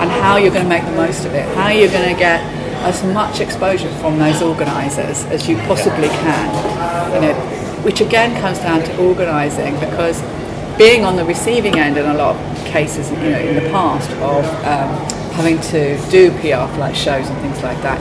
and 0.00 0.10
how 0.22 0.36
you're 0.36 0.52
going 0.52 0.62
to 0.62 0.68
make 0.68 0.84
the 0.84 0.92
most 0.96 1.26
of 1.26 1.34
it, 1.34 1.44
how 1.56 1.68
you're 1.68 1.90
going 1.90 2.08
to 2.08 2.18
get 2.18 2.40
as 2.86 3.02
much 3.12 3.40
exposure 3.40 3.90
from 3.98 4.18
those 4.18 4.40
organisers 4.40 5.24
as 5.26 5.48
you 5.48 5.56
possibly 5.66 6.08
can. 6.08 6.46
You 7.14 7.20
know, 7.20 7.34
which 7.82 8.00
again 8.00 8.40
comes 8.40 8.58
down 8.60 8.82
to 8.82 8.96
organising 9.04 9.74
because 9.80 10.22
being 10.78 11.04
on 11.04 11.16
the 11.16 11.24
receiving 11.24 11.78
end 11.78 11.98
in 11.98 12.06
a 12.06 12.14
lot 12.14 12.36
of 12.36 12.64
cases, 12.66 13.10
you 13.10 13.16
know, 13.16 13.38
in 13.38 13.54
the 13.56 13.68
past 13.70 14.08
of 14.22 14.44
um, 14.64 15.17
having 15.38 15.60
to 15.70 15.96
do 16.10 16.30
PR 16.42 16.66
for 16.72 16.78
like 16.78 16.96
shows 16.96 17.28
and 17.28 17.38
things 17.38 17.62
like 17.62 17.80
that. 17.82 17.98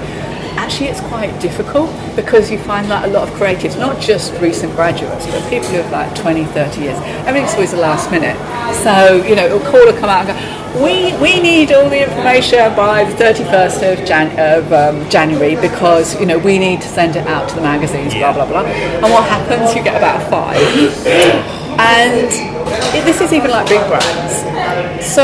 Actually, 0.58 0.88
it's 0.88 1.02
quite 1.02 1.39
difficult 1.39 1.88
because 2.15 2.50
you 2.50 2.58
find 2.58 2.89
that 2.89 3.08
a 3.08 3.12
lot 3.12 3.30
of 3.30 3.34
creatives, 3.36 3.78
not 3.78 4.02
just 4.02 4.34
recent 4.41 4.73
graduates, 4.76 5.28
but 5.28 5.39
people 5.50 5.69
who 5.69 5.78
have 5.78 5.91
like 5.91 6.10
20, 6.15 6.45
30 6.45 6.82
years, 6.82 6.97
everything's 7.30 7.54
always 7.54 7.71
the 7.71 7.78
last 7.78 8.10
minute. 8.10 8.36
So, 8.84 9.23
you 9.23 9.36
know, 9.36 9.56
a 9.56 9.60
call 9.69 9.86
will 9.86 9.93
come 9.93 10.10
out 10.10 10.26
and 10.28 10.34
go, 10.34 10.84
we, 10.84 11.15
we 11.21 11.39
need 11.39 11.71
all 11.71 11.88
the 11.89 12.02
information 12.04 12.58
by 12.76 13.04
the 13.06 13.13
31st 13.15 13.93
of, 13.93 14.06
Jan- 14.08 14.34
of 14.39 14.73
um, 14.73 15.08
January 15.10 15.56
because, 15.56 16.19
you 16.19 16.26
know, 16.26 16.39
we 16.39 16.58
need 16.58 16.82
to 16.82 16.88
send 16.88 17.15
it 17.15 17.26
out 17.28 17.47
to 17.50 17.56
the 17.56 17.62
magazines, 17.62 18.15
blah, 18.15 18.34
blah, 18.34 18.47
blah. 18.47 18.65
And 18.65 19.04
what 19.13 19.30
happens? 19.30 19.76
You 19.76 19.84
get 19.84 19.95
about 19.95 20.28
five. 20.30 20.58
And 21.80 22.28
this 23.06 23.21
is 23.21 23.32
even 23.32 23.52
like 23.52 23.69
big 23.69 23.86
brands. 23.88 25.06
So, 25.06 25.23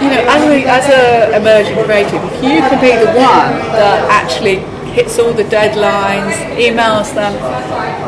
you 0.00 0.08
know, 0.08 0.22
as 0.28 0.42
a, 0.48 0.64
as 0.64 0.86
a 0.88 1.36
emerging 1.36 1.76
creative, 1.84 2.22
if 2.24 2.34
you 2.42 2.60
can 2.60 2.80
be 2.80 2.92
the 2.96 3.10
one 3.12 3.52
that 3.76 4.06
actually 4.08 4.64
hits 4.92 5.18
all 5.18 5.32
the 5.32 5.44
deadlines, 5.44 6.34
emails 6.56 7.14
them, 7.14 7.32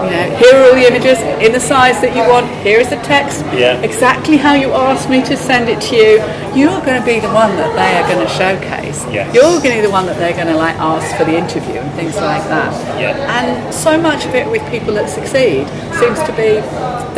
you 0.05 0.11
know, 0.11 0.37
here 0.37 0.55
are 0.55 0.65
all 0.69 0.75
the 0.75 0.87
images 0.87 1.19
in 1.45 1.53
the 1.53 1.61
size 1.61 2.01
that 2.01 2.15
you 2.17 2.23
want, 2.31 2.47
here 2.63 2.79
is 2.81 2.89
the 2.91 2.97
text, 2.97 3.45
Yeah. 3.55 3.81
exactly 3.81 4.37
how 4.37 4.55
you 4.55 4.73
asked 4.73 5.09
me 5.09 5.23
to 5.25 5.37
send 5.37 5.69
it 5.69 5.81
to 5.89 5.97
you, 5.97 6.13
you're 6.55 6.81
going 6.85 6.99
to 7.01 7.07
be 7.07 7.19
the 7.21 7.33
one 7.33 7.57
that 7.57 7.73
they 7.75 7.91
are 7.99 8.07
going 8.13 8.25
to 8.25 8.33
showcase. 8.33 9.05
Yes. 9.11 9.35
You're 9.35 9.59
going 9.63 9.75
to 9.77 9.81
be 9.83 9.87
the 9.89 9.91
one 9.91 10.07
that 10.07 10.19
they're 10.19 10.35
going 10.35 10.47
to 10.49 10.57
like 10.57 10.77
ask 10.77 11.17
for 11.17 11.25
the 11.25 11.37
interview 11.37 11.81
and 11.81 11.91
things 11.95 12.15
like 12.17 12.45
that. 12.49 12.71
Yeah. 13.01 13.17
And 13.39 13.75
so 13.75 13.99
much 14.01 14.25
of 14.27 14.35
it 14.35 14.49
with 14.51 14.63
people 14.71 14.95
that 14.95 15.09
succeed 15.11 15.67
seems 15.99 16.19
to 16.29 16.33
be 16.37 16.61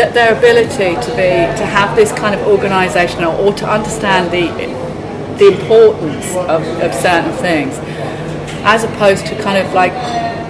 that 0.00 0.14
their 0.14 0.36
ability 0.38 0.94
to 1.06 1.10
be 1.16 1.32
to 1.60 1.64
have 1.66 1.94
this 1.96 2.12
kind 2.12 2.34
of 2.34 2.40
organisational 2.46 3.38
or 3.44 3.52
to 3.54 3.68
understand 3.68 4.30
the 4.30 4.46
the 5.36 5.48
importance 5.52 6.34
of, 6.48 6.62
of 6.80 6.94
certain 6.94 7.30
things, 7.44 7.76
as 8.66 8.84
opposed 8.84 9.26
to 9.26 9.40
kind 9.42 9.56
of 9.64 9.72
like 9.72 9.92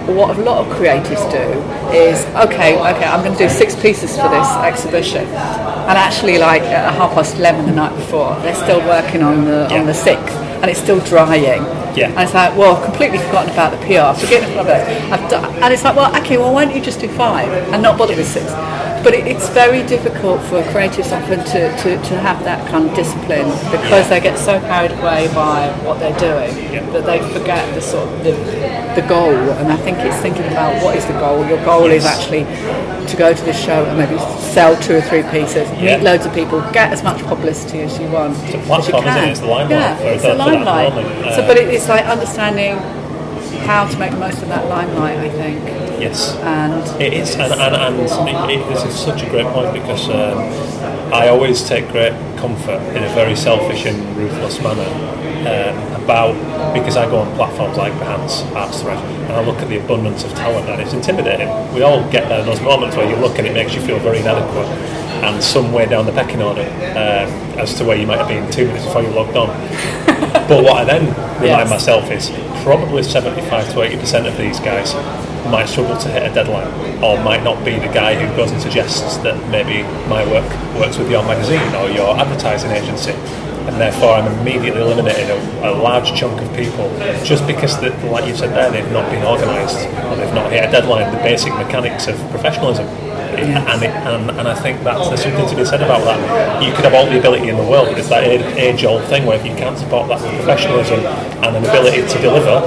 what 0.07 0.37
a 0.37 0.41
lot 0.41 0.65
of 0.65 0.73
creatives 0.77 1.23
do 1.31 1.43
is 1.95 2.25
okay, 2.47 2.75
okay, 2.79 3.05
I'm 3.05 3.23
going 3.23 3.37
to 3.37 3.43
do 3.43 3.49
six 3.49 3.75
pieces 3.75 4.15
for 4.17 4.29
this 4.29 4.47
exhibition, 4.63 5.25
and 5.25 5.97
actually 5.97 6.37
like 6.37 6.61
at 6.63 6.93
half 6.93 7.13
past 7.13 7.35
eleven 7.37 7.65
the 7.65 7.71
night 7.73 7.95
before, 7.95 8.35
they're 8.41 8.55
still 8.55 8.79
working 8.87 9.21
on 9.21 9.45
the 9.45 9.67
Yeah. 9.69 9.79
on 9.79 9.85
the 9.85 9.93
sixth, 9.93 10.33
and 10.61 10.69
it's 10.71 10.79
still 10.81 10.99
drying. 11.01 11.63
Yeah. 11.95 12.09
And 12.11 12.19
it's 12.19 12.33
like, 12.33 12.55
well, 12.55 12.75
I've 12.75 12.83
completely 12.83 13.17
forgotten 13.17 13.51
about 13.51 13.71
the 13.71 13.77
PR, 13.87 14.13
forgetting 14.23 14.53
about 14.59 14.87
it. 14.87 15.11
I've 15.11 15.29
done, 15.31 15.45
and 15.63 15.73
it's 15.73 15.83
like, 15.83 15.95
well, 15.95 16.15
okay, 16.21 16.37
well, 16.37 16.53
why 16.53 16.65
don't 16.65 16.75
you 16.75 16.81
just 16.81 16.99
do 16.99 17.07
five 17.09 17.49
and 17.73 17.81
not 17.81 17.97
bother 17.97 18.15
with 18.15 18.27
six? 18.27 18.45
But 19.07 19.13
it, 19.13 19.25
it's 19.25 19.47
very 19.47 19.87
difficult 19.87 20.41
for 20.51 20.61
creatives 20.63 21.15
often 21.15 21.39
to, 21.39 21.71
to, 21.77 21.95
to 22.09 22.19
have 22.19 22.43
that 22.43 22.59
kind 22.69 22.89
of 22.89 22.93
discipline 22.93 23.47
because 23.71 24.09
they 24.09 24.19
get 24.19 24.37
so 24.37 24.59
carried 24.59 24.91
away 24.99 25.31
by 25.33 25.71
what 25.87 25.97
they're 25.99 26.19
doing 26.19 26.51
that 26.91 27.05
they 27.05 27.19
forget 27.31 27.63
the 27.73 27.79
sort 27.79 28.09
of 28.09 28.23
the, 28.25 28.31
the 28.99 29.05
goal. 29.07 29.31
And 29.31 29.71
I 29.71 29.77
think 29.77 29.99
it's 29.99 30.17
thinking 30.17 30.43
about 30.47 30.83
what 30.83 30.97
is 30.97 31.05
the 31.05 31.13
goal. 31.13 31.47
Your 31.47 31.63
goal 31.63 31.85
is 31.85 32.03
actually 32.03 32.43
to 33.07 33.15
go 33.15 33.33
to 33.33 33.43
the 33.45 33.53
show 33.53 33.85
and 33.85 33.97
maybe 33.97 34.19
sell 34.51 34.75
two 34.81 34.97
or 34.97 35.01
three 35.03 35.23
pieces, 35.31 35.71
Yeah. 35.79 35.95
meet 35.95 36.03
loads 36.03 36.25
of 36.25 36.33
people, 36.33 36.59
get 36.73 36.91
as 36.91 37.01
much 37.01 37.23
publicity 37.23 37.79
as 37.83 37.97
you 37.97 38.09
want. 38.09 38.35
It's 38.43 38.55
a 38.55 38.57
as 38.57 38.87
you 38.87 38.91
platform, 38.91 39.07
isn't 39.07 39.23
it? 39.23 39.29
It's 39.31 39.39
the 39.39 39.45
limelight 39.47 39.69
Yeah, 39.71 39.95
for- 39.95 40.07
it's 40.07 40.23
a 40.25 40.33
limelight. 40.33 41.33
So, 41.33 41.47
but 41.47 41.55
it, 41.55 41.69
it's 41.69 41.87
like 41.87 42.03
understanding 42.07 42.75
how 43.65 43.87
to 43.87 43.97
make 43.97 44.11
the 44.11 44.17
most 44.17 44.41
of 44.41 44.49
that 44.49 44.67
limelight, 44.69 45.17
I 45.17 45.29
think. 45.29 45.63
Yes. 45.99 46.35
And 46.37 47.01
It 47.01 47.13
is, 47.13 47.35
and, 47.35 47.53
and, 47.53 47.75
and 47.75 47.99
it, 48.51 48.59
it, 48.59 48.69
this 48.69 48.83
is 48.83 48.97
such 48.97 49.23
a 49.23 49.29
great 49.29 49.47
point 49.47 49.73
because 49.73 50.09
um, 50.09 50.37
I 51.13 51.29
always 51.29 51.67
take 51.67 51.87
great 51.89 52.13
comfort 52.37 52.79
in 52.95 53.03
a 53.03 53.09
very 53.15 53.35
selfish 53.35 53.85
and 53.85 53.97
ruthless 54.17 54.61
manner 54.61 54.87
um, 55.47 56.03
about 56.03 56.33
because 56.73 56.97
I 56.97 57.09
go 57.09 57.17
on 57.19 57.35
platforms 57.35 57.77
like 57.77 57.93
Behance, 57.93 58.43
ArtsThread, 58.53 58.97
and 59.25 59.33
I 59.33 59.43
look 59.43 59.57
at 59.57 59.69
the 59.69 59.83
abundance 59.83 60.23
of 60.23 60.31
talent, 60.33 60.69
and 60.69 60.81
it's 60.81 60.93
intimidating. 60.93 61.47
We 61.73 61.81
all 61.81 62.01
get 62.11 62.27
there, 62.29 62.43
those 62.43 62.61
moments 62.61 62.95
where 62.95 63.09
you 63.09 63.15
look 63.15 63.37
and 63.39 63.47
it 63.47 63.53
makes 63.53 63.73
you 63.73 63.81
feel 63.81 63.97
very 63.99 64.19
inadequate, 64.19 64.67
and 65.23 65.43
somewhere 65.43 65.87
down 65.87 66.05
the 66.05 66.11
pecking 66.11 66.41
order 66.43 66.61
um, 66.61 67.29
as 67.59 67.73
to 67.75 67.83
where 67.85 67.97
you 67.97 68.05
might 68.05 68.17
have 68.19 68.27
been 68.27 68.49
two 68.51 68.67
minutes 68.67 68.85
before 68.85 69.01
you 69.01 69.09
logged 69.09 69.35
on. 69.35 69.47
but 70.47 70.63
what 70.63 70.77
I 70.77 70.83
then 70.85 71.05
remind 71.41 71.43
Yes. 71.43 71.69
myself 71.69 72.11
is 72.11 72.29
probably 72.67 73.01
75 73.01 73.69
to 73.69 73.75
80% 73.75 74.27
of 74.27 74.37
these 74.37 74.59
guys 74.59 74.93
might 75.49 75.67
struggle 75.67 75.97
to 75.97 76.09
hit 76.09 76.29
a 76.29 76.33
deadline 76.35 76.67
or 77.01 77.15
might 77.23 77.41
not 77.41 77.63
be 77.63 77.79
the 77.79 77.87
guy 77.87 78.13
who 78.13 78.27
goes 78.35 78.51
and 78.51 78.61
suggests 78.61 79.15
that 79.19 79.35
maybe 79.49 79.83
my 80.09 80.25
work 80.29 80.43
works 80.75 80.97
with 80.97 81.09
your 81.09 81.23
magazine 81.23 81.73
or 81.75 81.89
your 81.89 82.13
advertising 82.17 82.71
agency 82.71 83.13
and 83.71 83.79
therefore 83.79 84.15
I'm 84.15 84.27
immediately 84.41 84.81
eliminating 84.81 85.29
a, 85.29 85.69
a 85.69 85.79
large 85.79 86.13
chunk 86.13 86.41
of 86.41 86.49
people 86.57 86.89
just 87.23 87.47
because, 87.47 87.79
that, 87.79 87.93
like 88.11 88.27
you 88.27 88.35
said 88.35 88.49
there, 88.49 88.69
they've 88.69 88.91
not 88.91 89.09
been 89.11 89.25
organised 89.25 89.87
or 90.03 90.17
they've 90.17 90.35
not 90.35 90.51
hit 90.51 90.67
a 90.67 90.69
deadline, 90.69 91.09
the 91.15 91.23
basic 91.23 91.53
mechanics 91.53 92.07
of 92.07 92.17
professionalism. 92.31 92.85
And, 93.29 93.83
it, 93.83 93.89
and, 93.89 94.31
and 94.31 94.47
I 94.47 94.55
think 94.55 94.83
that's, 94.83 95.07
there's 95.09 95.23
something 95.23 95.47
to 95.47 95.55
be 95.55 95.65
said 95.65 95.81
about 95.81 96.03
that. 96.05 96.63
You 96.63 96.73
could 96.73 96.85
have 96.85 96.93
all 96.93 97.05
the 97.05 97.19
ability 97.19 97.49
in 97.49 97.57
the 97.57 97.63
world, 97.63 97.87
but 97.89 97.97
it's 97.99 98.09
that 98.09 98.23
age 98.23 98.83
old 98.83 99.03
thing 99.05 99.25
where 99.25 99.37
if 99.39 99.45
you 99.45 99.55
can't 99.55 99.77
support 99.77 100.07
that 100.09 100.19
professionalism 100.19 100.99
and 101.43 101.55
an 101.55 101.63
ability 101.63 102.01
to 102.07 102.21
deliver, 102.21 102.61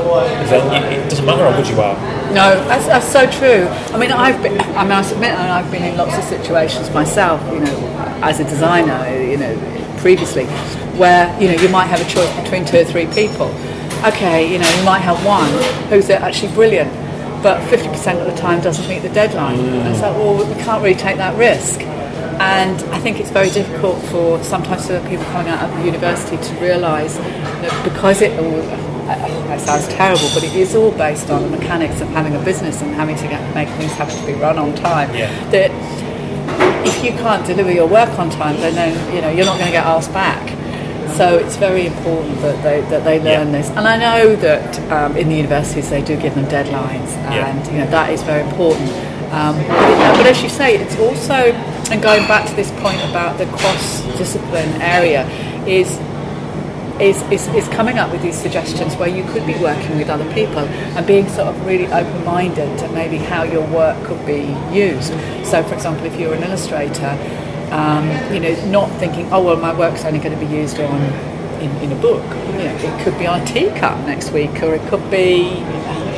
then 0.49 0.92
it 0.92 1.09
doesn't 1.11 1.25
matter 1.25 1.44
how 1.49 1.57
good 1.57 1.68
you 1.68 1.81
are. 1.81 1.94
no, 2.35 2.55
that's, 2.68 2.87
that's 2.87 3.11
so 3.11 3.27
true. 3.31 3.66
I 3.94 3.99
mean, 3.99 4.12
I've 4.12 4.42
been, 4.42 4.61
I 4.77 4.85
must 4.85 5.12
admit, 5.12 5.33
I've 5.33 5.70
been 5.70 5.83
in 5.83 5.96
lots 5.96 6.16
of 6.16 6.25
situations 6.25 6.90
myself, 6.90 7.40
you 7.53 7.61
know, 7.61 8.18
as 8.23 8.40
a 8.40 8.44
designer, 8.44 9.09
you 9.16 9.37
know, 9.37 9.96
previously, 9.99 10.46
where, 10.96 11.29
you 11.40 11.48
know, 11.48 11.61
you 11.61 11.69
might 11.69 11.87
have 11.87 12.00
a 12.00 12.08
choice 12.11 12.31
between 12.42 12.65
two 12.65 12.79
or 12.79 12.85
three 12.85 13.06
people. 13.06 13.48
Okay, 14.04 14.50
you 14.50 14.58
know, 14.58 14.69
you 14.79 14.85
might 14.85 15.00
have 15.00 15.23
one 15.27 15.48
who's 15.90 16.08
actually 16.08 16.52
brilliant, 16.54 16.90
but 17.43 17.61
50% 17.71 18.21
of 18.21 18.27
the 18.27 18.41
time 18.41 18.61
doesn't 18.61 18.88
meet 18.88 19.01
the 19.01 19.09
deadline. 19.09 19.59
And 19.59 19.88
it's 19.88 20.03
like, 20.03 20.15
well, 20.17 20.37
we 20.37 20.55
can't 20.63 20.83
really 20.83 20.99
take 20.99 21.17
that 21.17 21.37
risk. 21.38 21.81
And 21.81 22.81
I 22.95 22.99
think 22.99 23.21
it's 23.21 23.31
very 23.31 23.51
difficult 23.51 24.03
for 24.07 24.43
sometimes 24.43 24.87
for 24.87 24.99
people 25.09 25.25
coming 25.27 25.49
out 25.49 25.69
of 25.69 25.85
university 25.85 26.37
to 26.38 26.55
realise 26.61 27.17
that 27.19 27.85
because 27.85 28.23
it 28.23 28.38
all, 28.38 28.61
uh, 28.61 29.17
that 29.49 29.61
sounds 29.61 29.88
terrible, 29.88 30.29
but 30.33 30.43
it 30.43 30.55
is 30.55 30.75
all 30.75 30.91
based 30.93 31.29
on 31.29 31.43
the 31.43 31.51
mechanics 31.51 32.01
of 32.01 32.09
having 32.09 32.35
a 32.35 32.43
business 32.43 32.81
and 32.81 32.95
having 32.95 33.17
to 33.17 33.29
get, 33.29 33.55
make 33.55 33.69
things 33.77 33.93
have 33.93 34.11
to 34.11 34.27
be 34.27 34.33
run 34.35 34.59
on 34.59 34.75
time. 34.75 35.15
Yeah. 35.15 35.29
That 35.51 35.71
if 36.87 37.05
you 37.05 37.11
can't 37.13 37.47
deliver 37.47 37.71
your 37.73 37.88
work 37.88 38.19
on 38.19 38.31
time, 38.31 38.57
then, 38.57 38.75
then 38.75 39.15
you 39.15 39.21
know 39.21 39.29
you're 39.29 39.47
not 39.47 39.59
going 39.59 39.67
to 39.67 39.73
get 39.73 39.85
asked 39.85 40.13
back. 40.13 40.60
So 41.17 41.37
it's 41.38 41.56
very 41.56 41.87
important 41.87 42.40
that 42.40 42.63
they 42.63 42.81
that 42.92 43.04
they 43.04 43.19
learn 43.19 43.48
Yeah. 43.52 43.58
this. 43.61 43.69
And 43.71 43.87
I 43.87 43.96
know 43.96 44.37
that 44.37 44.79
um, 44.90 45.17
in 45.17 45.29
the 45.29 45.37
universities 45.37 45.90
they 45.90 46.02
do 46.02 46.17
give 46.17 46.35
them 46.35 46.46
deadlines, 46.46 47.11
Yeah. 47.31 47.48
and 47.48 47.67
you 47.73 47.79
know 47.81 47.90
that 47.90 48.11
is 48.11 48.23
very 48.23 48.42
important. 48.42 48.90
Um, 49.33 49.54
but, 49.56 49.63
you 49.90 49.96
know, 50.02 50.15
but 50.17 50.27
as 50.27 50.42
you 50.42 50.48
say, 50.48 50.77
it's 50.77 50.96
also 50.98 51.35
and 51.92 52.02
going 52.02 52.27
back 52.29 52.48
to 52.48 52.54
this 52.54 52.71
point 52.81 53.00
about 53.11 53.38
the 53.38 53.46
cross 53.46 54.02
discipline 54.19 54.71
area 54.81 55.27
is 55.67 55.98
is, 57.00 57.23
is, 57.33 57.48
is 57.54 57.67
coming 57.69 57.98
up 57.98 58.13
with 58.13 58.21
these 58.21 58.37
suggestions 58.37 58.94
where 58.96 59.08
you 59.08 59.25
could 59.33 59.46
be 59.46 59.54
working 59.54 59.96
with 59.96 60.11
other 60.11 60.31
people 60.35 60.58
and 60.96 61.06
being 61.06 61.27
sort 61.31 61.48
of 61.48 61.67
really 61.67 61.87
open 61.87 62.25
minded 62.27 62.79
to 62.79 62.87
maybe 62.88 63.17
how 63.17 63.42
your 63.42 63.67
work 63.69 63.96
could 64.04 64.21
be 64.27 64.54
used. 64.71 65.08
So, 65.46 65.63
for 65.63 65.73
example, 65.75 66.04
if 66.04 66.21
you're 66.21 66.35
an 66.35 66.42
illustrator, 66.42 67.17
um, 67.73 68.06
you 68.33 68.40
know, 68.40 68.54
not 68.66 68.90
thinking, 68.98 69.33
oh, 69.33 69.42
well, 69.44 69.56
my 69.56 69.77
work's 69.77 70.04
only 70.04 70.18
going 70.18 70.38
to 70.38 70.44
be 70.46 70.52
used 70.52 70.79
on 70.81 71.00
in, 71.60 71.71
in 71.83 71.92
a 71.92 72.00
book. 72.00 72.25
You 72.46 72.52
know, 72.52 72.77
it 72.79 73.04
could 73.04 73.18
be 73.18 73.27
on 73.27 73.40
a 73.40 73.44
teacup 73.46 73.98
next 74.06 74.31
week, 74.33 74.62
or 74.62 74.75
it 74.75 74.87
could 74.88 75.10
be 75.10 75.48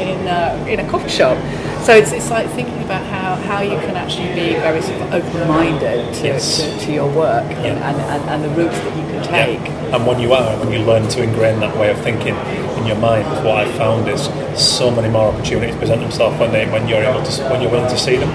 in 0.02 0.26
a, 0.28 0.64
in 0.68 0.80
a 0.80 0.88
coffee 0.90 1.08
shop. 1.08 1.36
So 1.82 1.94
it's, 1.96 2.12
it's 2.12 2.30
like 2.30 2.48
thinking 2.50 2.80
about 2.84 3.04
how, 3.06 3.34
how 3.34 3.60
you 3.60 3.76
can 3.80 3.96
actually 3.96 4.28
be 4.34 4.54
very 4.54 4.80
sort 4.82 5.00
of 5.02 5.12
open-minded 5.14 6.14
to, 6.14 6.24
Yes. 6.26 6.60
to, 6.62 6.86
to 6.86 6.92
your 6.92 7.08
work 7.12 7.44
Yeah. 7.50 7.74
and, 7.74 7.96
and, 8.00 8.30
and 8.30 8.44
the 8.44 8.48
routes 8.62 8.78
that 8.78 8.96
you 8.96 9.02
can 9.02 9.22
take. 9.24 9.58
Yeah. 9.68 9.96
And 9.96 10.06
when 10.06 10.20
you 10.20 10.32
are, 10.32 10.56
when 10.64 10.72
you 10.72 10.78
learn 10.86 11.08
to 11.08 11.22
ingrain 11.22 11.58
that 11.60 11.76
way 11.76 11.90
of 11.90 11.98
thinking 12.00 12.36
in 12.78 12.86
your 12.86 12.96
mind, 12.98 13.26
what 13.44 13.56
I've 13.66 13.74
found 13.74 14.08
is 14.08 14.22
so 14.56 14.90
many 14.92 15.08
more 15.08 15.32
opportunities 15.32 15.74
present 15.76 16.00
themselves 16.02 16.38
when 16.38 16.52
they 16.52 16.70
when 16.70 16.86
you're 16.88 17.02
able 17.02 17.22
to 17.22 17.42
when 17.50 17.60
you're 17.60 17.70
willing 17.70 17.90
to 17.90 17.98
see 17.98 18.16
them. 18.16 18.30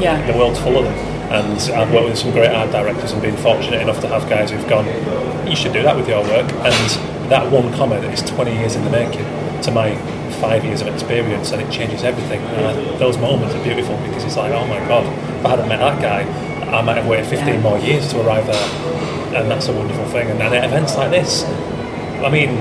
Yeah. 0.00 0.24
The 0.30 0.38
world's 0.38 0.60
full 0.60 0.78
of 0.78 0.84
them. 0.84 1.11
And 1.32 1.58
I've 1.72 1.92
worked 1.92 2.08
with 2.10 2.18
some 2.18 2.30
great 2.30 2.50
art 2.50 2.70
directors 2.70 3.12
and 3.12 3.22
been 3.22 3.36
fortunate 3.38 3.80
enough 3.80 4.00
to 4.02 4.08
have 4.08 4.28
guys 4.28 4.50
who've 4.50 4.68
gone, 4.68 4.86
you 5.48 5.56
should 5.56 5.72
do 5.72 5.82
that 5.82 5.96
with 5.96 6.06
your 6.06 6.22
work. 6.22 6.50
And 6.52 7.30
that 7.30 7.50
one 7.50 7.72
comment 7.72 8.04
is 8.04 8.20
20 8.22 8.52
years 8.52 8.76
in 8.76 8.84
the 8.84 8.90
making 8.90 9.24
to 9.62 9.70
my 9.70 9.94
five 10.40 10.64
years 10.64 10.82
of 10.82 10.88
experience 10.88 11.50
and 11.52 11.62
it 11.62 11.70
changes 11.70 12.02
everything. 12.04 12.40
And 12.40 12.98
those 12.98 13.16
moments 13.16 13.54
are 13.54 13.62
beautiful 13.64 13.96
because 13.98 14.24
it's 14.24 14.36
like, 14.36 14.52
oh 14.52 14.66
my 14.66 14.78
God, 14.86 15.06
if 15.38 15.46
I 15.46 15.50
hadn't 15.50 15.68
met 15.68 15.78
that 15.78 16.02
guy, 16.02 16.22
I 16.70 16.82
might 16.82 16.96
have 16.98 17.06
waited 17.06 17.26
15 17.26 17.48
Yeah. 17.48 17.60
more 17.60 17.78
years 17.78 18.08
to 18.08 18.20
arrive 18.20 18.46
there. 18.46 19.34
And 19.40 19.50
that's 19.50 19.68
a 19.68 19.72
wonderful 19.72 20.04
thing. 20.06 20.30
And, 20.30 20.42
and 20.42 20.54
at 20.54 20.64
events 20.64 20.96
like 20.96 21.10
this, 21.10 21.44
I 21.44 22.28
mean, 22.28 22.58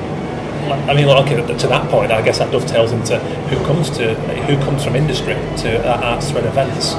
I 0.87 0.93
mean, 0.93 1.07
well, 1.07 1.21
okay, 1.25 1.35
to 1.35 1.67
that 1.67 1.89
point, 1.89 2.11
I 2.11 2.21
guess 2.21 2.37
that 2.37 2.51
dovetails 2.51 2.93
into 2.93 3.19
who 3.49 3.57
comes 3.65 3.89
to 3.97 4.13
who 4.15 4.55
comes 4.63 4.85
from 4.85 4.95
industry 4.95 5.33
to 5.33 5.85
uh, 5.85 6.15
ArtsThread 6.17 6.45
events. 6.45 6.93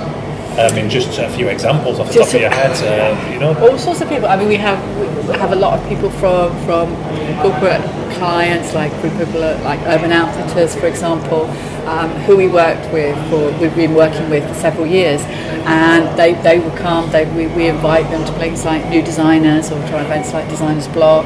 I 0.58 0.74
mean, 0.74 0.90
just 0.90 1.18
a 1.18 1.28
few 1.30 1.48
examples 1.48 1.98
off 1.98 2.08
the 2.08 2.14
Just 2.14 2.32
top 2.32 2.36
of 2.36 2.40
your 2.42 2.50
head, 2.50 2.72
uh, 2.84 3.32
you 3.32 3.38
know. 3.40 3.58
all 3.58 3.78
sorts 3.78 4.00
of 4.02 4.08
people. 4.08 4.26
I 4.28 4.36
mean, 4.36 4.48
we 4.48 4.56
have 4.56 4.78
we 4.98 5.34
have 5.38 5.52
a 5.52 5.56
lot 5.56 5.78
of 5.78 5.88
people 5.88 6.10
from 6.10 6.52
from 6.66 6.94
corporate 7.40 7.80
clients, 8.12 8.74
like 8.74 8.92
people 9.02 9.40
like 9.64 9.80
Urban 9.86 10.12
Outfitters, 10.12 10.74
for 10.76 10.86
example, 10.86 11.44
um, 11.86 12.10
who 12.26 12.36
we 12.36 12.48
worked 12.48 12.92
with 12.92 13.16
for 13.30 13.50
we've 13.58 13.74
been 13.74 13.94
working 13.94 14.28
with 14.28 14.46
for 14.46 14.54
several 14.54 14.86
years, 14.86 15.22
and 15.66 16.06
they 16.18 16.34
they 16.42 16.58
will 16.58 16.76
come. 16.76 17.10
They 17.10 17.24
we, 17.32 17.46
we 17.48 17.68
invite 17.68 18.10
them 18.10 18.24
to 18.24 18.32
places 18.34 18.64
like 18.64 18.86
New 18.90 19.02
Designers 19.02 19.70
or 19.72 19.80
to 19.88 20.00
events 20.04 20.32
like 20.32 20.48
Designers 20.50 20.88
Block, 20.88 21.24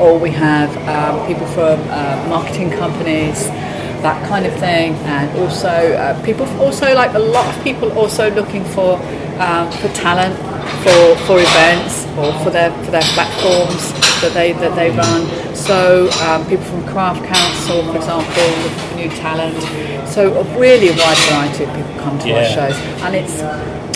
or 0.00 0.18
we 0.18 0.30
have 0.30 0.70
um, 0.88 1.26
people 1.26 1.46
from 1.48 1.80
uh, 1.90 2.26
marketing 2.28 2.70
companies 2.70 3.48
that 4.02 4.26
kind 4.28 4.46
of 4.46 4.54
thing, 4.54 4.94
and 5.06 5.30
also 5.38 5.68
uh, 5.68 6.14
people 6.24 6.46
also 6.60 6.94
like 6.94 7.14
a 7.14 7.18
lot 7.18 7.46
of 7.46 7.62
people 7.64 7.90
also 7.98 8.30
looking 8.30 8.64
for 8.64 8.96
um, 9.40 9.70
for 9.72 9.88
talent 9.88 10.36
for 10.82 11.16
for 11.26 11.36
events 11.38 12.06
or 12.16 12.32
for 12.44 12.50
their 12.50 12.70
for 12.84 12.90
their 12.90 13.06
platforms 13.14 13.92
that 14.20 14.32
they 14.34 14.52
that 14.52 14.74
they 14.76 14.90
run. 14.90 15.26
So 15.54 16.08
um, 16.26 16.46
people 16.46 16.64
from 16.64 16.86
Craft 16.86 17.24
Council, 17.24 17.82
for 17.90 17.96
example, 17.96 18.48
looking 18.62 18.88
for 18.88 18.96
new 18.96 19.10
talent. 19.10 20.08
So 20.08 20.34
a 20.34 20.44
really 20.58 20.90
wide 20.90 21.18
variety 21.28 21.64
of 21.64 21.74
people 21.74 21.94
come 22.02 22.18
to 22.20 22.32
our 22.32 22.44
shows, 22.44 22.76
and 23.02 23.14
it's 23.14 23.40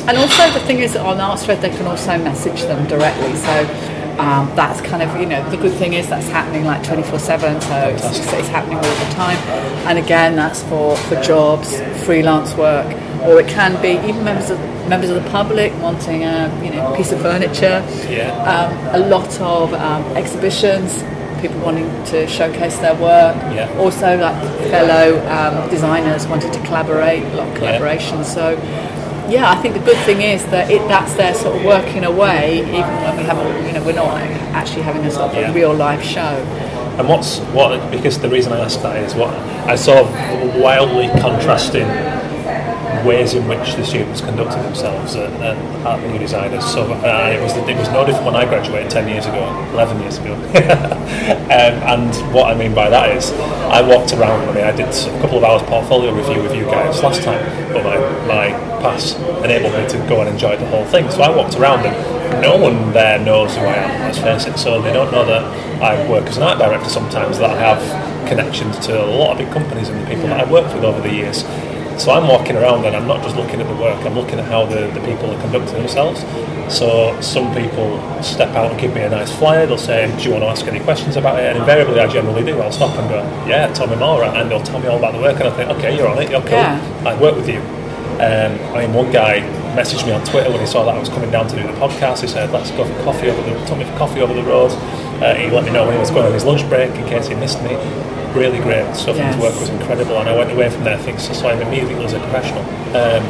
and 0.08 0.18
also 0.18 0.50
the 0.52 0.60
thing 0.66 0.78
is 0.78 0.96
on 0.96 1.18
Artsthread 1.18 1.60
they 1.60 1.70
can 1.70 1.86
also 1.86 2.18
message 2.18 2.62
them 2.62 2.86
directly. 2.86 3.34
So. 3.36 3.91
Um, 4.18 4.54
that's 4.54 4.80
kind 4.80 5.02
of 5.02 5.18
you 5.20 5.26
know 5.26 5.48
the 5.50 5.56
good 5.56 5.72
thing 5.74 5.94
is 5.94 6.08
that's 6.08 6.28
happening 6.28 6.64
like 6.64 6.84
24 6.84 7.18
7 7.18 7.60
so 7.60 7.76
it's, 7.88 8.04
it's, 8.04 8.32
it's 8.32 8.48
happening 8.48 8.76
all 8.76 8.82
the 8.82 9.14
time. 9.14 9.38
And 9.88 9.98
again 9.98 10.36
that's 10.36 10.62
for, 10.64 10.96
for 10.96 11.20
jobs 11.22 11.80
freelance 12.04 12.54
work 12.54 12.86
or 13.22 13.40
it 13.40 13.48
can 13.48 13.80
be 13.80 13.92
even 14.08 14.24
members 14.24 14.50
of 14.50 14.58
members 14.88 15.10
of 15.10 15.22
the 15.22 15.30
public 15.30 15.72
wanting 15.80 16.24
a 16.24 16.50
you 16.64 16.70
know 16.70 16.94
piece 16.96 17.12
of 17.12 17.20
furniture. 17.20 17.84
Yeah. 18.08 18.30
um, 18.44 19.02
a 19.02 19.06
lot 19.08 19.40
of 19.40 19.72
um, 19.74 20.04
exhibitions 20.16 21.02
people 21.40 21.58
wanting 21.60 21.88
to 22.04 22.26
showcase 22.28 22.78
their 22.78 22.94
work. 22.94 23.36
Yeah. 23.52 23.68
also 23.78 24.16
like 24.16 24.36
fellow 24.70 25.18
um, 25.28 25.68
designers 25.70 26.26
wanting 26.26 26.52
to 26.52 26.60
collaborate 26.60 27.24
a 27.24 27.34
lot 27.34 27.48
of 27.48 27.54
collaboration 27.56 28.24
so 28.24 28.56
yeah, 29.28 29.50
I 29.50 29.56
think 29.56 29.74
the 29.74 29.80
good 29.80 29.96
thing 30.04 30.20
is 30.22 30.44
that 30.46 30.70
it, 30.70 30.86
that's 30.88 31.14
their 31.14 31.34
sort 31.34 31.56
of 31.56 31.64
working 31.64 32.04
away, 32.04 32.58
even 32.60 32.72
when 33.02 33.16
we 33.16 33.22
haven't, 33.22 33.66
you 33.66 33.72
know, 33.72 33.84
we're 33.84 33.92
not 33.94 34.16
actually 34.54 34.82
having 34.82 35.04
a 35.04 35.10
sort 35.10 35.30
of 35.30 35.34
Yeah. 35.36 35.50
a 35.50 35.54
real 35.54 35.72
live 35.74 36.02
show. 36.02 36.20
And 36.98 37.08
what's 37.08 37.38
what? 37.56 37.90
Because 37.90 38.18
the 38.18 38.28
reason 38.28 38.52
I 38.52 38.60
asked 38.60 38.82
that 38.82 38.96
is 38.96 39.14
what 39.14 39.30
I 39.66 39.76
saw 39.76 40.02
wildly 40.60 41.08
contrasting 41.20 41.86
ways 43.04 43.34
in 43.34 43.46
which 43.48 43.74
the 43.74 43.84
students 43.84 44.20
conducted 44.20 44.62
themselves 44.62 45.16
at, 45.16 45.30
at, 45.40 45.56
at 45.86 46.10
new 46.10 46.18
designers. 46.18 46.64
So 46.64 46.92
uh, 46.92 47.30
it 47.32 47.42
was 47.42 47.56
it 47.56 47.76
was 47.76 47.88
no 47.90 48.04
different 48.04 48.26
when 48.26 48.36
I 48.36 48.44
graduated 48.44 48.90
ten 48.90 49.08
years 49.08 49.26
ago, 49.26 49.42
eleven 49.72 50.00
years 50.00 50.18
ago. 50.18 50.34
um, 50.34 51.74
and 51.86 52.34
what 52.34 52.50
I 52.50 52.54
mean 52.54 52.74
by 52.74 52.88
that 52.90 53.16
is, 53.16 53.32
I 53.32 53.82
walked 53.82 54.12
around. 54.12 54.48
I 54.48 54.54
mean, 54.54 54.64
I 54.64 54.72
did 54.72 54.88
a 54.88 55.20
couple 55.20 55.38
of 55.38 55.44
hours 55.44 55.62
portfolio 55.62 56.14
review 56.14 56.42
with 56.42 56.54
you 56.54 56.64
guys 56.64 57.02
last 57.02 57.22
time, 57.22 57.42
but 57.72 57.84
my 57.84 57.98
my 58.26 58.50
pass 58.80 59.14
enabled 59.44 59.74
me 59.74 59.88
to 59.88 60.08
go 60.08 60.20
and 60.20 60.28
enjoy 60.28 60.56
the 60.56 60.66
whole 60.66 60.84
thing. 60.86 61.10
So 61.10 61.22
I 61.22 61.34
walked 61.34 61.56
around 61.56 61.86
and 61.86 62.42
no 62.42 62.56
one 62.56 62.92
there 62.92 63.18
knows 63.18 63.54
who 63.54 63.62
I 63.62 63.74
am. 63.74 64.00
Let's 64.02 64.18
face 64.18 64.46
it. 64.46 64.58
So 64.58 64.82
they 64.82 64.92
don't 64.92 65.12
know 65.12 65.24
that 65.24 65.82
I 65.82 66.08
work 66.08 66.26
as 66.26 66.36
an 66.36 66.42
art 66.42 66.58
director 66.58 66.88
sometimes. 66.88 67.38
That 67.38 67.50
I 67.50 67.58
have 67.58 68.28
connections 68.28 68.78
to 68.86 69.04
a 69.04 69.06
lot 69.06 69.32
of 69.32 69.38
big 69.38 69.52
companies 69.52 69.88
and 69.88 70.00
the 70.00 70.06
people 70.06 70.28
that 70.28 70.40
I've 70.40 70.50
worked 70.50 70.74
with 70.74 70.84
over 70.84 71.00
the 71.00 71.12
years. 71.12 71.44
So 71.98 72.10
I'm 72.10 72.28
walking 72.28 72.56
around 72.56 72.84
and 72.84 72.96
I'm 72.96 73.06
not 73.06 73.22
just 73.22 73.36
looking 73.36 73.60
at 73.60 73.68
the 73.68 73.74
work, 73.76 74.04
I'm 74.04 74.14
looking 74.14 74.38
at 74.38 74.46
how 74.46 74.66
the, 74.66 74.88
the 74.88 75.00
people 75.00 75.30
are 75.30 75.40
conducting 75.40 75.74
themselves. 75.74 76.20
So 76.74 77.18
some 77.20 77.54
people 77.54 78.00
step 78.22 78.54
out 78.56 78.70
and 78.70 78.80
give 78.80 78.94
me 78.94 79.02
a 79.02 79.10
nice 79.10 79.30
flyer, 79.36 79.66
they'll 79.66 79.78
say, 79.78 80.06
Do 80.16 80.24
you 80.24 80.30
want 80.30 80.42
to 80.42 80.48
ask 80.48 80.66
any 80.66 80.80
questions 80.80 81.16
about 81.16 81.38
it? 81.38 81.46
And 81.46 81.58
invariably 81.58 82.00
I 82.00 82.06
generally 82.08 82.44
do. 82.44 82.60
I'll 82.60 82.72
stop 82.72 82.96
and 82.98 83.08
go, 83.08 83.20
Yeah, 83.46 83.72
tell 83.72 83.86
me 83.86 83.96
more 83.96 84.24
and 84.24 84.50
they'll 84.50 84.62
tell 84.62 84.80
me 84.80 84.88
all 84.88 84.98
about 84.98 85.12
the 85.14 85.20
work 85.20 85.38
and 85.40 85.48
I 85.48 85.50
think, 85.50 85.70
Okay, 85.70 85.96
you're 85.96 86.08
on 86.08 86.20
it, 86.22 86.30
you're 86.30 86.40
cool. 86.40 86.50
Yeah. 86.52 87.04
I'd 87.06 87.20
work 87.20 87.36
with 87.36 87.48
you. 87.48 87.60
Um, 88.12 88.54
I 88.74 88.86
mean, 88.86 88.94
one 88.94 89.10
guy 89.10 89.40
messaged 89.74 90.06
me 90.06 90.12
on 90.12 90.22
Twitter 90.24 90.50
when 90.50 90.60
he 90.60 90.66
saw 90.66 90.84
that 90.84 90.94
I 90.94 90.98
was 90.98 91.08
coming 91.08 91.30
down 91.30 91.48
to 91.48 91.56
do 91.56 91.62
the 91.62 91.72
podcast. 91.74 92.20
He 92.20 92.28
said, 92.28 92.50
"Let's 92.52 92.70
go 92.72 92.84
for 92.84 93.02
coffee 93.04 93.30
over 93.30 93.42
the 93.42 93.58
took 93.66 93.78
me 93.78 93.84
for 93.84 93.96
coffee 93.96 94.20
over 94.20 94.34
the 94.34 94.42
road." 94.44 94.70
Uh, 95.22 95.34
he 95.34 95.50
let 95.50 95.64
me 95.64 95.70
know 95.70 95.84
when 95.84 95.94
he 95.94 95.98
was 95.98 96.10
going 96.10 96.26
on 96.26 96.32
his 96.32 96.44
lunch 96.44 96.68
break 96.68 96.90
in 96.94 97.06
case 97.08 97.26
he 97.28 97.34
missed 97.34 97.60
me. 97.62 97.70
Really 98.34 98.58
great 98.60 98.94
stuff. 98.96 99.16
and 99.16 99.34
His 99.34 99.42
work 99.42 99.54
was 99.60 99.68
incredible, 99.68 100.16
and 100.18 100.28
I 100.28 100.36
went 100.36 100.50
away 100.52 100.70
from 100.70 100.84
there 100.84 100.96
thinking, 100.98 101.18
so, 101.20 101.32
so 101.34 101.48
I 101.48 101.54
immediately 101.60 101.94
was 101.96 102.12
a 102.14 102.18
professional. 102.20 102.62
Um, 102.96 103.22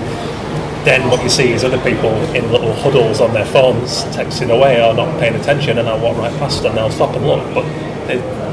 then 0.85 1.09
what 1.11 1.23
you 1.23 1.29
see 1.29 1.53
is 1.53 1.65
other 1.65 1.79
people 1.83 2.11
in 2.35 2.51
little 2.51 2.73
huddles 2.75 3.21
on 3.21 3.33
their 3.35 3.47
phones 3.47 4.03
texting 4.17 4.51
away 4.51 4.83
or 4.85 4.95
not 4.95 5.19
paying 5.21 5.35
attention, 5.35 5.79
and 5.79 5.89
I'll 5.89 6.01
walk 6.01 6.17
right 6.19 6.33
past 6.39 6.65
and 6.65 6.79
I'll 6.79 6.91
stop 6.91 7.15
and 7.17 7.27
look. 7.27 7.43
But 7.55 7.65
they, 8.07 8.17
they- 8.19 8.53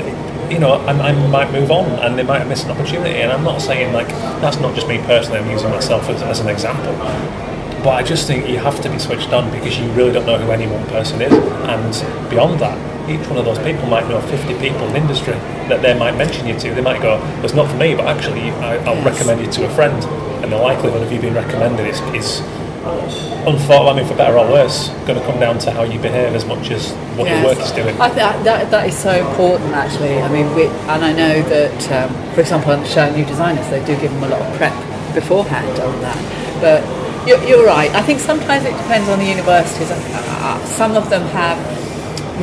you 0.49 0.57
know, 0.57 0.73
I, 0.73 0.91
I 1.09 1.27
might 1.29 1.51
move 1.51 1.69
on 1.69 1.85
and 1.99 2.17
they 2.17 2.23
might 2.23 2.43
miss 2.47 2.63
an 2.63 2.71
opportunity. 2.71 3.13
And 3.21 3.31
I'm 3.31 3.43
not 3.43 3.61
saying 3.61 3.93
like 3.93 4.07
that's 4.41 4.57
not 4.59 4.73
just 4.73 4.87
me 4.87 4.97
personally. 4.97 5.37
I'm 5.37 5.49
using 5.51 5.69
myself 5.69 6.09
as, 6.09 6.23
as 6.23 6.39
an 6.39 6.47
example. 6.49 6.91
But 7.83 7.89
I 7.91 8.01
just 8.01 8.25
think 8.25 8.47
you 8.49 8.57
have 8.57 8.81
to 8.81 8.89
be 8.89 8.97
switched 8.97 9.31
on 9.31 9.51
because 9.51 9.77
you 9.77 9.87
really 9.91 10.11
don't 10.11 10.25
know 10.25 10.39
who 10.39 10.49
any 10.51 10.65
one 10.65 10.83
person 10.87 11.21
is. 11.21 11.31
And 11.31 12.29
beyond 12.31 12.59
that, 12.61 12.77
each 13.09 13.27
one 13.27 13.37
of 13.37 13.45
those 13.45 13.59
people 13.59 13.85
might 13.87 14.07
know 14.07 14.21
50 14.21 14.53
people 14.59 14.87
in 14.89 14.95
industry 14.95 15.33
that 15.67 15.81
they 15.81 15.97
might 15.97 16.15
mention 16.15 16.47
you 16.47 16.57
to. 16.59 16.73
They 16.73 16.81
might 16.81 17.01
go, 17.01 17.19
"It's 17.43 17.53
not 17.53 17.69
for 17.69 17.77
me, 17.77 17.95
but 17.95 18.05
actually, 18.07 18.51
I, 18.61 18.77
I'll 18.85 18.95
Yes. 18.95 19.05
recommend 19.05 19.41
you 19.41 19.51
to 19.51 19.65
a 19.65 19.69
friend." 19.69 20.03
And 20.43 20.51
the 20.51 20.57
likelihood 20.57 21.01
of 21.03 21.11
you 21.11 21.19
being 21.19 21.33
recommended 21.33 21.85
is, 21.87 21.99
is 22.15 22.41
unfortunately, 23.45 23.89
I 23.89 23.93
mean, 23.93 24.05
for 24.07 24.15
better 24.15 24.37
or 24.37 24.47
worse, 24.49 24.89
going 25.05 25.19
to 25.19 25.25
come 25.25 25.39
down 25.39 25.59
to 25.59 25.71
how 25.71 25.83
you 25.83 25.99
behave 25.99 26.33
as 26.33 26.45
much 26.45 26.71
as 26.71 26.91
what 27.17 27.27
Yes. 27.27 27.35
your 27.43 27.43
work 27.49 27.59
is 27.59 27.71
doing. 27.71 27.95
I 27.99 28.07
think 28.09 28.43
that, 28.43 28.71
that, 28.71 28.87
is 28.87 28.97
so 28.97 29.11
important, 29.11 29.73
actually. 29.73 30.21
I 30.21 30.29
mean, 30.29 30.53
we, 30.55 30.65
and 30.65 31.03
I 31.03 31.11
know 31.13 31.41
that, 31.43 31.91
um, 31.91 32.09
for 32.33 32.41
example, 32.41 32.71
on 32.71 32.81
the 32.81 32.87
show 32.87 33.09
New 33.13 33.25
Designers, 33.25 33.67
they 33.69 33.83
do 33.85 33.99
give 33.99 34.11
them 34.13 34.23
a 34.23 34.29
lot 34.29 34.41
of 34.41 34.55
prep 34.57 34.73
beforehand 35.13 35.79
on 35.79 35.99
that. 36.01 36.17
But 36.61 37.27
you're, 37.27 37.41
you're 37.43 37.65
right. 37.65 37.91
I 37.93 38.01
think 38.01 38.19
sometimes 38.19 38.65
it 38.65 38.71
depends 38.77 39.09
on 39.09 39.19
the 39.19 39.25
universities. 39.25 39.89
Some 40.77 40.95
of 40.95 41.09
them 41.09 41.23
have 41.35 41.57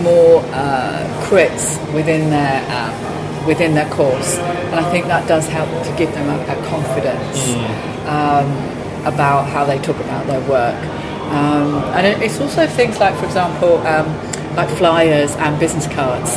more 0.02 0.42
uh, 0.52 1.04
crits 1.28 1.76
within 1.92 2.30
their 2.30 2.62
um, 2.70 3.46
within 3.46 3.74
their 3.74 3.88
course, 3.90 4.38
and 4.38 4.74
I 4.74 4.90
think 4.90 5.06
that 5.06 5.28
does 5.28 5.46
help 5.48 5.68
to 5.84 5.94
give 5.96 6.12
them 6.12 6.28
a, 6.28 6.42
a 6.42 6.66
confidence 6.66 7.54
um, 8.06 8.50
about 9.06 9.48
how 9.48 9.64
they 9.64 9.78
talk 9.78 9.96
about 9.96 10.26
their 10.26 10.40
work. 10.48 10.76
Um, 11.30 11.74
and 11.94 12.06
it, 12.06 12.22
it's 12.22 12.40
also 12.40 12.66
things 12.66 12.98
like, 12.98 13.16
for 13.16 13.26
example, 13.26 13.78
um, 13.86 14.06
like 14.56 14.68
flyers 14.76 15.34
and 15.36 15.58
business 15.58 15.86
cards. 15.88 16.36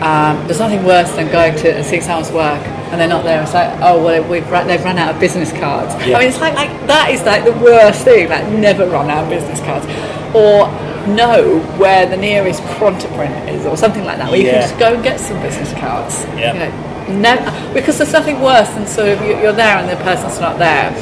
Um, 0.00 0.46
there's 0.46 0.58
nothing 0.58 0.84
worse 0.84 1.10
than 1.12 1.30
going 1.30 1.54
to 1.56 1.76
and 1.76 1.84
seeing 1.84 2.00
someone's 2.00 2.32
work 2.32 2.66
and 2.90 3.00
they're 3.00 3.08
not 3.08 3.22
there. 3.22 3.42
It's 3.42 3.54
like, 3.54 3.70
oh 3.82 4.02
well, 4.02 4.28
we've 4.28 4.48
run, 4.50 4.66
they've 4.66 4.82
run 4.82 4.98
out 4.98 5.14
of 5.14 5.20
business 5.20 5.52
cards. 5.52 5.94
Yeah. 6.06 6.16
I 6.16 6.20
mean, 6.20 6.28
it's 6.28 6.40
like, 6.40 6.54
like 6.54 6.70
that 6.86 7.10
is 7.10 7.22
like 7.24 7.44
the 7.44 7.52
worst 7.52 8.02
thing. 8.02 8.28
Like 8.28 8.48
never 8.48 8.86
run 8.86 9.10
out 9.10 9.24
of 9.24 9.30
business 9.30 9.60
cards, 9.60 9.86
or 10.34 10.66
know 11.08 11.60
where 11.78 12.06
the 12.06 12.16
nearest 12.16 12.62
Prontaprint 12.78 13.48
is, 13.48 13.66
or 13.66 13.76
something 13.76 14.04
like 14.04 14.18
that, 14.18 14.30
where 14.30 14.40
you 14.40 14.46
Yeah. 14.46 14.52
can 14.60 14.62
just 14.62 14.78
go 14.78 14.94
and 14.94 15.02
get 15.02 15.20
some 15.20 15.40
business 15.40 15.72
cards. 15.74 16.24
Yeah. 16.36 16.52
You 16.52 16.58
know, 16.60 16.72
never, 17.20 17.50
because 17.74 17.98
there's 17.98 18.12
nothing 18.12 18.40
worse 18.40 18.68
than 18.70 18.86
sort 18.86 19.08
of 19.08 19.20
you- 19.22 19.38
you're 19.40 19.52
there 19.52 19.76
and 19.78 19.88
the 19.88 19.96
person's 20.04 20.40
not 20.40 20.58
there, 20.58 20.92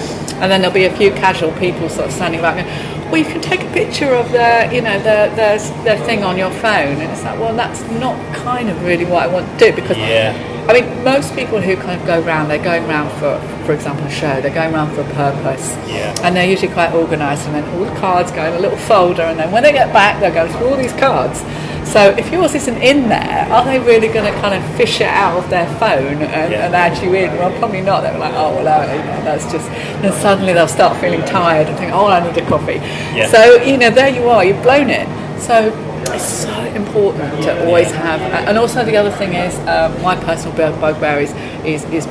and 0.40 0.50
then 0.50 0.60
there'll 0.60 0.74
be 0.74 0.84
a 0.86 0.90
few 0.96 1.10
casual 1.10 1.50
people 1.52 1.88
sort 1.88 2.06
of 2.06 2.12
standing 2.12 2.40
back. 2.40 2.54
Going, 2.56 2.66
well, 3.10 3.16
you 3.18 3.24
can 3.24 3.40
take 3.40 3.62
a 3.62 3.66
picture 3.72 4.12
of 4.14 4.30
their, 4.32 4.72
you 4.72 4.80
know, 4.82 4.98
their, 5.00 5.28
their 5.30 5.58
their 5.84 5.98
thing 6.06 6.24
on 6.24 6.36
your 6.38 6.50
phone, 6.50 7.00
and 7.00 7.10
it's 7.10 7.24
like, 7.24 7.38
well, 7.40 7.54
that's 7.54 7.82
not 8.00 8.16
kind 8.34 8.68
of 8.68 8.84
really 8.84 9.04
what 9.04 9.22
I 9.22 9.26
want 9.26 9.46
to 9.58 9.66
do 9.70 9.72
because 9.74 9.96
Yeah. 9.96 10.32
I 10.68 10.74
mean, 10.80 11.02
most 11.02 11.34
people 11.34 11.60
who 11.60 11.76
kind 11.76 11.98
of 11.98 12.06
go 12.06 12.20
round, 12.20 12.50
they're 12.50 12.62
going 12.62 12.86
round 12.86 13.10
for, 13.18 13.40
for 13.64 13.72
example, 13.72 14.04
a 14.06 14.10
show. 14.10 14.40
They're 14.42 14.52
going 14.54 14.72
round 14.74 14.94
for 14.94 15.00
a 15.00 15.10
purpose, 15.14 15.74
Yeah. 15.86 16.14
and 16.22 16.36
they're 16.36 16.46
usually 16.48 16.70
quite 16.72 16.92
organised. 16.92 17.46
And 17.46 17.54
then 17.54 17.64
all 17.74 17.84
the 17.86 17.98
cards 17.98 18.30
go 18.32 18.44
in 18.44 18.52
a 18.54 18.58
little 18.58 18.76
folder, 18.76 19.22
and 19.22 19.38
then 19.38 19.50
when 19.50 19.62
they 19.62 19.72
get 19.72 19.92
back, 19.94 20.20
they'll 20.20 20.30
go 20.34 20.46
through 20.46 20.68
all 20.68 20.76
these 20.76 20.92
cards. 20.92 21.42
So 21.84 22.10
if 22.18 22.30
yours 22.30 22.54
isn't 22.54 22.76
in 22.82 23.08
there, 23.08 23.48
are 23.50 23.64
they 23.64 23.78
really 23.78 24.08
going 24.08 24.30
to 24.30 24.40
kind 24.42 24.52
of 24.52 24.76
fish 24.76 25.00
it 25.00 25.06
out 25.08 25.38
of 25.38 25.48
their 25.48 25.66
phone 25.78 26.20
and, 26.20 26.52
Yeah. 26.52 26.66
and 26.66 26.74
add 26.74 27.02
you 27.02 27.14
in? 27.14 27.34
Well, 27.38 27.50
probably 27.58 27.80
not. 27.80 28.02
They're 28.02 28.18
like, 28.18 28.34
oh 28.34 28.62
well, 28.62 28.82
you 28.94 29.02
know, 29.04 29.24
that's 29.24 29.50
just. 29.50 29.70
And 29.70 30.12
suddenly 30.16 30.52
they'll 30.52 30.68
start 30.68 30.98
feeling 30.98 31.22
tired 31.24 31.66
and 31.68 31.78
think, 31.78 31.92
oh, 31.94 32.08
I 32.08 32.20
need 32.20 32.36
a 32.36 32.46
coffee. 32.46 32.74
Yeah. 33.16 33.28
So 33.28 33.62
you 33.62 33.78
know, 33.78 33.88
there 33.88 34.10
you 34.10 34.28
are. 34.28 34.44
You've 34.44 34.62
blown 34.62 34.90
it. 34.90 35.08
So 35.40 35.70
it's 36.10 36.24
so 36.24 36.58
important 36.74 37.42
to 37.44 37.66
always 37.66 37.90
have. 37.92 38.20
And 38.48 38.58
also 38.58 38.84
the 38.84 38.96
other 38.96 39.10
thing 39.10 39.34
is, 39.34 39.58
um, 39.66 40.00
my 40.02 40.16
personal 40.16 40.56
bugbear 40.56 41.20
is, 41.20 41.32
is 41.64 41.84
is 41.92 42.06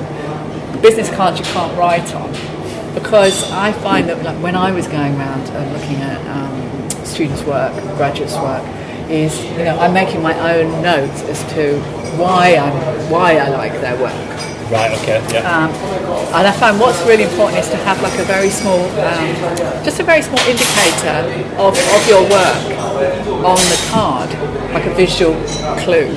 business 0.81 1.09
cards 1.15 1.39
you 1.39 1.45
can't 1.45 1.75
write 1.77 2.13
on, 2.13 2.31
because 2.93 3.51
I 3.51 3.71
find 3.71 4.07
that 4.09 4.23
like 4.23 4.41
when 4.41 4.55
I 4.55 4.71
was 4.71 4.87
going 4.87 5.15
around 5.15 5.47
and 5.49 5.73
looking 5.73 5.97
at 5.97 6.19
um, 6.27 7.05
students' 7.05 7.43
work, 7.43 7.73
graduates' 7.97 8.35
work, 8.35 8.63
is 9.09 9.43
you 9.57 9.63
know 9.65 9.77
I'm 9.79 9.93
making 9.93 10.21
my 10.21 10.35
own 10.53 10.81
notes 10.81 11.21
as 11.23 11.43
to 11.53 11.79
why 12.17 12.55
I'm 12.55 13.09
why 13.09 13.37
I 13.37 13.49
like 13.49 13.73
their 13.81 13.99
work. 14.01 14.36
Right. 14.69 14.91
Okay. 14.99 15.23
Yeah. 15.31 15.47
Um, 15.47 15.71
and 16.35 16.47
I 16.47 16.51
find 16.51 16.79
what's 16.79 17.01
really 17.05 17.23
important 17.23 17.59
is 17.59 17.69
to 17.69 17.77
have 17.77 18.01
like 18.01 18.17
a 18.19 18.23
very 18.23 18.49
small, 18.49 18.83
um, 18.99 19.33
just 19.83 19.99
a 19.99 20.03
very 20.03 20.21
small 20.21 20.39
indicator 20.43 21.23
of, 21.55 21.71
of 21.77 22.07
your 22.07 22.23
work 22.23 22.61
on 23.47 23.55
the 23.55 23.79
card, 23.89 24.29
like 24.73 24.85
a 24.85 24.93
visual 24.93 25.35
clue 25.79 26.11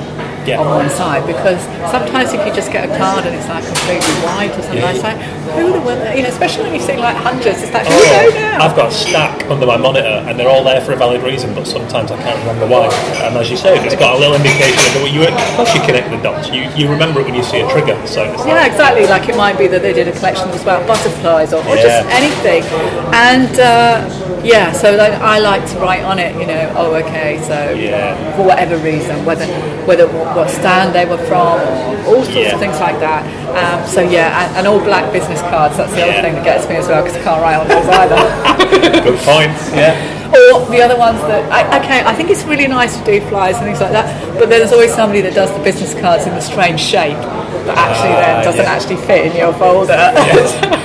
Yeah. 0.45 0.59
on 0.59 0.67
one 0.67 0.89
side. 0.89 1.25
Because 1.27 1.61
sometimes 1.91 2.33
if 2.33 2.45
you 2.45 2.53
just 2.53 2.71
get 2.71 2.89
a 2.89 2.97
card 2.97 3.25
and 3.25 3.35
it's 3.35 3.47
like 3.47 3.65
completely 3.65 4.15
white 4.25 4.51
or 4.57 4.61
something, 4.61 4.81
Yeah. 4.81 4.91
it's 4.91 5.03
like, 5.03 5.17
who 5.55 5.73
the 5.73 5.81
one, 5.81 5.99
you 6.15 6.23
know, 6.23 6.29
especially 6.29 6.63
when 6.65 6.73
you 6.75 6.81
see 6.81 6.97
like 6.97 7.15
hundreds, 7.15 7.61
it's 7.61 7.73
like, 7.73 7.85
who 7.87 7.93
Oh, 7.93 8.31
now? 8.33 8.65
I've 8.65 8.75
got 8.75 8.89
a 8.89 8.95
stack 8.95 9.49
under 9.49 9.65
my 9.65 9.77
monitor, 9.77 10.23
and 10.27 10.39
they're 10.39 10.49
all 10.49 10.63
there 10.63 10.81
for 10.81 10.93
a 10.93 10.95
valid 10.95 11.21
reason, 11.23 11.53
but 11.53 11.65
sometimes 11.67 12.11
I 12.11 12.17
can't 12.21 12.39
remember 12.39 12.67
why. 12.67 12.87
And 13.23 13.35
as 13.37 13.49
you 13.49 13.57
say, 13.57 13.77
it's 13.85 13.95
got 13.95 14.15
a 14.15 14.19
little 14.19 14.35
indication 14.35 14.95
of 14.95 15.01
what 15.01 15.11
you. 15.11 15.21
Of 15.23 15.55
course, 15.57 15.73
you 15.75 15.81
connect 15.81 16.09
the 16.09 16.17
dots. 16.17 16.49
You 16.49 16.69
you 16.75 16.89
remember 16.89 17.19
it 17.21 17.25
when 17.25 17.35
you 17.35 17.43
see 17.43 17.59
a 17.61 17.67
trigger. 17.69 17.95
So 18.07 18.23
it's 18.23 18.45
Yeah, 18.45 18.55
like, 18.55 18.71
exactly. 18.71 19.05
Like 19.07 19.27
it 19.29 19.35
might 19.37 19.57
be 19.57 19.67
that 19.67 19.81
they 19.81 19.93
did 19.93 20.07
a 20.07 20.11
collection 20.13 20.45
that 20.47 20.53
was 20.53 20.61
about 20.63 20.85
butterflies 20.87 21.53
or, 21.53 21.61
or 21.67 21.75
Yeah. 21.75 21.83
just 21.83 22.09
anything. 22.19 22.63
And 23.13 23.51
uh, 23.59 24.41
yeah, 24.43 24.71
so 24.71 24.95
like, 24.95 25.13
I 25.13 25.39
like 25.39 25.65
to 25.71 25.79
write 25.79 26.03
on 26.03 26.17
it, 26.19 26.33
you 26.39 26.47
know, 26.47 26.73
oh, 26.77 26.95
okay, 26.95 27.39
so 27.43 27.71
Yeah. 27.73 28.15
for 28.35 28.43
whatever 28.43 28.77
reason, 28.77 29.25
whether 29.25 29.45
whether 29.85 30.07
what 30.35 30.49
stand 30.49 30.93
they 30.95 31.05
were 31.05 31.17
from, 31.29 31.59
all 32.07 32.23
sorts 32.23 32.35
Yeah. 32.35 32.53
of 32.55 32.59
things 32.59 32.79
like 32.79 32.99
that. 32.99 33.21
Um, 33.55 33.87
so 33.87 34.01
yeah, 34.01 34.45
and, 34.47 34.57
and 34.57 34.67
all 34.67 34.79
black 34.79 35.11
business 35.11 35.41
cards. 35.51 35.77
That's 35.77 35.91
the 35.93 35.99
Yeah. 35.99 36.05
other 36.13 36.21
thing 36.21 36.33
that 36.35 36.43
gets 36.43 36.67
me 36.69 36.75
as 36.75 36.87
well 36.87 37.03
because 37.03 37.17
I 37.17 37.23
can't 37.23 37.41
write 37.41 37.59
on 37.59 37.67
those 37.67 37.87
either. 37.87 39.01
good 39.07 39.19
point. 39.25 39.51
Yeah. 39.75 39.95
Or 40.31 40.65
the 40.71 40.81
other 40.81 40.95
ones 40.97 41.19
that, 41.27 41.43
I, 41.51 41.67
okay, 41.83 41.99
I 42.05 42.13
think 42.15 42.29
it's 42.29 42.43
really 42.45 42.65
nice 42.67 42.95
to 42.97 43.03
do 43.03 43.19
flyers 43.27 43.57
and 43.57 43.65
things 43.65 43.81
like 43.81 43.91
that, 43.91 44.07
but 44.39 44.47
then 44.47 44.59
there's 44.63 44.71
always 44.71 44.93
somebody 44.95 45.19
that 45.21 45.33
does 45.35 45.51
the 45.51 45.59
business 45.59 45.93
cards 45.93 46.25
in 46.25 46.31
a 46.31 46.41
strange 46.41 46.79
shape 46.79 47.19
that 47.67 47.75
actually 47.77 48.15
Ah, 48.15 48.23
then 48.23 48.43
doesn't 48.45 48.63
yeah. 48.63 48.71
actually 48.71 48.95
fit 49.05 49.27
in 49.27 49.35
your 49.35 49.51
folder. 49.59 49.91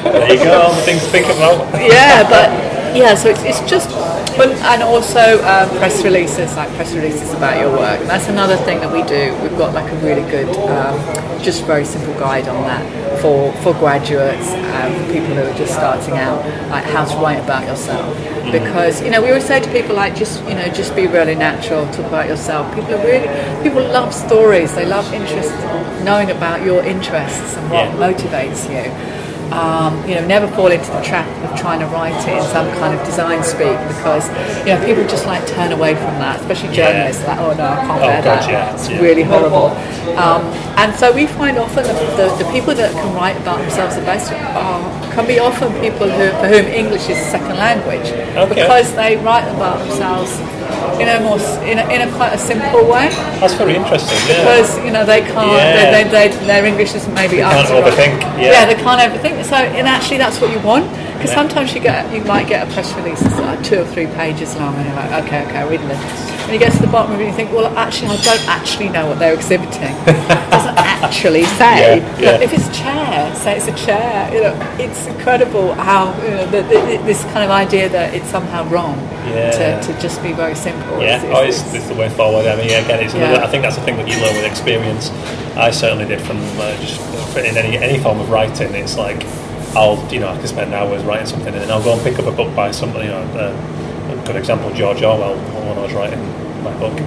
There 0.03 0.35
you 0.35 0.43
go. 0.43 0.75
Things 0.83 0.99
to 1.05 1.11
think 1.15 1.27
about. 1.27 1.63
yeah, 1.81 2.27
but 2.27 2.51
yeah, 2.97 3.15
so 3.15 3.29
it's, 3.29 3.43
it's 3.43 3.61
just, 3.69 3.89
but, 4.37 4.49
and 4.49 4.83
also 4.83 5.39
um, 5.45 5.69
press 5.79 6.03
releases, 6.03 6.57
like 6.57 6.69
press 6.77 6.93
releases 6.95 7.33
about 7.33 7.61
your 7.61 7.71
work. 7.71 8.01
And 8.01 8.09
that's 8.09 8.29
another 8.29 8.57
thing 8.57 8.81
that 8.81 8.93
we 8.93 9.03
do. 9.03 9.37
We've 9.43 9.57
got 9.59 9.75
like 9.75 9.91
a 9.91 9.97
really 9.97 10.29
good, 10.31 10.49
um, 10.69 10.97
just 11.43 11.65
very 11.65 11.85
simple 11.85 12.15
guide 12.15 12.49
on 12.49 12.63
that 12.65 13.21
for, 13.21 13.53
for 13.63 13.73
graduates, 13.75 14.51
um, 14.51 14.93
for 14.95 15.13
people 15.13 15.35
who 15.35 15.43
are 15.43 15.55
just 15.57 15.75
starting 15.75 16.17
out, 16.17 16.45
like 16.71 16.85
how 16.85 17.05
to 17.05 17.17
write 17.19 17.43
about 17.43 17.67
yourself. 17.67 18.17
Because, 18.53 19.03
you 19.03 19.11
know, 19.11 19.21
we 19.21 19.29
always 19.29 19.45
say 19.45 19.61
to 19.61 19.71
people 19.73 19.97
like, 19.97 20.15
just, 20.15 20.43
you 20.45 20.55
know, 20.55 20.69
just 20.69 20.95
be 20.95 21.07
really 21.07 21.35
natural, 21.35 21.85
talk 21.93 22.07
about 22.07 22.29
yourself. 22.29 22.73
People 22.75 22.95
are 22.95 23.05
really, 23.05 23.29
people 23.63 23.83
love 23.83 24.15
stories. 24.15 24.75
They 24.75 24.87
love 24.87 25.13
interest, 25.13 25.51
knowing 26.05 26.31
about 26.31 26.65
your 26.65 26.85
interests 26.85 27.57
and 27.57 27.71
what 27.71 27.87
Yeah. 27.87 27.97
motivates 27.97 28.69
you 28.71 28.91
um, 29.53 29.97
you 30.09 30.15
know, 30.17 30.27
never 30.27 30.49
fall 30.49 30.69
into 30.71 30.91
the 30.91 31.01
trap 31.03 31.27
of 31.45 31.59
trying 31.59 31.81
to 31.81 31.87
write 31.87 32.17
it 32.27 32.37
in 32.37 32.43
some 32.51 32.69
kind 32.79 32.99
of 32.99 33.05
design 33.07 33.43
speak 33.43 33.77
because, 33.89 34.29
you 34.67 34.75
know, 34.75 34.85
people 34.85 35.07
just 35.07 35.27
like 35.27 35.47
turn 35.47 35.73
away 35.73 35.95
from 35.95 36.15
that, 36.19 36.41
especially 36.41 36.71
Yeah. 36.71 36.91
journalists, 36.93 37.27
like, 37.27 37.39
oh 37.39 37.53
no, 37.55 37.65
I 37.65 37.77
can't 37.77 37.91
Oh, 38.03 38.07
bear 38.07 38.23
God, 38.23 38.43
that. 38.43 38.51
yeah, 38.51 38.75
It's 38.75 38.89
yeah. 38.89 39.01
really 39.01 39.23
horrible. 39.23 39.77
Um, 40.19 40.43
and 40.77 40.95
so 40.95 41.13
we 41.13 41.27
find 41.27 41.59
often 41.59 41.85
that 41.85 42.17
the, 42.17 42.45
the 42.45 42.51
people 42.51 42.75
that 42.75 42.93
can 42.93 43.15
write 43.15 43.37
about 43.37 43.59
themselves 43.61 43.95
the 43.97 44.03
best 44.03 44.33
are, 44.33 45.13
can 45.15 45.27
be 45.27 45.39
often 45.39 45.73
people 45.81 46.09
who, 46.09 46.29
for 46.41 46.49
whom 46.49 46.67
English 46.67 47.09
is 47.09 47.19
a 47.19 47.25
second 47.31 47.57
language 47.57 48.09
Okay. 48.37 48.49
because 48.55 48.95
they 48.95 49.17
write 49.19 49.47
about 49.55 49.79
themselves 49.87 50.39
in 51.01 51.09
a 51.09 51.21
more, 51.21 51.39
in 51.69 51.79
a, 51.79 51.85
in 51.93 52.09
a 52.09 52.13
quite 52.17 52.33
a 52.33 52.39
simple 52.39 52.81
way 52.89 53.09
That's 53.41 53.53
very 53.55 53.77
interesting. 53.77 54.17
Yeah. 54.29 54.41
because 54.41 54.79
you 54.85 54.91
know 54.91 55.05
they 55.05 55.21
can't 55.21 55.53
Yeah. 55.53 55.91
they, 55.93 56.05
they, 56.05 56.29
they, 56.29 56.47
their 56.47 56.65
English 56.65 56.95
isn't 56.95 57.13
maybe 57.15 57.43
up 57.43 57.53
can't 57.53 57.69
overthink, 57.69 58.21
yeah. 58.41 58.65
they 58.65 58.75
can't 58.75 59.01
overthink 59.01 59.39
so 59.47 59.55
and 59.55 59.87
actually 59.87 60.19
that's 60.19 60.41
what 60.41 60.51
you 60.51 60.61
want 60.61 60.85
because 61.17 61.31
Yeah. 61.31 61.37
sometimes 61.43 61.75
you 61.75 61.81
get 61.81 62.13
you 62.15 62.23
might 62.25 62.47
get 62.47 62.67
a 62.69 62.73
press 62.73 62.93
release 62.95 63.21
that's 63.21 63.39
like 63.41 63.63
two 63.65 63.81
or 63.81 63.85
three 63.87 64.07
pages 64.07 64.55
long 64.57 64.75
and 64.77 64.87
you're 64.87 64.97
like 64.97 65.25
okay 65.25 65.45
okay 65.47 65.59
I'm 65.63 65.69
reading 65.69 65.91
it 65.91 65.97
and 65.97 66.53
you 66.53 66.59
get 66.59 66.73
to 66.73 66.79
the 66.81 66.87
bottom 66.93 67.13
of 67.13 67.21
it 67.21 67.25
and 67.25 67.31
you 67.31 67.37
think 67.37 67.53
well 67.53 67.67
actually 67.77 68.09
I 68.09 68.17
don't 68.23 68.49
actually 68.49 68.89
know 68.89 69.07
what 69.07 69.19
they're 69.19 69.35
exhibiting 69.35 69.95
it 70.07 70.51
doesn't 70.51 70.77
actually 71.07 71.45
say 71.45 71.99
Yeah, 71.99 72.19
yeah. 72.21 72.33
But 72.33 72.43
if 72.43 72.53
it's 72.53 72.69
a 72.69 72.73
chair 72.73 73.35
say 73.35 73.57
it's 73.57 73.69
a 73.69 73.75
chair 73.87 74.33
you 74.35 74.41
know 74.43 74.55
it's 74.79 75.07
incredible 75.07 75.75
how 75.75 76.15
you 76.23 76.31
know 76.31 76.47
the, 76.47 76.63
the, 76.63 77.03
this 77.05 77.23
kind 77.33 77.45
of 77.45 77.51
idea 77.51 77.89
that 77.89 78.15
it's 78.15 78.29
somehow 78.29 78.65
wrong 78.69 78.97
to, 79.27 79.81
to 79.83 80.01
just 80.01 80.23
be 80.23 80.33
very 80.33 80.55
simple 80.55 81.01
Yeah, 81.03 81.17
is- 81.19 81.25
is- 81.25 81.31
oh, 81.35 81.43
it's, 81.43 81.75
it's 81.75 81.89
the 81.89 81.95
way 81.95 82.09
forward. 82.09 82.47
I 82.47 82.55
mean, 82.57 82.69
yeah, 82.71 82.79
again, 82.85 83.01
it's 83.05 83.15
I 83.15 83.47
think 83.49 83.63
that's 83.65 83.75
the 83.77 83.83
thing 83.83 83.97
that 83.97 84.07
you 84.09 84.15
learn 84.23 84.35
with 84.37 84.45
experience. 84.47 85.11
I 85.57 85.71
certainly 85.73 86.07
did 86.07 86.21
from 86.21 86.39
uh, 86.59 86.77
just 86.81 87.01
in 87.37 87.57
any 87.57 87.77
any 87.77 87.99
form 87.99 88.21
of 88.21 88.31
writing. 88.31 88.73
It's 88.75 88.97
like 88.97 89.21
I'll, 89.77 90.11
you 90.13 90.21
know, 90.21 90.29
I 90.29 90.37
can 90.39 90.47
spend 90.47 90.73
hours 90.73 91.05
writing 91.05 91.27
something, 91.27 91.53
and 91.53 91.63
then 91.63 91.71
I'll 91.71 91.83
go 91.83 91.93
and 91.93 92.03
pick 92.03 92.19
up 92.19 92.25
a 92.27 92.33
book 92.33 92.55
by 92.57 92.71
somebody. 92.71 93.05
You 93.07 93.13
know, 93.13 93.21
uh, 93.37 94.13
a 94.23 94.27
good 94.27 94.37
example, 94.37 94.73
George 94.73 95.03
Orwell, 95.03 95.37
when 95.37 95.77
I 95.79 95.83
was 95.83 95.93
writing 95.93 96.21
my 96.65 96.73
book. 96.79 96.99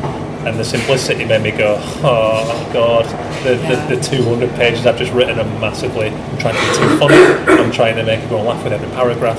And 0.45 0.57
the 0.57 0.63
simplicity 0.63 1.25
made 1.25 1.41
me 1.41 1.51
go, 1.51 1.75
oh 2.01 2.69
God, 2.71 3.05
the, 3.43 3.55
Yeah. 3.55 3.85
the, 3.87 3.95
the 3.95 4.01
200 4.01 4.49
pages 4.55 4.85
I've 4.85 4.97
just 4.97 5.11
written 5.11 5.37
are 5.39 5.59
massively, 5.59 6.07
I'm 6.09 6.37
trying 6.37 6.55
to 6.55 6.61
be 6.61 6.77
too 6.77 6.97
funny, 6.97 7.15
I'm 7.61 7.71
trying 7.71 7.95
to 7.97 8.03
make 8.03 8.21
everyone 8.21 8.45
laugh 8.45 8.63
with 8.63 8.71
every 8.71 8.87
paragraph. 8.91 9.37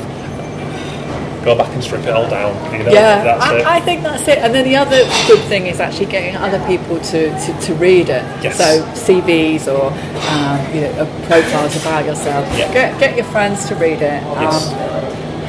Go 1.44 1.56
back 1.56 1.72
and 1.72 1.82
strip 1.82 2.02
it 2.02 2.10
all 2.10 2.28
down, 2.28 2.54
you 2.72 2.84
know, 2.84 2.92
Yeah. 2.92 3.38
I, 3.40 3.76
I 3.76 3.80
think 3.80 4.02
that's 4.02 4.28
it. 4.28 4.38
And 4.38 4.54
then 4.54 4.64
the 4.64 4.76
other 4.76 4.98
good 5.26 5.40
thing 5.48 5.66
is 5.66 5.80
actually 5.80 6.06
getting 6.06 6.36
other 6.36 6.64
people 6.66 6.98
to, 7.00 7.30
to, 7.30 7.60
to 7.60 7.74
read 7.74 8.08
it. 8.10 8.22
Yes. 8.42 8.58
So 8.58 8.82
CVs 8.92 9.66
or 9.66 9.90
um, 10.30 10.74
you 10.74 10.82
know, 10.82 11.06
profiles 11.26 11.76
about 11.80 12.04
yourself. 12.04 12.46
Yeah. 12.58 12.72
Get, 12.72 13.00
get 13.00 13.16
your 13.16 13.26
friends 13.26 13.66
to 13.68 13.74
read 13.76 14.02
it. 14.02 14.22
Yes. 14.22 14.68
Um, 14.72 15.00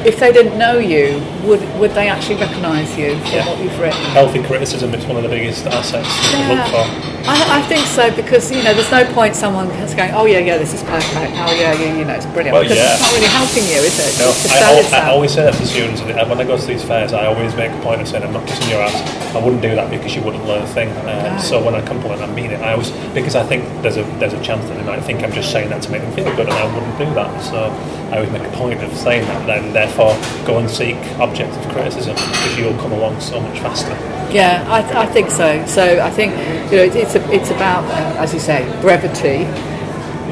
if 0.06 0.18
they 0.18 0.32
didn't 0.32 0.58
know 0.58 0.78
you, 0.78 1.22
would 1.44 1.62
would 1.78 1.92
they 1.92 2.08
actually 2.08 2.36
recognise 2.40 2.98
you 2.98 3.16
for 3.20 3.28
Yeah. 3.36 3.46
what 3.46 3.62
you've 3.62 3.78
written? 3.78 4.00
healthy 4.10 4.42
criticism 4.42 4.92
is 4.94 5.06
one 5.06 5.16
of 5.16 5.22
the 5.22 5.28
biggest 5.28 5.64
assets 5.66 6.08
to 6.32 6.38
look 6.48 6.66
for. 6.72 7.11
I, 7.24 7.60
I 7.60 7.62
think 7.68 7.86
so 7.86 8.14
because 8.14 8.50
you 8.50 8.62
know 8.62 8.74
there's 8.74 8.90
no 8.90 9.04
point 9.14 9.34
someone 9.36 9.68
is 9.82 9.94
going 9.94 10.10
oh 10.12 10.24
yeah 10.26 10.38
yeah 10.38 10.58
this 10.58 10.74
is 10.74 10.82
perfect 10.82 11.14
oh 11.38 11.52
yeah 11.54 11.72
yeah 11.72 11.96
you 11.96 12.04
know 12.04 12.14
it's 12.14 12.26
brilliant 12.26 12.52
Well, 12.54 12.62
because 12.62 12.78
yeah. 12.78 12.94
it's 12.94 13.02
not 13.02 13.12
really 13.14 13.30
helping 13.30 13.64
you 13.70 13.78
is 13.84 13.96
it 13.98 14.18
No, 14.18 14.28
I, 14.30 14.32
sell 14.34 14.72
al- 14.74 14.80
itself. 14.80 15.04
I 15.04 15.10
always 15.10 15.32
say 15.32 15.42
that 15.44 15.54
to 15.54 15.66
students 15.66 16.00
when 16.02 16.40
I 16.40 16.44
go 16.44 16.56
to 16.56 16.66
these 16.66 16.82
fairs. 16.84 17.12
I 17.12 17.26
always 17.26 17.54
make 17.54 17.70
a 17.70 17.80
point 17.80 18.00
of 18.00 18.08
saying 18.08 18.24
I'm 18.24 18.32
not 18.32 18.46
kissing 18.46 18.68
your 18.70 18.82
ass. 18.82 18.96
I 19.34 19.38
wouldn't 19.42 19.62
do 19.62 19.74
that 19.74 19.90
because 19.90 20.14
you 20.16 20.22
wouldn't 20.22 20.44
learn 20.46 20.62
a 20.62 20.66
thing. 20.66 20.88
Um, 20.98 21.06
No. 21.06 21.38
So 21.38 21.62
when 21.64 21.74
I 21.74 21.80
compliment, 21.82 22.20
I 22.22 22.26
mean 22.26 22.50
it. 22.50 22.60
I 22.60 22.72
always 22.72 22.90
because 23.14 23.36
I 23.36 23.44
think 23.44 23.64
there's 23.82 23.96
a 23.96 24.02
there's 24.18 24.32
a 24.34 24.42
chance 24.42 24.64
that 24.68 24.74
they 24.76 24.82
might 24.84 25.00
think 25.04 25.22
I'm 25.22 25.32
just 25.32 25.50
saying 25.52 25.70
that 25.70 25.82
to 25.82 25.90
make 25.90 26.02
them 26.02 26.12
feel 26.12 26.24
good, 26.36 26.48
and 26.48 26.52
I 26.52 26.66
wouldn't 26.74 26.98
do 26.98 27.06
that. 27.14 27.30
So 27.42 27.70
I 28.10 28.16
always 28.18 28.30
make 28.32 28.42
a 28.42 28.50
point 28.56 28.82
of 28.82 28.92
saying 28.96 29.24
that. 29.26 29.46
Then 29.46 29.72
therefore, 29.72 30.12
go 30.44 30.58
and 30.58 30.68
seek 30.68 30.96
objective 31.18 31.62
criticism 31.72 32.14
because 32.16 32.58
you'll 32.58 32.76
come 32.78 32.92
along 32.92 33.20
so 33.20 33.40
much 33.40 33.58
faster. 33.60 33.96
Yeah, 34.32 34.64
I, 34.68 34.80
th- 34.82 34.94
I 34.94 35.06
think 35.06 35.30
so. 35.30 35.64
So 35.66 36.00
I 36.00 36.10
think 36.10 36.32
you 36.72 36.78
know 36.78 36.84
it's 36.84 37.11
a, 37.14 37.32
it's 37.32 37.50
about 37.50 37.84
as 38.18 38.32
you 38.34 38.40
say 38.40 38.64
brevity, 38.80 39.44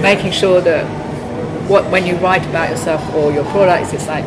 making 0.00 0.32
sure 0.32 0.60
that 0.60 0.84
what 1.68 1.90
when 1.90 2.06
you 2.06 2.16
write 2.16 2.44
about 2.46 2.70
yourself 2.70 3.02
or 3.14 3.32
your 3.32 3.44
products, 3.46 3.92
it's 3.92 4.06
like 4.06 4.24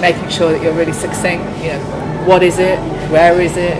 making 0.00 0.28
sure 0.28 0.52
that 0.52 0.62
you're 0.62 0.74
really 0.74 0.92
succinct. 0.92 1.44
You 1.62 1.72
know, 1.72 2.24
what 2.26 2.42
is 2.42 2.58
it? 2.58 2.78
Where 3.10 3.40
is 3.40 3.56
it? 3.56 3.76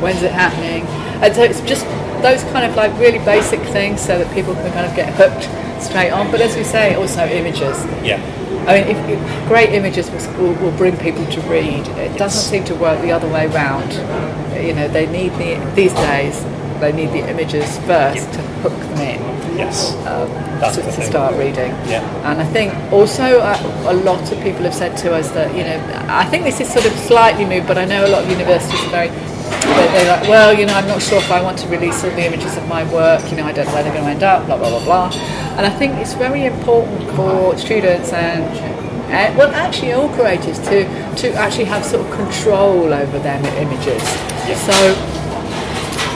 When's 0.00 0.22
it 0.22 0.32
happening? 0.32 0.86
And 1.22 1.34
so 1.34 1.42
it's 1.42 1.60
just 1.62 1.84
those 2.22 2.42
kind 2.52 2.64
of 2.64 2.76
like 2.76 2.96
really 2.98 3.18
basic 3.24 3.60
things 3.60 4.00
so 4.00 4.18
that 4.18 4.32
people 4.34 4.54
can 4.54 4.72
kind 4.72 4.86
of 4.86 4.96
get 4.96 5.12
hooked 5.14 5.44
straight 5.82 6.10
on. 6.10 6.30
But 6.30 6.40
as 6.40 6.56
we 6.56 6.64
say, 6.64 6.94
also 6.94 7.26
images. 7.26 7.84
Yeah. 8.02 8.20
I 8.66 8.80
mean, 8.80 8.96
if, 8.96 9.08
if 9.08 9.48
great 9.48 9.70
images 9.70 10.08
will, 10.38 10.54
will 10.54 10.76
bring 10.76 10.96
people 10.96 11.26
to 11.26 11.40
read. 11.42 11.86
It 11.98 12.16
doesn't 12.16 12.40
seem 12.40 12.64
to 12.66 12.74
work 12.76 13.00
the 13.02 13.10
other 13.10 13.28
way 13.28 13.48
round. 13.48 13.92
You 14.64 14.74
know, 14.74 14.86
they 14.86 15.06
need 15.06 15.32
the 15.32 15.58
these 15.74 15.92
days. 15.94 16.44
They 16.82 16.92
need 16.92 17.10
the 17.18 17.22
images 17.30 17.78
first 17.90 18.26
to 18.34 18.40
hook 18.62 18.72
them 18.90 19.00
in 19.14 19.20
Yes. 19.56 19.94
um, 20.06 20.28
That's 20.60 20.76
to, 20.76 20.82
the 20.82 20.90
to 20.92 21.02
start 21.02 21.34
reading. 21.36 21.70
Yeah. 21.86 22.02
And 22.28 22.40
I 22.40 22.44
think 22.56 22.72
also 22.92 23.38
uh, 23.40 23.84
a 23.86 23.94
lot 23.94 24.24
of 24.32 24.38
people 24.42 24.62
have 24.68 24.74
said 24.74 24.96
to 25.04 25.14
us 25.14 25.30
that 25.38 25.54
you 25.56 25.62
know 25.62 25.78
I 26.08 26.24
think 26.24 26.44
this 26.44 26.58
is 26.60 26.72
sort 26.72 26.86
of 26.86 26.92
slightly 27.10 27.44
moved, 27.44 27.66
but 27.68 27.78
I 27.78 27.84
know 27.84 28.04
a 28.04 28.10
lot 28.14 28.24
of 28.24 28.30
universities 28.30 28.80
are 28.86 28.90
very. 28.98 29.08
they- 29.08 29.90
They're 29.92 30.10
like, 30.16 30.28
well, 30.28 30.50
you 30.58 30.64
know, 30.66 30.74
I'm 30.74 30.88
not 30.88 31.00
sure 31.02 31.18
if 31.18 31.30
I 31.30 31.40
want 31.42 31.58
to 31.62 31.68
release 31.68 32.02
all 32.02 32.10
the 32.10 32.24
images 32.30 32.56
of 32.56 32.66
my 32.66 32.82
work. 32.92 33.20
You 33.30 33.36
know, 33.38 33.46
I 33.46 33.52
don't 33.52 33.66
know 33.66 33.74
where 33.74 33.84
they're 33.84 33.92
going 33.98 34.06
to 34.10 34.14
end 34.18 34.22
up. 34.32 34.46
Blah 34.46 34.56
blah 34.58 34.70
blah 34.74 34.84
blah. 34.88 35.08
And 35.56 35.62
I 35.70 35.70
think 35.78 35.90
it's 36.02 36.14
very 36.14 36.46
important 36.46 37.02
for 37.16 37.56
students 37.58 38.12
and. 38.12 38.42
Uh, 39.12 39.28
well, 39.36 39.50
actually, 39.66 39.92
all 39.92 40.08
creatives 40.16 40.58
to 40.70 40.76
to 41.22 41.26
actually 41.44 41.66
have 41.74 41.84
sort 41.84 42.00
of 42.06 42.10
control 42.16 42.94
over 43.02 43.18
their 43.18 43.36
images. 43.64 44.02
So, 44.68 44.72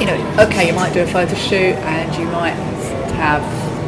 you 0.01 0.07
know, 0.07 0.17
okay, 0.47 0.67
you 0.69 0.75
might 0.75 0.93
do 0.93 1.01
a 1.03 1.07
photo 1.07 1.35
shoot 1.35 1.75
and 1.89 2.15
you 2.17 2.27
might 2.27 2.57
have 3.17 3.43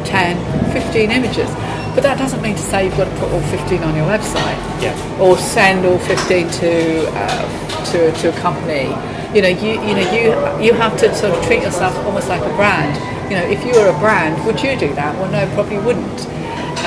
10, 0.07 0.71
15 0.73 1.11
images, 1.11 1.49
but 1.93 2.01
that 2.01 2.17
doesn't 2.17 2.41
mean 2.41 2.55
to 2.55 2.61
say 2.61 2.85
you've 2.85 2.97
got 2.97 3.05
to 3.05 3.19
put 3.19 3.29
all 3.31 3.41
15 3.41 3.83
on 3.83 3.95
your 3.95 4.05
website 4.05 4.57
Yeah. 4.81 4.95
or 5.21 5.37
send 5.37 5.85
all 5.85 5.99
15 5.99 6.49
to, 6.49 7.05
uh, 7.13 7.85
to, 7.91 8.11
to 8.21 8.29
a 8.29 8.39
company. 8.41 8.89
You 9.35 9.41
know, 9.43 9.49
you, 9.53 9.77
you 9.85 9.93
know, 9.93 10.07
you, 10.09 10.65
you 10.65 10.73
have 10.73 10.97
to 10.99 11.13
sort 11.13 11.33
of 11.37 11.43
treat 11.45 11.61
yourself 11.61 11.95
almost 12.05 12.29
like 12.29 12.41
a 12.41 12.55
brand. 12.55 12.97
You 13.29 13.37
know, 13.37 13.45
if 13.45 13.63
you 13.63 13.73
were 13.79 13.89
a 13.89 13.99
brand, 13.99 14.43
would 14.45 14.61
you 14.61 14.75
do 14.77 14.93
that? 14.95 15.13
Well, 15.19 15.29
no, 15.31 15.45
probably 15.53 15.77
wouldn't. 15.77 16.25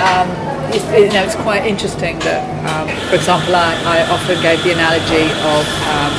Um, 0.03 0.27
it's, 0.75 0.83
you 0.91 1.13
know, 1.15 1.23
it's 1.23 1.37
quite 1.37 1.67
interesting 1.67 2.19
that, 2.21 2.43
um, 2.67 2.89
for 3.11 3.15
example, 3.15 3.55
I, 3.55 3.77
I 3.87 4.03
often 4.11 4.41
gave 4.43 4.59
the 4.65 4.73
analogy 4.73 5.31
of 5.47 5.63
um, 5.87 6.11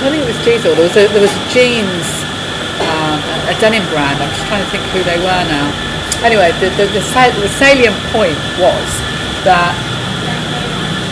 I 0.00 0.08
think 0.08 0.24
it 0.24 0.30
was 0.32 0.40
Diesel. 0.44 0.72
There 0.74 0.86
was 0.88 0.96
a, 0.96 1.04
there 1.12 1.20
was 1.20 1.32
jeans, 1.52 2.08
um, 2.88 3.20
a 3.48 3.54
denim 3.60 3.84
brand. 3.92 4.16
I'm 4.20 4.32
just 4.32 4.46
trying 4.48 4.64
to 4.64 4.70
think 4.72 4.82
who 4.96 5.04
they 5.04 5.20
were 5.20 5.42
now. 5.48 5.68
Anyway, 6.24 6.52
the, 6.60 6.72
the, 6.80 6.88
the, 6.92 7.04
sal- 7.12 7.32
the 7.40 7.48
salient 7.60 7.96
point 8.12 8.36
was 8.60 8.88
that 9.44 9.72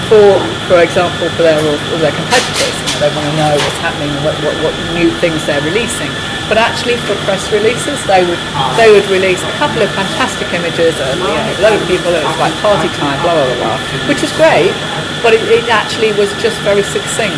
for, 0.08 0.40
for 0.72 0.80
example, 0.80 1.28
for 1.36 1.44
their, 1.44 1.60
all, 1.60 1.76
their 2.00 2.12
competitors, 2.16 2.72
you 2.80 2.88
know, 2.96 2.98
they 3.04 3.12
want 3.12 3.28
to 3.28 3.34
know 3.36 3.52
what's 3.60 3.80
happening, 3.84 4.08
what, 4.24 4.32
what, 4.40 4.56
what 4.64 4.72
new 4.96 5.12
things 5.20 5.44
they're 5.44 5.60
releasing. 5.60 6.08
But 6.48 6.56
actually, 6.56 6.96
for 7.04 7.12
press 7.28 7.44
releases, 7.52 8.00
they 8.08 8.24
would 8.24 8.40
they 8.80 8.88
would 8.88 9.04
release 9.12 9.36
a 9.44 9.52
couple 9.60 9.84
of 9.84 9.92
fantastic 9.92 10.48
images, 10.56 10.96
and 10.96 11.20
you 11.20 11.28
know, 11.28 11.44
a 11.44 11.60
lot 11.60 11.76
of 11.76 11.84
people. 11.84 12.08
It 12.16 12.24
was 12.24 12.40
like 12.40 12.56
party 12.64 12.88
time, 12.96 13.20
blah 13.20 13.36
blah 13.36 13.52
blah, 13.60 13.76
which 14.08 14.24
was 14.24 14.32
great. 14.32 14.72
But 15.20 15.36
it, 15.36 15.44
it 15.52 15.68
actually 15.68 16.16
was 16.16 16.32
just 16.40 16.56
very 16.64 16.80
succinct. 16.80 17.36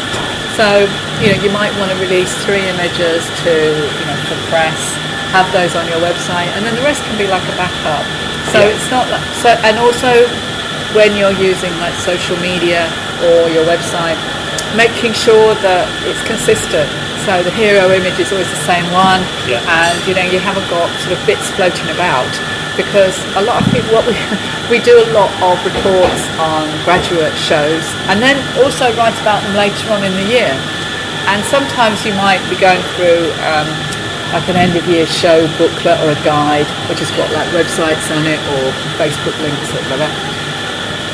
So 0.60 0.84
you 1.24 1.32
know, 1.32 1.40
you 1.40 1.48
might 1.56 1.72
want 1.80 1.88
to 1.88 1.96
release 1.96 2.28
three 2.44 2.60
images 2.68 3.24
to 3.48 3.52
you 3.80 4.04
know 4.04 4.18
for 4.28 4.36
press, 4.52 4.76
have 5.32 5.48
those 5.56 5.72
on 5.72 5.88
your 5.88 5.96
website, 6.04 6.52
and 6.52 6.60
then 6.68 6.76
the 6.76 6.84
rest 6.84 7.00
can 7.08 7.16
be 7.16 7.24
like 7.24 7.40
a 7.48 7.56
backup. 7.56 8.04
So 8.52 8.60
Yeah. 8.60 8.68
it's 8.76 8.90
not 8.92 9.08
like, 9.08 9.24
so, 9.40 9.56
and 9.64 9.78
also 9.80 10.28
when 10.92 11.16
you're 11.16 11.32
using 11.40 11.72
like 11.80 11.94
social 12.04 12.36
media 12.44 12.92
or 13.24 13.48
your 13.48 13.64
website, 13.64 14.20
making 14.76 15.16
sure 15.16 15.54
that 15.64 15.88
it's 16.04 16.20
consistent. 16.28 16.92
So 17.24 17.40
the 17.42 17.52
hero 17.56 17.88
image 17.96 18.20
is 18.20 18.28
always 18.32 18.48
the 18.52 18.64
same 18.68 18.84
one, 18.92 19.24
Yeah. 19.48 19.64
and 19.64 19.96
you 20.04 20.12
know 20.12 20.28
you 20.28 20.40
haven't 20.44 20.68
got 20.68 20.92
sort 21.00 21.16
of 21.16 21.24
bits 21.24 21.48
floating 21.56 21.88
about 21.88 22.28
because 22.80 23.12
a 23.36 23.42
lot 23.44 23.60
of 23.60 23.68
people 23.68 23.92
what 23.92 24.08
we 24.08 24.16
we 24.72 24.80
do 24.80 24.96
a 24.96 25.08
lot 25.12 25.28
of 25.44 25.60
reports 25.68 26.22
on 26.40 26.64
graduate 26.88 27.36
shows 27.36 27.84
and 28.08 28.22
then 28.24 28.40
also 28.64 28.88
write 28.96 29.16
about 29.20 29.44
them 29.44 29.54
later 29.56 29.92
on 29.92 30.00
in 30.00 30.12
the 30.16 30.26
year. 30.32 30.52
And 31.28 31.44
sometimes 31.44 32.02
you 32.08 32.16
might 32.16 32.40
be 32.48 32.56
going 32.56 32.80
through 32.96 33.28
um, 33.44 33.68
like 34.32 34.48
an 34.48 34.56
end 34.56 34.74
of 34.74 34.86
year 34.88 35.06
show 35.06 35.46
booklet 35.60 36.00
or 36.00 36.10
a 36.16 36.20
guide 36.24 36.66
which 36.88 37.04
has 37.04 37.10
got 37.12 37.28
like 37.36 37.46
websites 37.52 38.08
on 38.16 38.24
it 38.24 38.40
or 38.56 38.72
Facebook 38.96 39.36
links 39.44 39.68
or 39.76 39.82
whatever. 39.92 40.39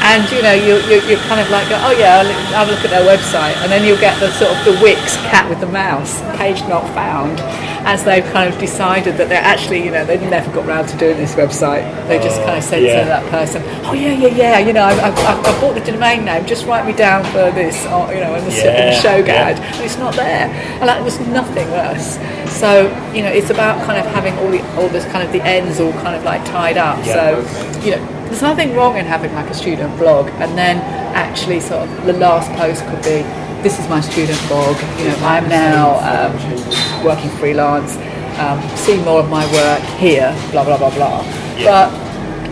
And 0.07 0.23
you 0.31 0.41
know, 0.41 0.55
you, 0.55 0.79
you, 0.87 1.03
you're 1.09 1.25
kind 1.27 1.41
of 1.41 1.51
like, 1.51 1.67
oh 1.71 1.91
yeah, 1.99 2.23
I'll 2.23 2.65
have 2.65 2.69
a 2.69 2.71
look 2.71 2.85
at 2.85 2.91
their 2.91 3.05
website, 3.05 3.57
and 3.63 3.73
then 3.73 3.85
you'll 3.85 3.99
get 3.99 4.19
the 4.21 4.31
sort 4.39 4.57
of 4.57 4.65
the 4.65 4.79
Wix 4.81 5.17
cat 5.27 5.49
with 5.51 5.59
the 5.59 5.67
mouse, 5.67 6.21
page 6.39 6.61
not 6.69 6.87
found, 6.95 7.41
as 7.87 8.05
they've 8.05 8.25
kind 8.33 8.53
of 8.53 8.59
decided 8.61 9.17
that 9.17 9.29
they're 9.29 9.43
actually, 9.43 9.85
you 9.85 9.91
know, 9.91 10.05
they 10.05 10.17
never 10.31 10.51
got 10.53 10.65
round 10.65 10.89
to 10.91 10.97
doing 10.97 11.17
this 11.17 11.35
website. 11.35 11.83
They 12.07 12.19
just 12.19 12.41
kind 12.43 12.57
of 12.57 12.63
said 12.63 12.85
yeah. 12.85 13.01
to 13.01 13.07
that 13.07 13.31
person, 13.31 13.63
oh 13.85 13.95
yeah, 13.95 14.13
yeah, 14.13 14.29
yeah, 14.29 14.59
you 14.61 14.73
know, 14.73 14.85
I, 14.85 14.93
I, 14.93 15.11
I 15.11 15.61
bought 15.61 15.75
the 15.75 15.81
domain 15.81 16.25
name, 16.25 16.47
just 16.47 16.67
write 16.67 16.87
me 16.87 16.93
down 16.93 17.25
for 17.25 17.51
this, 17.51 17.85
or, 17.87 18.15
you 18.15 18.21
know, 18.21 18.35
in 18.37 18.45
the, 18.45 18.51
in 18.51 18.55
the 18.55 18.93
Yeah, 18.95 19.01
show 19.01 19.17
yeah. 19.17 19.53
guide, 19.53 19.59
and 19.59 19.85
it's 19.85 19.99
not 19.99 20.15
there. 20.15 20.47
And 20.79 20.89
that 20.89 21.03
was 21.03 21.19
nothing 21.27 21.69
worse. 21.73 22.19
So 22.57 22.87
you 23.13 23.23
know, 23.23 23.29
it's 23.29 23.51
about 23.51 23.85
kind 23.85 23.99
of 23.99 24.07
having 24.15 24.39
all 24.39 24.51
the 24.51 24.63
all 24.77 24.89
this 24.89 25.05
kind 25.13 25.27
of 25.27 25.33
the 25.33 25.43
ends 25.43 25.81
all 25.81 25.93
kind 25.95 26.17
of 26.17 26.25
like 26.25 26.45
tied 26.47 26.79
up. 26.79 27.05
Yeah. 27.05 27.43
So 27.43 27.81
you 27.85 27.97
know, 27.97 28.16
there's 28.27 28.43
nothing 28.43 28.75
wrong 28.75 28.97
in 28.97 29.05
having 29.07 29.33
like 29.35 29.49
a 29.51 29.55
student 29.55 29.97
blog, 29.99 30.29
and 30.43 30.57
then 30.57 30.79
actually 31.15 31.61
sort 31.61 31.89
of 31.89 32.07
the 32.07 32.13
last 32.15 32.51
post 32.59 32.85
could 32.87 33.03
be, 33.03 33.23
this 33.63 33.79
is 33.79 33.89
my 33.89 34.01
student 34.01 34.39
blog. 34.49 34.77
You 34.99 35.09
know, 35.09 35.17
I'm 35.23 35.49
now 35.49 35.99
um, 36.05 37.05
working 37.05 37.31
freelance. 37.39 37.97
Um, 38.39 38.61
see 38.77 38.97
more 39.03 39.21
of 39.21 39.31
my 39.31 39.51
work 39.53 39.81
here. 39.99 40.35
Blah 40.51 40.65
blah 40.65 40.77
blah 40.79 40.91
blah. 40.95 41.23
Yeah. 41.57 41.65
But 41.91 42.07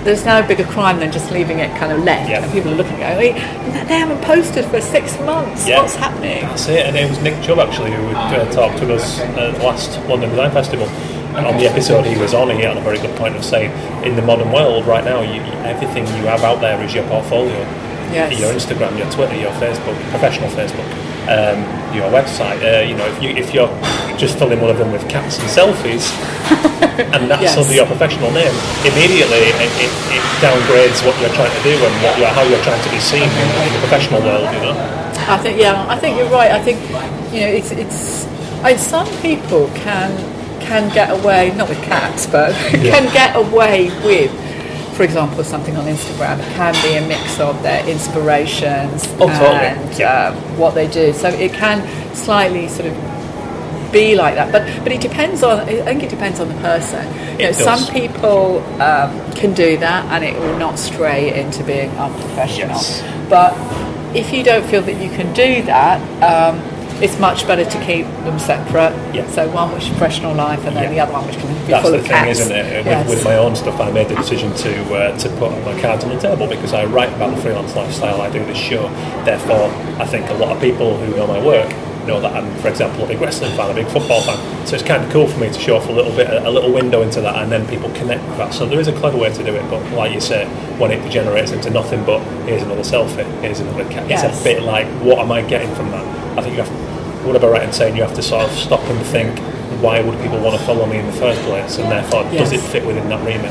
there's 0.05 0.25
no 0.25 0.47
bigger 0.47 0.64
crime 0.64 0.99
than 0.99 1.11
just 1.12 1.31
leaving 1.31 1.59
it 1.61 1.75
kind 1.79 1.91
of 1.93 2.03
left, 2.05 2.29
Yeah. 2.29 2.43
and 2.43 2.53
people 2.53 2.72
are 2.72 2.77
looking 2.77 3.03
at 3.03 3.22
it. 3.22 3.35
They 3.89 3.99
haven't 3.99 4.22
posted 4.22 4.64
for 4.66 4.81
six 4.81 5.18
months. 5.20 5.66
Yeah. 5.66 5.81
What's 5.81 5.95
happening? 5.97 6.43
That's 6.43 6.68
it, 6.68 6.87
and 6.87 6.97
it 6.97 7.09
was 7.09 7.20
Nick 7.22 7.43
Chubb 7.43 7.59
actually 7.59 7.93
who 7.93 8.09
uh, 8.09 8.51
talked 8.53 8.79
to 8.79 8.95
us 8.95 9.20
at 9.20 9.35
the 9.57 9.62
last 9.64 9.99
London 10.09 10.31
Design 10.31 10.51
Festival. 10.53 10.87
And 11.35 11.47
on 11.47 11.57
the 11.59 11.66
episode 11.66 12.05
he 12.07 12.16
was 12.18 12.32
on, 12.35 12.49
he 12.51 12.62
had 12.62 12.76
a 12.76 12.80
very 12.80 12.99
good 12.99 13.14
point 13.16 13.35
of 13.37 13.45
saying, 13.45 13.70
in 14.05 14.14
the 14.16 14.22
modern 14.22 14.53
world 14.53 14.87
right 14.87 15.05
now, 15.05 15.20
you, 15.22 15.41
everything 15.66 16.07
you 16.18 16.26
have 16.30 16.43
out 16.45 16.61
there 16.61 16.80
is 16.82 16.95
your 16.95 17.05
portfolio. 17.09 17.59
Yes. 18.12 18.39
Your 18.39 18.53
Instagram, 18.53 18.97
your 18.97 19.11
Twitter, 19.11 19.35
your 19.35 19.51
Facebook, 19.59 19.99
professional 20.11 20.49
Facebook, 20.51 20.87
um, 21.26 21.59
your 21.97 22.07
website. 22.14 22.62
Uh, 22.62 22.87
you 22.87 22.95
know, 22.95 23.07
if 23.11 23.18
you 23.20 23.30
if 23.30 23.53
you're 23.53 23.66
just 24.16 24.39
filling 24.39 24.61
one 24.61 24.70
of 24.70 24.78
them 24.78 24.93
with 24.93 25.03
cats 25.09 25.39
and 25.41 25.49
selfies, 25.51 26.07
and 27.14 27.26
that's 27.26 27.43
Yes. 27.43 27.59
under 27.59 27.74
your 27.74 27.87
professional 27.87 28.30
name, 28.30 28.55
immediately 28.87 29.43
it, 29.51 29.57
it, 29.82 29.91
it 30.14 30.22
downgrades 30.39 31.03
what 31.03 31.18
you're 31.18 31.32
trying 31.35 31.51
to 31.51 31.62
do 31.66 31.74
and 31.74 31.95
what 32.05 32.14
you're, 32.18 32.28
how 32.28 32.43
you're 32.47 32.62
trying 32.62 32.82
to 32.85 32.91
be 32.91 33.01
seen 33.01 33.24
in, 33.26 33.49
in 33.66 33.72
the 33.74 33.80
professional 33.82 34.20
world. 34.22 34.47
You 34.55 34.61
know. 34.70 34.74
I 35.26 35.39
think 35.39 35.59
yeah, 35.59 35.85
I 35.89 35.99
think 35.99 36.16
you're 36.18 36.30
right. 36.30 36.53
I 36.53 36.62
think 36.62 36.78
you 37.35 37.41
know 37.41 37.49
it's 37.51 37.72
it's. 37.72 38.26
I, 38.62 38.76
some 38.76 39.09
people 39.22 39.66
can 39.74 40.12
can 40.64 40.92
get 40.94 41.10
away 41.10 41.52
not 41.56 41.68
with 41.68 41.82
cats, 41.82 42.26
but 42.26 42.52
can 42.70 43.12
get 43.12 43.36
away 43.36 43.88
with, 44.04 44.30
for 44.96 45.02
example, 45.02 45.42
something 45.44 45.76
on 45.76 45.84
Instagram. 45.86 46.38
It 46.40 46.52
can 46.54 46.74
be 46.82 46.96
a 46.96 47.06
mix 47.06 47.38
of 47.40 47.62
their 47.62 47.86
inspirations 47.88 49.06
Oh, 49.20 49.28
totally. 49.28 49.56
and 49.56 49.98
Yeah. 49.98 50.28
um, 50.28 50.58
what 50.58 50.74
they 50.74 50.86
do. 50.88 51.12
So 51.12 51.28
it 51.28 51.52
can 51.52 51.82
slightly 52.14 52.68
sort 52.68 52.86
of 52.90 52.94
be 53.92 54.16
like 54.16 54.34
that, 54.34 54.50
but 54.50 54.62
but 54.82 54.90
it 54.90 55.00
depends 55.00 55.44
on. 55.44 55.60
I 55.60 55.82
think 55.82 56.02
it 56.02 56.10
depends 56.10 56.40
on 56.40 56.48
the 56.48 56.54
person. 56.56 57.06
You 57.38 57.46
know, 57.46 57.52
some 57.52 57.86
people 57.94 58.58
um, 58.82 59.32
can 59.34 59.54
do 59.54 59.76
that, 59.78 60.04
and 60.12 60.24
it 60.24 60.34
will 60.40 60.58
not 60.58 60.80
stray 60.80 61.40
into 61.40 61.62
being 61.62 61.90
unprofessional. 61.90 62.70
Yes. 62.74 63.02
But 63.30 63.54
if 64.16 64.32
you 64.32 64.42
don't 64.42 64.66
feel 64.66 64.82
that 64.82 65.00
you 65.00 65.10
can 65.10 65.32
do 65.32 65.62
that, 65.64 66.00
um, 66.24 66.58
it's 67.03 67.18
much 67.18 67.47
better 67.47 67.64
to 67.64 67.84
keep 67.84 68.07
them 68.24 68.38
separate. 68.38 68.92
Yeah. 69.14 69.28
So 69.30 69.49
one 69.51 69.72
which 69.72 69.84
is 69.84 69.88
professional 69.90 70.34
life, 70.34 70.64
and 70.64 70.76
then 70.76 70.84
Yeah. 70.84 70.90
the 70.90 71.01
other 71.01 71.12
one 71.12 71.26
which 71.26 71.36
can 71.38 71.49
be 71.49 71.72
That's 71.72 71.82
full 71.82 71.92
the 71.92 71.99
thing, 71.99 72.11
cats. 72.11 72.40
isn't 72.40 72.55
it? 72.57 72.86
Yes. 72.86 73.09
With, 73.09 73.16
with 73.18 73.24
my 73.24 73.36
own 73.36 73.57
stuff, 73.57 73.80
I 73.80 73.90
made 73.90 74.09
the 74.09 74.16
decision 74.16 74.53
to 74.55 74.95
uh, 74.95 75.18
to 75.18 75.28
put 75.30 75.51
my 75.64 75.78
cards 75.80 76.05
on 76.05 76.11
the 76.11 76.20
table 76.20 76.47
because 76.47 76.72
I 76.72 76.84
write 76.84 77.12
about 77.12 77.34
the 77.34 77.42
freelance 77.42 77.74
lifestyle. 77.74 78.20
I 78.20 78.30
do 78.30 78.45
this 78.45 78.59
show. 78.59 78.88
Therefore, 79.24 79.70
I 79.99 80.07
think 80.07 80.28
a 80.30 80.34
lot 80.34 80.55
of 80.55 80.61
people 80.62 80.97
who 80.99 81.16
know 81.16 81.26
my 81.26 81.42
work 81.45 81.72
know 82.07 82.20
that 82.20 82.34
I'm, 82.36 82.55
for 82.57 82.68
example, 82.68 83.03
a 83.05 83.09
big 83.09 83.18
wrestling 83.18 83.57
fan, 83.57 83.70
a 83.70 83.74
big 83.74 83.86
football 83.88 84.20
fan. 84.20 84.36
So 84.66 84.74
it's 84.74 84.84
kind 84.84 85.03
of 85.03 85.11
cool 85.11 85.26
for 85.26 85.40
me 85.40 85.47
to 85.51 85.59
show 85.59 85.76
off 85.78 85.88
a 85.88 85.92
little 85.92 86.12
bit, 86.14 86.28
a 86.28 86.51
little 86.51 86.70
window 86.70 87.01
into 87.01 87.22
that, 87.22 87.36
and 87.36 87.51
then 87.51 87.66
people 87.66 87.88
connect 87.92 88.22
with 88.28 88.36
that. 88.36 88.53
So 88.53 88.66
there 88.66 88.78
is 88.78 88.88
a 88.88 88.92
clever 88.92 89.16
way 89.16 89.32
to 89.32 89.42
do 89.42 89.55
it, 89.55 89.70
but 89.70 89.82
like 89.92 90.12
you 90.12 90.20
say, 90.20 90.45
when 90.76 90.90
it 90.90 91.01
degenerates 91.03 91.53
into 91.53 91.70
nothing 91.70 92.05
but 92.05 92.18
here's 92.47 92.61
another 92.62 92.82
selfie, 92.82 93.24
here's 93.40 93.61
another 93.61 93.84
cat, 93.88 94.11
it's 94.11 94.22
a 94.22 94.45
bit 94.45 94.62
like 94.64 94.86
what 95.03 95.18
am 95.18 95.32
I 95.32 95.40
getting 95.40 95.74
from 95.74 95.90
that? 95.92 96.24
I 96.37 96.43
think 96.43 96.57
you 96.57 96.62
have. 96.62 96.95
Am 97.26 97.35
I 97.37 97.47
right 97.49 97.62
in 97.62 97.72
saying? 97.72 97.97
You 97.97 98.03
have 98.03 98.14
to 98.14 98.22
sort 98.22 98.45
of 98.45 98.51
stop 98.57 98.80
and 98.80 99.07
think 99.07 99.39
why 99.80 100.01
would 100.01 100.18
people 100.20 100.41
want 100.41 100.59
to 100.59 100.64
follow 100.66 100.87
me 100.87 100.99
in 100.99 101.07
the 101.07 101.12
first 101.12 101.41
place, 101.43 101.78
and 101.78 101.91
therefore 101.91 102.24
does 102.24 102.53
it 102.53 102.61
fit 102.61 102.85
within 102.87 103.09
that 103.09 103.24
remit? 103.24 103.51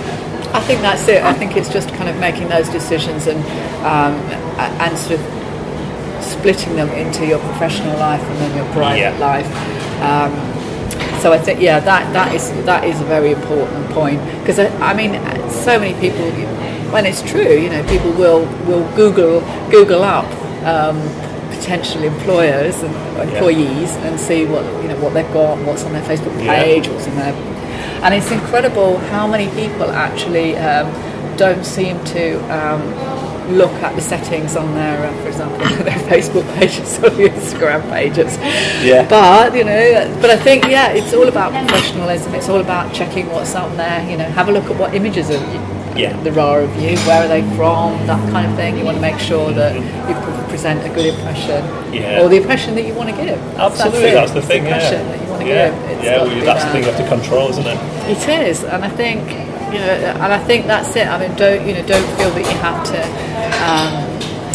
I 0.54 0.60
think 0.62 0.82
that's 0.82 1.08
it. 1.08 1.24
I 1.24 1.34
think 1.34 1.58
it's 1.58 1.70
just 1.70 1.90
kind 1.90 2.10
of 2.10 2.18
making 2.20 2.50
those 2.50 2.70
decisions 2.70 3.28
and 3.28 3.40
um, 3.86 4.14
and 4.82 4.98
sort 4.98 5.20
of 5.20 6.24
splitting 6.24 6.76
them 6.76 6.90
into 6.90 7.26
your 7.26 7.40
professional 7.40 7.98
life 7.98 8.22
and 8.22 8.38
then 8.40 8.56
your 8.58 8.66
private 8.74 9.00
Yeah. 9.00 9.18
life. 9.18 9.50
Um, 10.02 10.32
so 11.22 11.32
I 11.32 11.38
think 11.40 11.60
yeah, 11.62 11.80
that 11.80 12.12
that 12.14 12.34
is 12.36 12.52
that 12.66 12.84
is 12.84 13.00
a 13.02 13.06
very 13.06 13.32
important 13.32 13.90
point 13.92 14.22
because 14.40 14.60
I, 14.60 14.68
I 14.80 14.94
mean, 14.94 15.14
so 15.50 15.80
many 15.80 15.94
people, 16.00 16.30
when 16.92 17.06
it's 17.06 17.22
true, 17.22 17.54
you 17.58 17.70
know, 17.70 17.84
people 17.88 18.12
will 18.12 18.46
will 18.66 18.86
Google 18.96 19.42
Google 19.72 20.04
up. 20.04 20.26
Um, 20.66 20.98
potential 21.64 22.04
employers 22.04 22.84
and 22.84 22.94
employees 23.30 23.92
and 24.04 24.20
see 24.20 24.46
what 24.46 24.64
you 24.84 24.90
know 24.90 25.00
what 25.00 25.14
they've 25.14 25.32
got, 25.34 25.58
what's 25.66 25.84
on 25.86 25.94
their 25.94 26.04
Facebook 26.04 26.36
Yeah. 26.44 26.62
page, 26.62 26.88
what's 26.90 27.08
on 27.08 27.16
their 27.16 27.34
and 28.04 28.14
it's 28.14 28.32
incredible 28.32 28.98
how 28.98 29.26
many 29.28 29.48
people 29.62 29.90
actually 29.92 30.58
um, 30.58 30.92
don't 31.38 31.66
seem 31.66 32.04
to 32.04 32.36
um, 32.54 32.82
look 33.54 33.72
at 33.82 33.96
the 33.96 34.02
settings 34.02 34.58
on 34.58 34.74
their, 34.74 35.06
uh, 35.06 35.22
for 35.22 35.28
example, 35.30 35.58
their 35.86 36.00
Facebook 36.12 36.44
pages 36.58 36.98
or 37.00 37.10
their 37.12 37.30
Instagram 37.30 37.82
pages. 37.90 38.36
Yeah. 38.84 39.08
But 39.08 39.56
you 39.56 39.64
know, 39.64 40.18
but 40.22 40.30
I 40.32 40.36
think 40.36 40.66
yeah, 40.66 40.90
it's 40.92 41.14
all 41.14 41.30
about 41.30 41.52
professionalism. 41.54 42.36
It's 42.36 42.50
all 42.50 42.60
about 42.60 42.94
checking 42.94 43.28
what's 43.30 43.56
out 43.56 43.76
there. 43.78 44.10
You 44.10 44.18
know, 44.18 44.26
have 44.26 44.50
a 44.50 44.52
look 44.52 44.66
at 44.66 44.78
what 44.78 44.94
images 44.94 45.30
you, 45.30 45.38
Yeah. 45.96 46.20
there 46.24 46.40
are 46.40 46.62
of 46.62 46.76
you. 46.82 46.98
Where 47.00 47.24
are 47.24 47.28
they 47.28 47.42
from? 47.56 48.06
That 48.08 48.20
kind 48.32 48.50
of 48.50 48.56
thing. 48.56 48.78
You 48.78 48.86
want 48.86 48.98
to 48.98 49.02
make 49.02 49.20
sure 49.20 49.52
that 49.54 49.76
you 49.76 50.50
present 50.50 50.86
a 50.86 50.94
good 50.94 51.08
impression, 51.14 51.64
Yeah. 51.94 52.22
or 52.22 52.30
the 52.30 52.38
impression 52.38 52.76
that 52.76 52.86
you 52.86 52.94
want 52.94 53.10
to 53.10 53.16
give. 53.16 53.40
Absolutely, 53.58 54.10
it. 54.10 54.14
that's, 54.14 54.32
the 54.32 54.42
thing. 54.42 54.66
impression 54.66 55.02
yeah, 55.02 55.12
that 55.12 55.22
you 55.22 55.30
want 55.30 55.42
to 55.42 55.48
yeah, 55.48 55.70
give. 55.70 55.92
It's 55.92 56.04
yeah. 56.04 56.24
well, 56.24 56.46
that's 56.46 56.64
the 56.66 56.72
thing 56.72 56.84
you 56.84 56.92
have 56.92 57.02
to 57.04 57.08
control, 57.08 57.50
isn't 57.50 57.66
it? 57.66 57.78
It 58.10 58.48
is, 58.48 58.64
and 58.64 58.84
I 58.84 58.90
think 58.90 59.22
you 59.74 59.80
know, 59.80 59.90
and 60.22 60.32
I 60.34 60.38
think 60.44 60.68
that's 60.68 60.96
it. 60.96 61.08
I 61.08 61.18
mean, 61.18 61.36
don't 61.36 61.66
you 61.68 61.74
know, 61.74 61.86
don't 61.88 62.18
feel 62.18 62.30
that 62.30 62.46
you 62.46 62.58
have 62.62 62.86
to. 62.94 63.02
Um, 63.66 64.03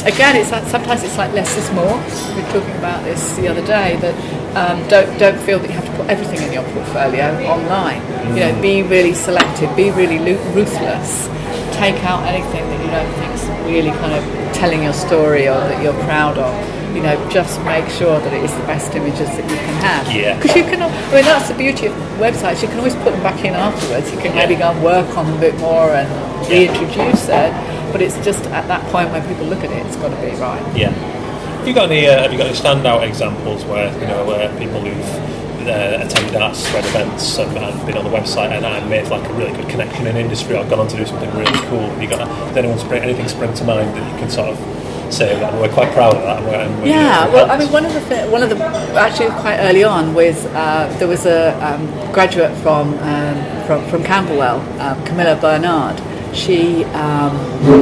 again, 0.08 0.36
it's 0.36 0.50
sometimes 0.70 1.02
it's 1.02 1.16
like 1.16 1.32
less 1.32 1.56
is 1.56 1.70
more. 1.72 1.96
We 2.34 2.42
were 2.42 2.50
talking 2.50 2.76
about 2.76 3.04
this 3.04 3.36
the 3.36 3.48
other 3.48 3.64
day 3.64 3.96
that 3.96 4.14
um, 4.56 4.86
don't 4.88 5.18
don't 5.18 5.38
feel 5.38 5.58
that 5.58 5.68
you 5.68 5.74
have 5.74 5.84
to 5.84 5.96
put 5.96 6.06
everything 6.08 6.42
in 6.46 6.52
your 6.52 6.64
portfolio 6.72 7.24
online. 7.44 8.00
You 8.34 8.40
know, 8.40 8.62
be 8.62 8.82
really 8.82 9.14
selective, 9.14 9.74
be 9.76 9.90
really 9.90 10.18
ruthless. 10.54 11.28
Take 11.76 12.02
out 12.04 12.26
anything 12.26 12.64
that 12.70 12.80
you 12.82 12.90
don't 12.90 13.12
think's 13.20 13.44
really 13.68 13.90
kind 14.02 14.14
of 14.14 14.24
telling 14.54 14.82
your 14.82 14.92
story 14.94 15.46
or 15.46 15.60
that 15.60 15.82
you're 15.82 15.98
proud 16.04 16.38
of. 16.38 16.54
You 16.96 17.02
know, 17.02 17.30
just 17.30 17.60
make 17.62 17.86
sure 17.90 18.18
that 18.18 18.32
it 18.32 18.42
is 18.42 18.52
the 18.52 18.64
best 18.64 18.94
images 18.94 19.28
that 19.28 19.44
you 19.44 19.56
can 19.56 19.76
have. 19.84 20.10
Yeah. 20.10 20.34
Because 20.36 20.56
you 20.56 20.64
can, 20.64 20.82
I 20.82 20.88
mean, 21.12 21.24
that's 21.24 21.48
the 21.48 21.54
beauty 21.54 21.86
of 21.86 21.92
websites. 22.18 22.62
You 22.62 22.68
can 22.68 22.78
always 22.78 22.96
put 22.96 23.12
them 23.12 23.22
back 23.22 23.44
in 23.44 23.54
afterwards. 23.54 24.10
You 24.10 24.18
can 24.18 24.34
maybe 24.34 24.56
go 24.56 24.72
and 24.72 24.82
work 24.82 25.16
on 25.16 25.26
them 25.26 25.36
a 25.36 25.40
bit 25.40 25.54
more 25.58 25.90
and 25.90 26.08
reintroduce 26.48 27.28
it. 27.28 27.52
But 27.92 28.02
it's 28.02 28.16
just 28.24 28.44
at 28.46 28.66
that 28.68 28.82
point 28.92 29.10
when 29.10 29.26
people 29.26 29.46
look 29.46 29.64
at 29.64 29.70
it, 29.70 29.86
it's 29.86 29.96
got 29.96 30.08
to 30.08 30.20
be 30.20 30.36
right. 30.36 30.76
Yeah. 30.76 30.90
Have 30.90 31.66
you 31.66 31.74
got 31.74 31.90
any? 31.90 32.06
Uh, 32.06 32.22
have 32.22 32.32
you 32.32 32.38
got 32.38 32.46
any 32.46 32.56
standout 32.56 33.06
examples 33.06 33.64
where 33.64 33.92
you 34.00 34.06
know 34.06 34.24
where 34.24 34.48
people 34.58 34.80
who've 34.80 35.38
uh, 35.68 36.04
attended 36.04 36.34
ArtsThread 36.40 36.84
events 36.88 37.38
and, 37.38 37.56
and 37.56 37.86
been 37.86 37.96
on 37.96 38.04
the 38.04 38.10
website 38.10 38.50
and, 38.50 38.64
and 38.64 38.88
made 38.88 39.08
like 39.08 39.28
a 39.28 39.32
really 39.34 39.52
good 39.52 39.68
connection 39.68 40.06
in 40.06 40.16
industry 40.16 40.56
or 40.56 40.64
gone 40.64 40.80
on 40.80 40.88
to 40.88 40.96
do 40.96 41.04
something 41.04 41.30
really 41.36 41.52
cool? 41.68 41.80
Have 41.80 42.02
you 42.02 42.08
got? 42.08 42.18
Does 42.18 42.56
anyone 42.56 42.78
spring 42.78 43.02
anything 43.02 43.28
spring 43.28 43.52
to 43.54 43.64
mind 43.64 43.94
that 43.96 44.12
you 44.12 44.18
can 44.18 44.30
sort 44.30 44.48
of 44.48 45.12
say 45.12 45.38
that 45.38 45.52
we're 45.54 45.72
quite 45.72 45.92
proud 45.92 46.14
of 46.16 46.22
that? 46.22 46.38
And 46.38 46.46
we're, 46.46 46.54
and 46.54 46.82
we're, 46.82 46.88
Yeah, 46.88 47.24
know, 47.24 47.32
well, 47.32 47.50
I 47.50 47.58
mean, 47.58 47.70
one 47.72 47.84
of 47.84 47.92
the 47.92 48.26
one 48.28 48.42
of 48.42 48.50
the 48.50 48.56
actually 48.98 49.30
quite 49.40 49.58
early 49.58 49.84
on 49.84 50.14
was 50.14 50.46
uh, 50.46 50.94
there 50.98 51.08
was 51.08 51.26
a 51.26 51.52
um, 51.64 51.86
graduate 52.12 52.56
from 52.58 52.94
um, 53.00 53.66
from, 53.66 53.86
from 53.90 54.04
Camberwell, 54.04 54.60
um, 54.80 55.04
Camilla 55.04 55.36
Bernard. 55.36 56.00
She 56.34 56.84
um, 56.84 57.32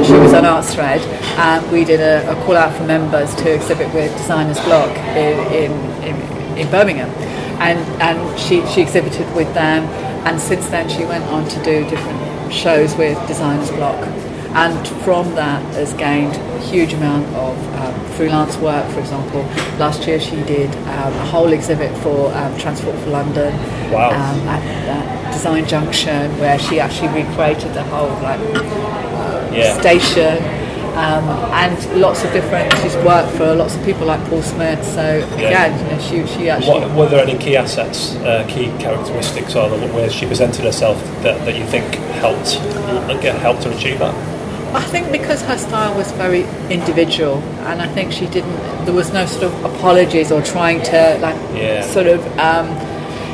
she 0.03 0.13
was 0.13 0.33
on 0.33 0.43
ArtsThread, 0.43 1.01
and 1.37 1.71
we 1.71 1.83
did 1.83 1.99
a, 1.99 2.29
a 2.31 2.35
call 2.45 2.55
out 2.57 2.75
for 2.75 2.83
members 2.85 3.33
to 3.35 3.53
exhibit 3.53 3.93
with 3.93 4.11
Designers 4.17 4.59
Block 4.61 4.89
in 5.15 5.37
in, 5.53 5.71
in, 6.03 6.57
in 6.57 6.71
Birmingham, 6.71 7.09
and 7.59 7.79
and 8.01 8.39
she, 8.39 8.65
she 8.67 8.81
exhibited 8.81 9.27
with 9.35 9.53
them, 9.53 9.83
and 10.25 10.39
since 10.39 10.67
then 10.69 10.89
she 10.89 11.05
went 11.05 11.23
on 11.25 11.47
to 11.49 11.63
do 11.63 11.87
different 11.89 12.53
shows 12.53 12.95
with 12.95 13.17
Designers 13.27 13.69
Block 13.71 13.97
and 14.55 14.87
from 15.03 15.33
that 15.35 15.61
has 15.75 15.93
gained 15.93 16.35
a 16.35 16.59
huge 16.59 16.93
amount 16.93 17.25
of 17.35 17.57
um, 17.75 18.05
freelance 18.15 18.57
work. 18.57 18.89
For 18.91 18.99
example, 18.99 19.41
last 19.77 20.07
year 20.07 20.19
she 20.19 20.35
did 20.43 20.69
um, 20.75 21.13
a 21.13 21.25
whole 21.25 21.51
exhibit 21.53 21.95
for 21.99 22.33
um, 22.33 22.57
Transport 22.57 22.95
for 22.99 23.09
London 23.09 23.53
Wow. 23.91 24.09
um, 24.09 24.47
at, 24.47 24.63
at 24.87 25.33
Design 25.33 25.67
Junction, 25.67 26.37
where 26.39 26.57
she 26.59 26.79
actually 26.79 27.09
recreated 27.23 27.73
the 27.73 27.83
whole 27.83 28.09
like 28.21 28.39
yeah. 29.53 29.79
station. 29.79 30.43
Um, 30.97 31.29
and 31.53 32.01
lots 32.01 32.23
of 32.23 32.33
different. 32.33 32.73
She's 32.79 32.95
worked 33.05 33.31
for 33.37 33.53
lots 33.53 33.75
of 33.75 33.85
people 33.85 34.07
like 34.07 34.19
Paul 34.29 34.41
Smith. 34.41 34.83
So 34.83 35.17
Yeah. 35.37 35.47
again, 35.47 35.85
you 35.85 35.91
know, 35.91 36.01
she 36.01 36.33
she 36.33 36.49
actually 36.49 36.79
What, 36.79 36.95
were 36.95 37.07
there 37.07 37.21
any 37.23 37.37
key 37.37 37.55
assets, 37.55 38.15
uh, 38.15 38.43
key 38.49 38.71
characteristics, 38.79 39.55
or 39.55 39.69
the 39.69 39.93
ways 39.93 40.11
she 40.11 40.25
presented 40.25 40.65
herself 40.65 40.97
that, 41.21 41.37
that 41.45 41.55
you 41.55 41.65
think 41.65 41.85
helped 42.19 42.57
uh, 42.57 43.37
helped 43.39 43.63
her 43.65 43.71
achieve 43.71 43.99
that? 43.99 44.15
I 44.77 44.83
think 44.91 45.11
because 45.11 45.41
her 45.43 45.57
style 45.57 45.95
was 45.97 46.11
very 46.13 46.43
individual, 46.69 47.37
and 47.69 47.81
I 47.81 47.87
think 47.87 48.11
she 48.11 48.27
didn't. 48.27 48.57
There 48.85 48.93
was 48.93 49.11
no 49.11 49.25
sort 49.25 49.45
of 49.51 49.53
apologies 49.65 50.31
or 50.31 50.41
trying 50.41 50.81
to 50.83 51.17
like 51.21 51.35
Yeah. 51.55 51.81
sort 51.81 52.07
of 52.07 52.19
um, 52.39 52.67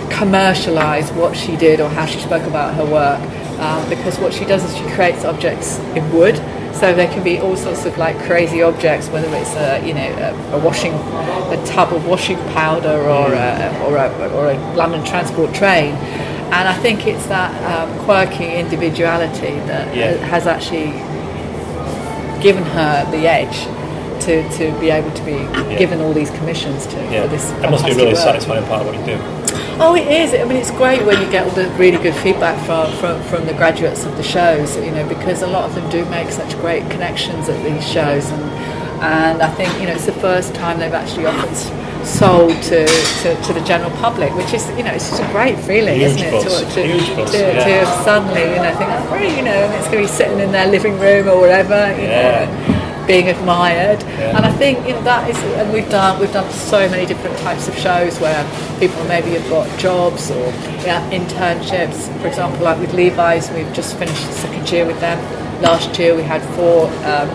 commercialize 0.10 1.12
what 1.14 1.36
she 1.36 1.56
did 1.58 1.80
or 1.82 1.90
how 1.90 2.06
she 2.06 2.20
spoke 2.20 2.44
about 2.44 2.74
her 2.76 2.86
work. 2.86 3.20
Um, 3.60 3.88
because 3.90 4.18
what 4.20 4.34
she 4.34 4.46
does 4.46 4.64
is 4.64 4.76
she 4.76 4.84
creates 4.96 5.24
objects 5.26 5.78
in 5.96 6.04
wood, 6.12 6.36
so 6.74 6.94
there 6.94 7.08
can 7.08 7.24
be 7.24 7.40
all 7.40 7.56
sorts 7.56 7.86
of 7.86 7.98
like 7.98 8.18
crazy 8.24 8.62
objects, 8.64 9.08
whether 9.10 9.28
it's 9.36 9.54
a 9.56 9.86
you 9.88 9.94
know 9.94 10.02
a, 10.28 10.56
a 10.56 10.60
washing 10.60 10.94
a 10.94 11.64
tub 11.66 11.94
of 11.94 12.06
washing 12.08 12.38
powder 12.54 12.98
or 13.18 13.28
a, 13.34 13.84
or 13.86 13.96
a, 13.98 14.34
or 14.34 14.50
a 14.52 14.76
London 14.76 15.04
Transport 15.06 15.54
train. 15.54 15.94
And 16.56 16.68
I 16.68 16.74
think 16.74 17.08
it's 17.08 17.26
that 17.28 17.52
um, 17.72 17.90
quirky 18.06 18.54
individuality 18.56 19.56
that 19.72 19.96
Yeah. 19.96 20.14
has 20.34 20.46
actually 20.46 20.92
given 22.44 22.64
her 22.64 23.10
the 23.12 23.26
edge 23.28 23.58
to, 24.26 24.48
to 24.58 24.80
be 24.80 24.90
able 24.90 25.12
to 25.12 25.24
be 25.24 25.38
given 25.78 26.00
all 26.02 26.14
these 26.14 26.30
commissions 26.32 26.86
to 26.88 26.96
Yeah, 27.12 27.24
for 27.24 27.30
this. 27.30 27.50
that 27.52 27.72
must 27.72 27.86
be 27.86 27.92
a 27.92 27.96
really 27.96 28.14
work. 28.14 28.18
satisfying 28.22 28.64
part 28.66 28.82
of 28.82 28.88
what 28.88 28.96
you 29.00 29.06
do. 29.06 29.18
Oh, 29.80 29.96
it 29.96 30.08
is. 30.08 30.34
I 30.34 30.44
mean, 30.46 30.58
it's 30.58 30.72
great 30.72 31.04
when 31.04 31.20
you 31.22 31.30
get 31.32 31.46
all 31.48 31.52
the 31.56 31.68
really 31.80 31.98
good 32.02 32.14
feedback 32.16 32.56
from, 32.66 32.92
from, 32.98 33.22
from 33.24 33.46
the 33.48 33.54
graduates 33.54 34.06
of 34.06 34.16
the 34.18 34.24
shows, 34.24 34.76
you 34.78 34.92
know, 34.92 35.08
because 35.10 35.42
a 35.42 35.48
lot 35.48 35.64
of 35.68 35.74
them 35.76 35.90
do 35.90 36.06
make 36.06 36.30
such 36.30 36.56
great 36.60 36.84
connections 36.92 37.50
at 37.50 37.62
these 37.64 37.84
shows. 37.90 38.30
And, 38.30 38.44
and 39.04 39.42
I 39.42 39.50
think, 39.56 39.74
you 39.82 39.88
know, 39.88 39.94
it's 39.94 40.06
the 40.06 40.14
first 40.14 40.54
time 40.54 40.80
they've 40.80 40.94
actually 40.94 41.26
s- 41.26 41.70
sold 42.06 42.52
to, 42.64 42.86
to, 43.22 43.42
to 43.44 43.54
the 43.54 43.62
general 43.66 43.92
public, 43.98 44.34
which 44.36 44.54
is, 44.54 44.68
you 44.78 44.84
know, 44.84 44.92
it's 44.92 45.10
just 45.10 45.22
a 45.22 45.28
great 45.32 45.58
feeling, 45.60 46.00
Huge 46.00 46.22
isn't 46.22 46.34
it? 46.34 46.44
To, 46.44 46.74
to, 46.74 46.88
huge 46.88 47.06
to, 47.32 47.38
yeah. 47.38 47.84
to 47.84 48.04
suddenly, 48.04 48.42
you 48.42 48.62
know, 48.62 48.76
think, 48.78 48.90
oh, 48.92 49.08
great, 49.10 49.36
you 49.38 49.44
know, 49.44 49.52
and 49.52 49.74
it's 49.74 49.88
going 49.88 50.04
to 50.06 50.12
be 50.12 50.18
sitting 50.18 50.40
in 50.40 50.52
their 50.52 50.68
living 50.68 51.00
room 51.00 51.28
or 51.28 51.40
whatever, 51.40 51.88
you 51.96 52.08
Yeah. 52.08 52.46
know, 52.46 52.84
being 53.08 53.28
admired. 53.28 54.02
Yeah. 54.02 54.38
And 54.38 54.46
I 54.46 54.52
think 54.54 54.88
you 54.88 54.94
know, 54.94 55.04
that 55.04 55.30
is, 55.30 55.38
and 55.60 55.74
we've 55.74 55.90
done 55.90 56.20
we've 56.22 56.32
done 56.32 56.50
so 56.52 56.88
many 56.90 57.06
different 57.06 57.38
types 57.40 57.68
of 57.68 57.78
shows 57.78 58.18
where 58.20 58.44
people 58.80 59.04
maybe 59.06 59.32
have 59.32 59.50
got 59.50 59.68
jobs 59.78 60.32
or 60.32 60.46
yeah, 60.88 61.04
internships. 61.12 62.08
For 62.22 62.28
example, 62.28 62.64
like 62.64 62.80
with 62.80 62.94
Levi's, 62.94 63.52
we've 63.52 63.72
just 63.74 63.98
finished 63.98 64.26
the 64.28 64.34
second 64.34 64.72
year 64.72 64.86
with 64.86 65.00
them. 65.02 65.20
Last 65.62 66.00
year 66.00 66.16
we 66.16 66.24
had 66.24 66.42
four. 66.56 66.88
Um, 67.06 67.30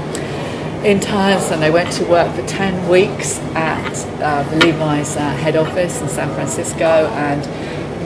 interns 0.85 1.51
and 1.51 1.61
they 1.63 1.71
went 1.71 1.93
to 1.93 2.05
work 2.05 2.33
for 2.35 2.47
10 2.47 2.89
weeks 2.89 3.39
at 3.55 3.93
uh, 4.23 4.43
the 4.51 4.57
Levi's 4.67 5.17
uh, 5.17 5.21
head 5.31 5.57
office 5.57 6.01
in 6.01 6.09
San 6.09 6.33
Francisco 6.35 6.85
and 6.85 7.45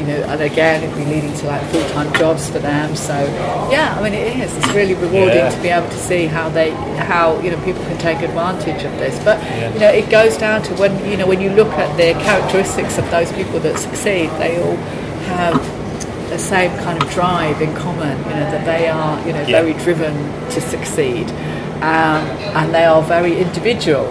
you 0.00 0.06
know 0.08 0.22
and 0.24 0.40
again 0.40 0.82
it'd 0.82 0.96
be 0.96 1.04
leading 1.04 1.32
to 1.34 1.46
like 1.46 1.62
full-time 1.70 2.12
jobs 2.14 2.48
for 2.50 2.58
them 2.58 2.96
so 2.96 3.12
yeah 3.70 3.94
I 3.96 4.02
mean 4.02 4.14
it 4.14 4.36
is 4.38 4.56
it's 4.56 4.68
really 4.68 4.94
rewarding 4.94 5.36
Yeah. 5.36 5.50
to 5.50 5.62
be 5.62 5.68
able 5.68 5.88
to 5.88 5.98
see 5.98 6.26
how 6.26 6.48
they 6.48 6.70
how 6.96 7.38
you 7.40 7.50
know 7.50 7.62
people 7.62 7.82
can 7.84 7.98
take 7.98 8.18
advantage 8.20 8.84
of 8.84 8.92
this 8.98 9.22
but 9.22 9.38
Yeah. 9.42 9.72
you 9.74 9.78
know 9.80 9.88
it 9.90 10.10
goes 10.10 10.36
down 10.38 10.62
to 10.62 10.74
when 10.74 10.92
you 11.08 11.16
know 11.18 11.26
when 11.26 11.40
you 11.42 11.50
look 11.50 11.68
at 11.74 11.94
the 11.98 12.14
characteristics 12.24 12.96
of 12.98 13.08
those 13.10 13.30
people 13.32 13.60
that 13.60 13.78
succeed 13.78 14.30
they 14.40 14.60
all 14.62 14.76
have 15.36 15.60
the 16.30 16.38
same 16.38 16.70
kind 16.78 17.00
of 17.00 17.08
drive 17.10 17.60
in 17.60 17.72
common 17.76 18.16
you 18.18 18.30
know 18.30 18.50
that 18.50 18.64
they 18.64 18.88
are 18.88 19.20
you 19.26 19.34
know 19.34 19.40
Yeah. 19.46 19.60
very 19.62 19.74
driven 19.74 20.14
to 20.50 20.60
succeed 20.60 21.28
um, 21.82 22.22
and 22.56 22.74
they 22.74 22.84
are 22.84 23.02
very 23.02 23.38
individual 23.38 24.06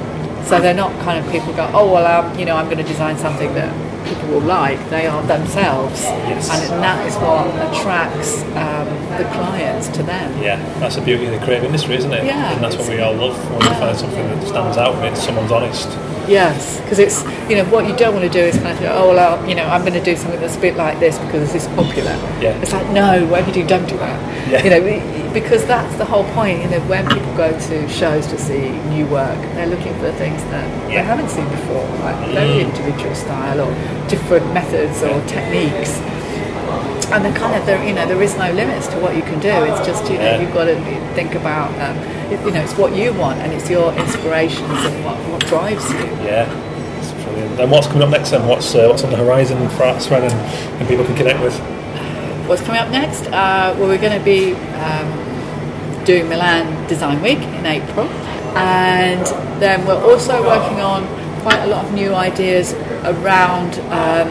so 0.45 0.59
they're 0.59 0.73
not 0.73 0.91
kind 1.03 1.23
of 1.23 1.31
people 1.31 1.53
go 1.53 1.69
oh 1.73 1.91
well 1.91 2.05
um, 2.05 2.37
you 2.37 2.45
know 2.45 2.55
I'm 2.55 2.65
going 2.65 2.77
to 2.77 2.83
design 2.83 3.17
something 3.17 3.53
that 3.53 3.71
people 4.07 4.27
will 4.29 4.41
like. 4.41 4.77
They 4.89 5.07
are 5.07 5.21
themselves, 5.23 6.01
Yes. 6.03 6.49
and 6.49 6.81
that 6.83 7.05
is 7.07 7.15
what 7.17 7.47
attracts 7.71 8.41
um, 8.57 8.87
the 9.17 9.25
clients 9.35 9.87
to 9.89 10.03
them. 10.03 10.41
Yeah, 10.41 10.57
that's 10.79 10.95
the 10.95 11.01
beauty 11.01 11.25
of 11.25 11.31
the 11.39 11.45
creative 11.45 11.65
industry, 11.65 11.95
isn't 11.95 12.11
it? 12.11 12.25
Yeah. 12.25 12.53
And 12.53 12.63
that's 12.63 12.75
what 12.77 12.89
we 12.89 12.99
all 12.99 13.13
love 13.13 13.37
when 13.51 13.59
we 13.59 13.75
find 13.79 13.97
something 13.97 14.27
that 14.27 14.47
stands 14.47 14.77
out 14.77 14.95
and 14.95 15.05
it's 15.05 15.23
someone's 15.23 15.51
honest. 15.51 15.87
Yes, 16.27 16.79
because 16.81 16.99
it's 16.99 17.23
you 17.49 17.55
know 17.57 17.65
what 17.65 17.87
you 17.87 17.95
don't 17.95 18.13
want 18.13 18.25
to 18.25 18.31
do 18.31 18.39
is 18.39 18.55
kind 18.57 18.75
of 18.75 18.79
go, 18.79 18.91
oh 18.91 19.09
well, 19.13 19.39
I'll, 19.39 19.49
you 19.49 19.55
know 19.55 19.65
I'm 19.65 19.81
going 19.81 19.93
to 19.93 20.03
do 20.03 20.15
something 20.15 20.39
that's 20.39 20.57
a 20.57 20.61
bit 20.61 20.75
like 20.75 20.99
this 20.99 21.17
because 21.19 21.51
this 21.51 21.63
is 21.63 21.69
popular. 21.75 22.11
Yeah. 22.41 22.59
It's 22.61 22.73
like 22.73 22.87
no, 22.89 23.25
whatever 23.27 23.49
you 23.49 23.63
do, 23.63 23.67
don't 23.67 23.87
do 23.87 23.97
that. 23.97 24.49
Yeah. 24.49 24.63
You 24.63 24.69
know, 24.71 25.30
because 25.33 25.65
that's 25.65 25.95
the 25.97 26.05
whole 26.05 26.23
point. 26.33 26.61
You 26.61 26.69
know, 26.69 26.79
when 26.87 27.07
people 27.07 27.35
go 27.35 27.51
to 27.57 27.89
shows 27.89 28.27
to 28.27 28.37
see 28.37 28.69
new 28.89 29.05
work, 29.07 29.39
they're 29.55 29.67
looking 29.67 29.93
for 29.99 30.11
things 30.13 30.43
that 30.45 30.67
they 30.87 31.01
haven't 31.03 31.29
seen 31.29 31.47
before, 31.49 31.85
like 31.99 32.15
very 32.33 32.61
individual 32.61 33.15
style 33.15 33.61
or 33.61 33.73
different 34.09 34.53
methods 34.53 35.01
or 35.03 35.19
techniques. 35.27 35.99
And 37.11 37.25
they're 37.25 37.35
kind 37.37 37.55
of 37.59 37.65
there, 37.65 37.83
you 37.85 37.93
know, 37.93 38.07
there 38.07 38.21
is 38.21 38.37
no 38.37 38.51
limits 38.53 38.87
to 38.87 38.97
what 38.99 39.15
you 39.15 39.21
can 39.23 39.39
do. 39.41 39.49
It's 39.49 39.85
just 39.85 40.09
you 40.09 40.17
know 40.17 40.23
Yeah. 40.23 40.41
you've 40.41 40.53
got 40.53 40.65
to 40.65 40.75
think 41.13 41.35
about, 41.35 41.69
um, 41.81 41.97
you 42.31 42.51
know, 42.51 42.61
it's 42.61 42.73
what 42.77 42.95
you 42.95 43.11
want 43.13 43.39
and 43.39 43.51
it's 43.51 43.69
your 43.69 43.91
inspirations 43.93 44.61
and 44.85 45.03
what, 45.05 45.17
what 45.29 45.45
drives 45.47 45.89
you. 45.91 45.99
Yeah. 46.23 46.49
And 47.59 47.69
what's 47.69 47.87
coming 47.87 48.03
up 48.03 48.09
next 48.09 48.29
then? 48.31 48.47
What's 48.47 48.73
uh, 48.73 48.87
what's 48.87 49.03
on 49.03 49.09
the 49.11 49.17
horizon 49.17 49.57
for 49.71 49.83
ArtsThread 49.83 50.23
and, 50.23 50.33
and 50.79 50.87
people 50.87 51.03
can 51.03 51.15
connect 51.15 51.41
with? 51.41 51.59
What's 52.51 52.63
coming 52.63 52.81
up 52.81 52.89
next? 52.89 53.27
Uh, 53.27 53.73
well, 53.79 53.87
we're 53.87 53.97
going 53.97 54.19
to 54.19 54.25
be 54.25 54.51
um, 54.51 56.03
doing 56.03 56.27
Milan 56.27 56.85
Design 56.89 57.21
Week 57.21 57.37
in 57.37 57.65
April, 57.65 58.05
and 58.57 59.25
then 59.61 59.87
we're 59.87 60.03
also 60.03 60.45
working 60.45 60.81
on 60.81 61.07
quite 61.43 61.59
a 61.59 61.67
lot 61.67 61.85
of 61.85 61.93
new 61.93 62.13
ideas 62.13 62.73
around 63.05 63.79
um, 63.93 64.27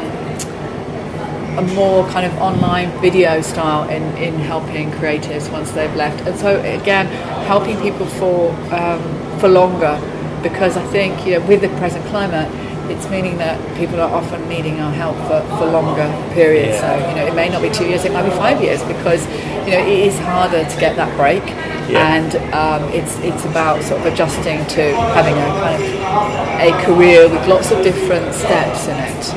a 1.57 1.62
more 1.75 2.07
kind 2.11 2.27
of 2.27 2.39
online 2.43 2.91
video 3.01 3.41
style 3.41 3.89
in, 3.89 4.03
in 4.18 4.35
helping 4.35 4.91
creatives 4.91 5.51
once 5.51 5.71
they've 5.71 5.97
left. 5.97 6.21
And 6.29 6.39
so 6.39 6.61
again, 6.61 7.07
helping 7.47 7.81
people 7.81 8.05
for 8.05 8.51
um, 8.71 9.01
for 9.41 9.49
longer, 9.49 9.99
because 10.43 10.77
I 10.77 10.87
think 10.89 11.25
you 11.25 11.39
know 11.39 11.47
with 11.47 11.62
the 11.62 11.71
present 11.79 12.05
climate. 12.09 12.55
It's 12.91 13.09
meaning 13.09 13.38
that 13.38 13.57
people 13.76 14.01
are 14.01 14.11
often 14.11 14.49
needing 14.49 14.80
our 14.80 14.93
help 14.93 15.16
for, 15.28 15.41
for 15.57 15.66
longer 15.70 16.09
periods. 16.34 16.74
Yeah. 16.74 16.99
So 16.99 17.09
you 17.09 17.14
know, 17.16 17.26
it 17.26 17.34
may 17.34 17.49
not 17.49 17.62
be 17.62 17.70
two 17.70 17.86
years, 17.86 18.05
it 18.05 18.12
might 18.12 18.24
be 18.24 18.34
five 18.36 18.61
years, 18.61 18.82
because 18.82 19.26
you 19.64 19.72
know 19.72 19.82
it 19.86 20.01
is 20.09 20.18
harder 20.18 20.64
to 20.64 20.76
get 20.80 20.97
that 20.97 21.14
break, 21.16 21.43
Yeah. 21.91 22.14
and 22.14 22.30
um, 22.55 22.82
it's 22.93 23.18
it's 23.20 23.45
about 23.45 23.82
sort 23.82 24.01
of 24.01 24.07
adjusting 24.12 24.64
to 24.76 24.95
having 25.16 25.34
a 25.34 25.47
kind 25.61 25.82
of 25.82 25.82
a 26.61 26.84
career 26.84 27.28
with 27.28 27.47
lots 27.49 27.70
of 27.70 27.82
different 27.82 28.34
steps 28.34 28.86
in 28.86 28.97
it, 28.97 29.34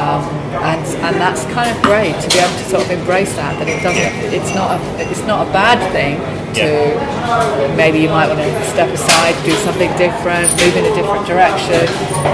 um, 0.00 0.24
and 0.64 0.84
and 1.04 1.16
that's 1.16 1.44
kind 1.52 1.70
of 1.70 1.82
great 1.82 2.14
to 2.22 2.28
be 2.30 2.38
able 2.38 2.56
to 2.58 2.64
sort 2.64 2.82
of 2.84 2.90
embrace 2.90 3.34
that. 3.36 3.58
That 3.58 3.68
it 3.68 3.82
doesn't, 3.82 4.34
it's 4.34 4.54
not 4.54 4.80
a, 4.80 5.10
it's 5.10 5.22
not 5.26 5.46
a 5.46 5.52
bad 5.52 5.78
thing 5.92 6.18
to 6.54 7.76
maybe 7.76 7.98
you 7.98 8.08
might 8.08 8.28
want 8.28 8.40
to 8.40 8.64
step 8.70 8.88
aside, 8.92 9.32
do 9.44 9.52
something 9.64 9.88
different, 9.96 10.48
move 10.60 10.76
in 10.76 10.84
a 10.84 10.94
different 10.94 11.26
direction, 11.26 11.80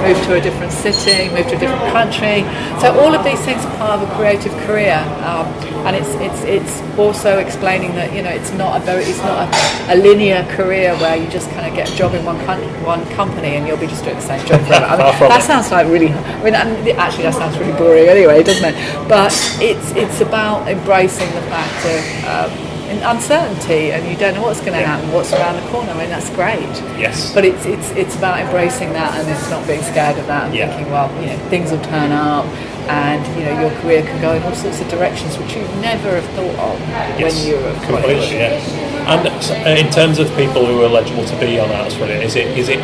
move 0.03 0.19
to 0.27 0.35
a 0.35 0.41
different 0.41 0.73
city, 0.73 1.29
move 1.35 1.47
to 1.47 1.57
a 1.57 1.59
different 1.59 1.87
country. 1.93 2.43
So 2.81 2.99
all 2.99 3.14
of 3.14 3.23
these 3.25 3.39
things 3.45 3.64
are 3.64 3.77
part 3.79 4.03
of 4.03 4.09
a 4.09 4.14
creative 4.14 4.53
career, 4.66 4.99
um, 5.23 5.47
and 5.87 5.95
it's 5.95 6.11
it's 6.19 6.43
it's 6.43 6.99
also 6.99 7.39
explaining 7.39 7.95
that 7.95 8.12
you 8.12 8.23
know 8.23 8.31
it's 8.31 8.53
not 8.53 8.81
a 8.81 8.85
very 8.85 9.05
it's 9.05 9.23
not 9.23 9.47
a, 9.47 9.58
a 9.91 9.97
linear 9.97 10.45
career 10.57 10.95
where 10.97 11.17
you 11.17 11.29
just 11.29 11.51
kind 11.51 11.67
of 11.67 11.75
get 11.75 11.91
a 11.91 11.97
job 11.97 12.15
in 12.15 12.25
one 12.25 12.39
coun- 12.45 12.85
one 12.85 13.05
company 13.11 13.57
and 13.57 13.67
you'll 13.67 13.77
be 13.79 13.87
just 13.87 14.05
doing 14.05 14.17
the 14.17 14.23
same 14.23 14.45
job 14.47 14.61
forever. 14.67 14.85
I 14.87 14.97
mean, 15.21 15.29
that 15.29 15.43
sounds 15.43 15.71
like 15.71 15.87
really. 15.87 16.09
I 16.13 16.43
mean, 16.45 16.55
and 16.55 16.89
actually 16.99 17.25
that 17.25 17.35
sounds 17.35 17.59
really 17.59 17.73
boring 17.73 18.09
anyway, 18.09 18.43
doesn't 18.43 18.65
it? 18.75 19.09
But 19.09 19.33
it's 19.61 19.93
it's 19.93 20.21
about 20.21 20.69
embracing 20.69 21.31
the 21.35 21.43
fact 21.43 21.85
of. 21.87 22.25
Um, 22.53 22.69
in 22.89 22.97
uncertainty 23.03 23.93
and 23.93 24.09
you 24.11 24.17
don't 24.17 24.33
know 24.33 24.41
what's 24.41 24.61
going 24.61 24.73
to 24.73 24.81
Yeah. 24.81 24.97
happen, 24.97 25.13
what's 25.13 25.31
around 25.35 25.57
the 25.63 25.69
corner. 25.69 25.91
I 25.93 25.99
mean, 25.99 26.09
that's 26.09 26.31
great. 26.31 26.65
Yes. 26.97 27.35
But 27.35 27.45
it's 27.45 27.67
it's 27.67 27.91
it's 27.91 28.17
about 28.17 28.41
embracing 28.41 28.95
that 28.95 29.13
and 29.21 29.29
it's 29.29 29.51
not 29.51 29.67
being 29.67 29.83
scared 29.83 30.17
of 30.17 30.27
that 30.29 30.45
and 30.47 30.55
Yeah. 30.55 30.69
thinking, 30.73 30.91
well, 30.91 31.11
you 31.21 31.27
know, 31.27 31.37
things 31.51 31.71
will 31.71 31.83
turn 31.85 32.13
up 32.13 32.47
and 32.89 33.21
you 33.37 33.45
know 33.45 33.61
your 33.61 33.71
career 33.83 34.03
can 34.03 34.19
go 34.23 34.33
in 34.33 34.43
all 34.43 34.55
sorts 34.55 34.81
of 34.81 34.89
directions 34.89 35.37
which 35.37 35.55
you 35.55 35.63
never 35.83 36.15
have 36.19 36.25
thought 36.33 36.57
of 36.73 36.81
when 37.21 37.37
you 37.45 37.57
were 37.57 37.69
at 37.69 37.83
completely, 37.85 38.39
yeah. 38.39 38.57
And 39.09 39.27
uh, 39.27 39.71
in 39.71 39.91
terms 39.91 40.19
of 40.19 40.29
people 40.37 40.67
who 40.67 40.81
are 40.83 40.85
eligible 40.87 41.25
to 41.25 41.41
be 41.41 41.59
on 41.59 41.69
ArtsThread, 41.69 42.23
is 42.23 42.37
it 42.37 42.47
is 42.59 42.69
it 42.69 42.79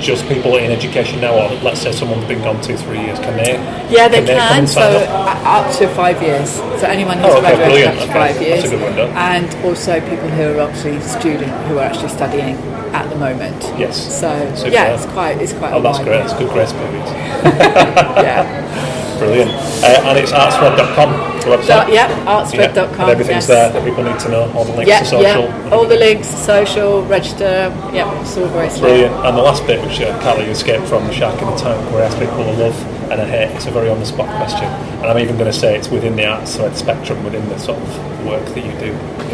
just 0.00 0.26
people 0.28 0.56
in 0.56 0.70
education 0.70 1.20
now, 1.20 1.34
or 1.34 1.54
let's 1.62 1.80
say 1.80 1.92
someone's 1.92 2.24
been 2.26 2.42
gone 2.42 2.60
two, 2.62 2.76
three 2.76 3.00
years, 3.00 3.18
can 3.18 3.36
they? 3.36 3.52
Yeah, 3.94 4.08
they 4.08 4.18
come 4.24 4.36
can. 4.36 4.66
So 4.66 4.80
up? 4.80 5.44
up 5.66 5.76
to 5.78 5.88
five 5.94 6.22
years. 6.22 6.50
So 6.52 6.86
anyone 6.86 7.18
who's 7.18 7.26
Oh, 7.32 7.38
okay, 7.38 7.56
graduated 7.56 7.86
up 7.88 7.94
to 7.96 8.02
Okay, 8.04 8.12
five 8.12 8.34
that's 8.36 8.46
years, 8.46 8.64
a 8.64 8.68
good 8.68 8.82
window. 8.82 9.06
and 9.08 9.64
also 9.64 10.00
people 10.00 10.28
who 10.28 10.58
are 10.58 10.68
actually 10.70 11.00
student 11.00 11.52
who 11.68 11.78
are 11.78 11.84
actually 11.84 12.08
studying 12.08 12.56
at 12.94 13.08
the 13.08 13.16
moment. 13.16 13.56
Yes. 13.78 13.96
So 14.20 14.54
Super. 14.54 14.70
yeah, 14.70 14.94
it's 14.94 15.06
quite 15.12 15.40
it's 15.40 15.52
quite. 15.52 15.72
Oh, 15.74 15.80
that's 15.82 15.98
great. 15.98 16.18
That's 16.24 16.34
good 16.34 16.50
grace 16.50 16.72
period. 16.72 17.06
Yeah. 18.20 18.96
Brilliant. 19.20 19.50
Uh, 19.84 20.08
and 20.08 20.18
it's 20.18 20.32
artsthread.com, 20.32 21.10
the 21.40 21.56
website. 21.56 21.92
Yeah, 21.92 22.08
artsthread.com. 22.24 23.00
And 23.00 23.10
everything's 23.10 23.46
yes. 23.46 23.46
there 23.46 23.70
that 23.70 23.84
people 23.84 24.02
need 24.02 24.18
to 24.20 24.28
know, 24.30 24.50
all 24.52 24.64
the 24.64 24.72
links 24.72 24.88
Yeah, 24.88 25.00
to 25.00 25.04
social. 25.04 25.22
yeah. 25.22 25.70
All 25.70 25.86
the 25.86 25.96
links, 25.96 26.28
social, 26.28 27.04
register. 27.04 27.68
Yeah, 27.92 28.20
it's 28.22 28.36
all 28.36 28.46
very. 28.48 28.68
Brilliant. 28.80 29.14
And 29.26 29.36
the 29.36 29.42
last 29.42 29.66
bit, 29.66 29.84
which 29.86 30.00
uh, 30.00 30.18
Callie 30.22 30.46
escaped 30.46 30.86
from 30.88 31.06
the 31.06 31.12
Shark 31.12 31.40
in 31.40 31.50
the 31.50 31.56
Tank, 31.56 31.92
where 31.92 32.02
I 32.02 32.06
ask 32.06 32.18
people 32.18 32.36
to 32.38 32.52
love 32.52 32.76
and 33.10 33.20
a 33.20 33.26
hate. 33.26 33.54
It's 33.56 33.66
a 33.66 33.70
very 33.70 33.90
on-the-spot 33.90 34.28
question, 34.36 34.64
and 34.64 35.06
I'm 35.06 35.18
even 35.18 35.36
going 35.36 35.50
to 35.50 35.58
say 35.58 35.76
it's 35.76 35.88
within 35.88 36.16
the 36.16 36.26
arts 36.26 36.52
spectrum, 36.78 37.22
within 37.24 37.46
the 37.48 37.58
sort 37.58 37.78
of 37.78 38.26
work 38.26 38.46
that 38.46 38.64
you 38.64 38.72
do. 38.78 38.92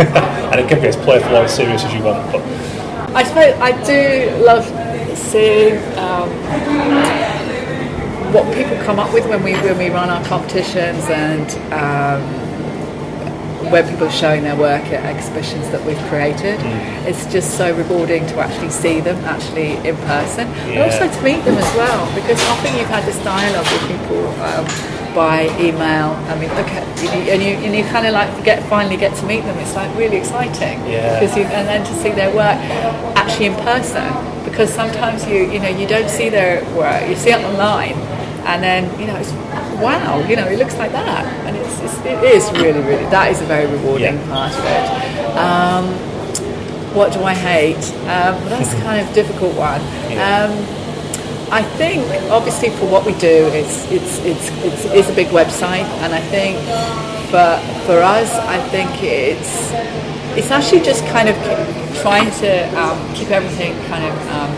and 0.51 0.61
it 0.61 0.69
can 0.69 0.81
be 0.81 0.89
as 0.89 0.97
playful 0.97 1.37
or 1.37 1.45
as 1.45 1.55
serious 1.55 1.85
as 1.85 1.93
you 1.95 2.03
want. 2.03 2.33
But 2.33 2.43
I 3.15 3.23
suppose 3.23 3.55
I 3.61 3.73
do 3.85 4.45
love 4.45 4.65
seeing 5.17 5.77
um, 5.99 6.29
what 8.37 8.55
people 8.55 8.77
come 8.85 8.99
up 8.99 9.13
with 9.15 9.27
when 9.29 9.43
we 9.43 9.53
when 9.67 9.79
we 9.79 9.89
run 9.89 10.11
our 10.11 10.23
competitions 10.27 11.03
and 11.09 11.49
um, 11.73 12.21
when 13.73 13.89
people 13.89 14.07
are 14.07 14.19
showing 14.25 14.43
their 14.45 14.55
work 14.57 14.85
at 14.93 15.03
exhibitions 15.17 15.69
that 15.71 15.83
we've 15.85 15.99
created. 16.11 16.61
Mm. 16.61 17.07
It's 17.09 17.25
just 17.33 17.57
so 17.57 17.75
rewarding 17.75 18.27
to 18.29 18.37
actually 18.39 18.71
see 18.71 19.01
them 19.01 19.17
actually 19.25 19.71
in 19.89 19.97
person 20.13 20.47
and 20.47 20.75
Yeah. 20.75 20.85
also 20.85 21.09
to 21.09 21.21
meet 21.25 21.43
them 21.49 21.57
as 21.59 21.71
well 21.75 22.01
because 22.15 22.39
often 22.53 22.77
you've 22.79 22.93
had 22.97 23.05
this 23.07 23.19
dialogue 23.25 23.67
with 23.73 23.85
people. 23.93 24.23
Um, 24.43 24.67
by 25.17 25.45
email, 25.59 26.13
I 26.29 26.35
mean, 26.39 26.51
okay, 26.63 26.85
you- 27.03 27.33
and 27.33 27.41
you 27.43 27.53
and 27.65 27.75
you 27.75 27.85
kind 27.85 28.07
of 28.07 28.13
like 28.13 28.29
get 28.45 28.63
finally 28.69 28.99
get 28.99 29.15
to 29.17 29.25
meet 29.25 29.43
them. 29.49 29.57
It's 29.65 29.75
like 29.75 29.89
really 29.97 30.19
exciting 30.19 30.77
Yeah. 30.87 31.19
because 31.19 31.35
you, 31.39 31.45
and 31.45 31.67
then 31.67 31.83
to 31.87 31.95
see 32.03 32.11
their 32.11 32.29
work 32.37 32.59
actually 33.17 33.47
in 33.47 33.55
person 33.71 34.05
because 34.45 34.69
sometimes 34.81 35.27
you 35.27 35.39
you 35.51 35.59
know 35.59 35.69
you 35.81 35.87
don't 35.87 36.11
see 36.11 36.29
their 36.29 36.63
work 36.77 37.01
you 37.09 37.17
see 37.17 37.31
it 37.31 37.43
online 37.51 37.97
and 38.47 38.63
then 38.63 38.83
you 39.01 39.07
know 39.07 39.17
it's 39.17 39.33
wow 39.83 40.19
you 40.29 40.37
know 40.37 40.47
it 40.47 40.59
looks 40.59 40.77
like 40.77 40.93
that. 40.93 41.25
And 41.47 41.57
it's, 41.57 41.81
it's 41.81 41.99
it 42.07 42.23
is 42.25 42.51
really 42.53 42.81
really 42.81 43.05
that 43.11 43.31
is 43.33 43.41
a 43.43 43.47
very 43.47 43.67
rewarding 43.67 44.15
Yeah. 44.17 44.29
part 44.29 44.53
of 44.55 44.65
it. 44.65 45.37
Um, 45.37 45.85
what 46.95 47.13
do 47.13 47.23
I 47.25 47.35
hate? 47.35 47.85
Um, 48.09 48.35
well, 48.41 48.49
that's 48.49 48.73
kind 48.87 49.07
of 49.07 49.13
difficult 49.15 49.55
one. 49.57 49.81
Yeah. 50.11 50.47
um, 50.49 50.53
I 51.53 51.63
think 51.63 52.03
obviously 52.31 52.71
for 52.71 52.87
what 52.91 53.05
we 53.07 53.13
do 53.19 53.47
it's 53.53 53.85
it's 53.93 54.19
it's 54.25 54.49
it's, 54.65 54.85
it's 54.87 55.09
a 55.11 55.15
big 55.15 55.29
website. 55.29 55.87
And 56.03 56.13
I 56.15 56.21
think 56.21 56.57
for 57.31 57.59
for 57.87 57.99
us 58.03 58.31
I 58.33 58.59
think 58.71 58.91
it's 59.03 59.71
it's 60.39 60.51
actually 60.51 60.83
just 60.83 61.05
kind 61.07 61.29
of 61.29 61.37
trying 62.03 62.31
to 62.43 62.51
um, 62.79 62.99
keep 63.15 63.31
everything 63.31 63.73
kind 63.89 64.05
of 64.05 64.15
um, 64.31 64.51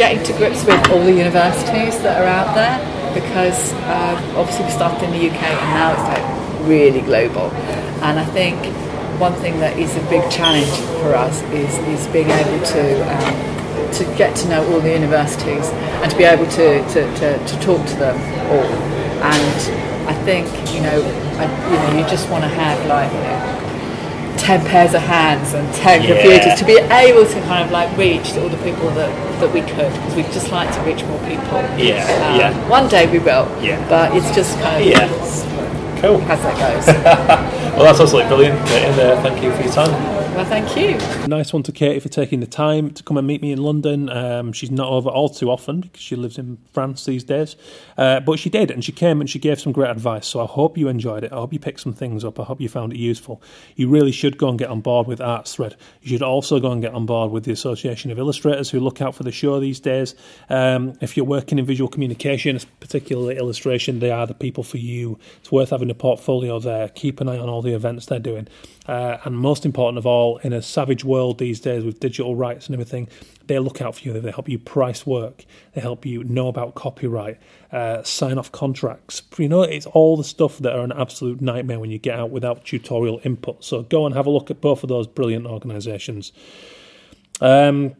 getting 0.00 0.24
to 0.24 0.32
grips 0.38 0.64
with 0.64 0.80
all 0.88 1.04
the 1.04 1.12
universities 1.12 2.00
that 2.00 2.16
are 2.16 2.24
out 2.24 2.54
there 2.56 2.80
because 3.12 3.74
uh, 3.84 4.16
obviously 4.34 4.64
we 4.64 4.70
started 4.70 5.04
in 5.04 5.10
the 5.10 5.28
UK 5.28 5.42
and 5.44 5.70
now 5.76 5.92
it's 5.92 6.08
like 6.08 6.66
really 6.66 7.02
global. 7.02 7.52
And 8.00 8.18
I 8.18 8.24
think 8.32 8.56
one 9.20 9.34
thing 9.44 9.60
that 9.60 9.78
is 9.78 9.94
a 9.96 10.02
big 10.08 10.24
challenge 10.30 10.72
for 11.04 11.14
us 11.14 11.42
is, 11.52 11.76
is 11.92 12.06
being 12.14 12.30
able 12.30 12.64
to 12.64 12.82
um, 13.12 13.92
to 13.92 14.04
get 14.16 14.34
to 14.36 14.48
know 14.48 14.64
all 14.72 14.80
the 14.80 14.88
universities 14.88 15.68
and 16.00 16.10
to 16.10 16.16
be 16.16 16.24
able 16.24 16.46
to, 16.46 16.80
to, 16.94 17.00
to, 17.20 17.36
to 17.44 17.60
talk 17.60 17.84
to 17.86 17.96
them 17.96 18.16
all. 18.48 18.72
And 19.20 20.08
I 20.08 20.14
think 20.24 20.48
you 20.72 20.80
know 20.80 20.96
I, 21.36 21.44
you 21.44 21.76
know 21.76 22.00
you 22.00 22.08
just 22.08 22.30
want 22.30 22.44
to 22.44 22.48
have 22.48 22.80
like 22.86 23.12
you 23.12 23.20
know 23.20 23.69
10 24.40 24.64
pairs 24.66 24.94
of 24.94 25.02
hands 25.02 25.54
and 25.54 25.72
10 25.74 26.02
Yeah. 26.02 26.08
computers 26.14 26.58
to 26.58 26.64
be 26.64 26.78
able 26.78 27.24
to 27.26 27.40
kind 27.42 27.64
of 27.64 27.70
like 27.70 27.94
reach 27.96 28.34
all 28.36 28.48
the 28.48 28.56
people 28.58 28.88
that, 28.90 29.10
that 29.40 29.52
we 29.52 29.60
could 29.60 29.92
because 29.92 30.14
we'd 30.16 30.32
just 30.32 30.50
like 30.50 30.72
to 30.74 30.80
reach 30.82 31.04
more 31.04 31.18
people. 31.20 31.58
Yeah, 31.76 32.02
Um, 32.26 32.40
yeah. 32.40 32.68
One 32.68 32.88
day 32.88 33.06
we 33.10 33.18
will. 33.18 33.46
Yeah. 33.60 33.76
But 33.88 34.16
it's 34.16 34.34
just 34.34 34.58
kind 34.60 34.82
of 34.82 34.88
Yeah. 34.88 35.06
cool. 36.00 36.20
as 36.22 36.40
that 36.42 36.56
goes. 36.58 37.56
Well, 37.80 37.84
that's 37.84 38.00
absolutely 38.00 38.28
brilliant. 38.28 38.58
Uh, 38.60 38.74
And 38.74 39.00
uh, 39.00 39.22
thank 39.22 39.42
you 39.42 39.52
for 39.52 39.62
your 39.62 39.72
time. 39.72 40.19
Well, 40.40 40.48
thank 40.48 40.74
you. 40.74 40.96
Nice 41.28 41.52
one 41.52 41.62
to 41.64 41.70
Katie 41.70 42.00
for 42.00 42.08
taking 42.08 42.40
the 42.40 42.46
time 42.46 42.92
to 42.92 43.02
come 43.02 43.18
and 43.18 43.26
meet 43.26 43.42
me 43.42 43.52
in 43.52 43.62
London. 43.62 44.08
Um, 44.08 44.54
she's 44.54 44.70
not 44.70 44.88
over 44.88 45.10
all 45.10 45.28
too 45.28 45.50
often 45.50 45.82
because 45.82 46.00
she 46.00 46.16
lives 46.16 46.38
in 46.38 46.56
France 46.72 47.04
these 47.04 47.22
days. 47.22 47.56
Uh, 47.98 48.20
but 48.20 48.38
she 48.38 48.48
did, 48.48 48.70
and 48.70 48.82
she 48.82 48.90
came 48.90 49.20
and 49.20 49.28
she 49.28 49.38
gave 49.38 49.60
some 49.60 49.70
great 49.70 49.90
advice. 49.90 50.26
So 50.26 50.40
I 50.40 50.46
hope 50.46 50.78
you 50.78 50.88
enjoyed 50.88 51.24
it. 51.24 51.32
I 51.32 51.34
hope 51.34 51.52
you 51.52 51.58
picked 51.58 51.80
some 51.80 51.92
things 51.92 52.24
up. 52.24 52.40
I 52.40 52.44
hope 52.44 52.58
you 52.58 52.70
found 52.70 52.94
it 52.94 52.98
useful. 52.98 53.42
You 53.76 53.90
really 53.90 54.12
should 54.12 54.38
go 54.38 54.48
and 54.48 54.58
get 54.58 54.70
on 54.70 54.80
board 54.80 55.06
with 55.06 55.18
ArtsThread. 55.18 55.76
You 56.00 56.08
should 56.08 56.22
also 56.22 56.58
go 56.58 56.72
and 56.72 56.80
get 56.80 56.94
on 56.94 57.04
board 57.04 57.32
with 57.32 57.44
the 57.44 57.52
Association 57.52 58.10
of 58.10 58.18
Illustrators 58.18 58.70
who 58.70 58.80
look 58.80 59.02
out 59.02 59.14
for 59.14 59.24
the 59.24 59.32
show 59.32 59.60
these 59.60 59.78
days. 59.78 60.14
Um, 60.48 60.94
if 61.02 61.18
you're 61.18 61.26
working 61.26 61.58
in 61.58 61.66
visual 61.66 61.90
communication, 61.90 62.58
particularly 62.80 63.36
illustration, 63.36 64.00
they 64.00 64.10
are 64.10 64.26
the 64.26 64.32
people 64.32 64.64
for 64.64 64.78
you. 64.78 65.18
It's 65.40 65.52
worth 65.52 65.68
having 65.68 65.90
a 65.90 65.94
portfolio 65.94 66.58
there. 66.58 66.88
Keep 66.88 67.20
an 67.20 67.28
eye 67.28 67.36
on 67.36 67.50
all 67.50 67.60
the 67.60 67.74
events 67.74 68.06
they're 68.06 68.18
doing. 68.18 68.48
Uh, 68.90 69.20
and 69.24 69.36
most 69.36 69.64
important 69.64 69.98
of 69.98 70.04
all, 70.04 70.38
in 70.38 70.52
a 70.52 70.60
savage 70.60 71.04
world 71.04 71.38
these 71.38 71.60
days 71.60 71.84
with 71.84 72.00
digital 72.00 72.34
rights 72.34 72.66
and 72.66 72.74
everything, 72.74 73.08
they 73.46 73.56
look 73.60 73.80
out 73.80 73.94
for 73.94 74.02
you. 74.02 74.20
They 74.20 74.32
help 74.32 74.48
you 74.48 74.58
price 74.58 75.06
work. 75.06 75.44
They 75.74 75.80
help 75.80 76.04
you 76.04 76.24
know 76.24 76.48
about 76.48 76.74
copyright, 76.74 77.38
uh, 77.70 78.02
sign 78.02 78.36
off 78.36 78.50
contracts. 78.50 79.22
You 79.38 79.48
know, 79.48 79.62
it's 79.62 79.86
all 79.86 80.16
the 80.16 80.24
stuff 80.24 80.58
that 80.58 80.72
are 80.72 80.82
an 80.82 80.90
absolute 80.90 81.40
nightmare 81.40 81.78
when 81.78 81.92
you 81.92 81.98
get 81.98 82.18
out 82.18 82.30
without 82.30 82.64
tutorial 82.64 83.20
input. 83.22 83.62
So 83.62 83.84
go 83.84 84.06
and 84.06 84.14
have 84.16 84.26
a 84.26 84.30
look 84.30 84.50
at 84.50 84.60
both 84.60 84.82
of 84.82 84.88
those 84.88 85.06
brilliant 85.06 85.46
organisations. 85.46 86.32
Um, 87.40 87.94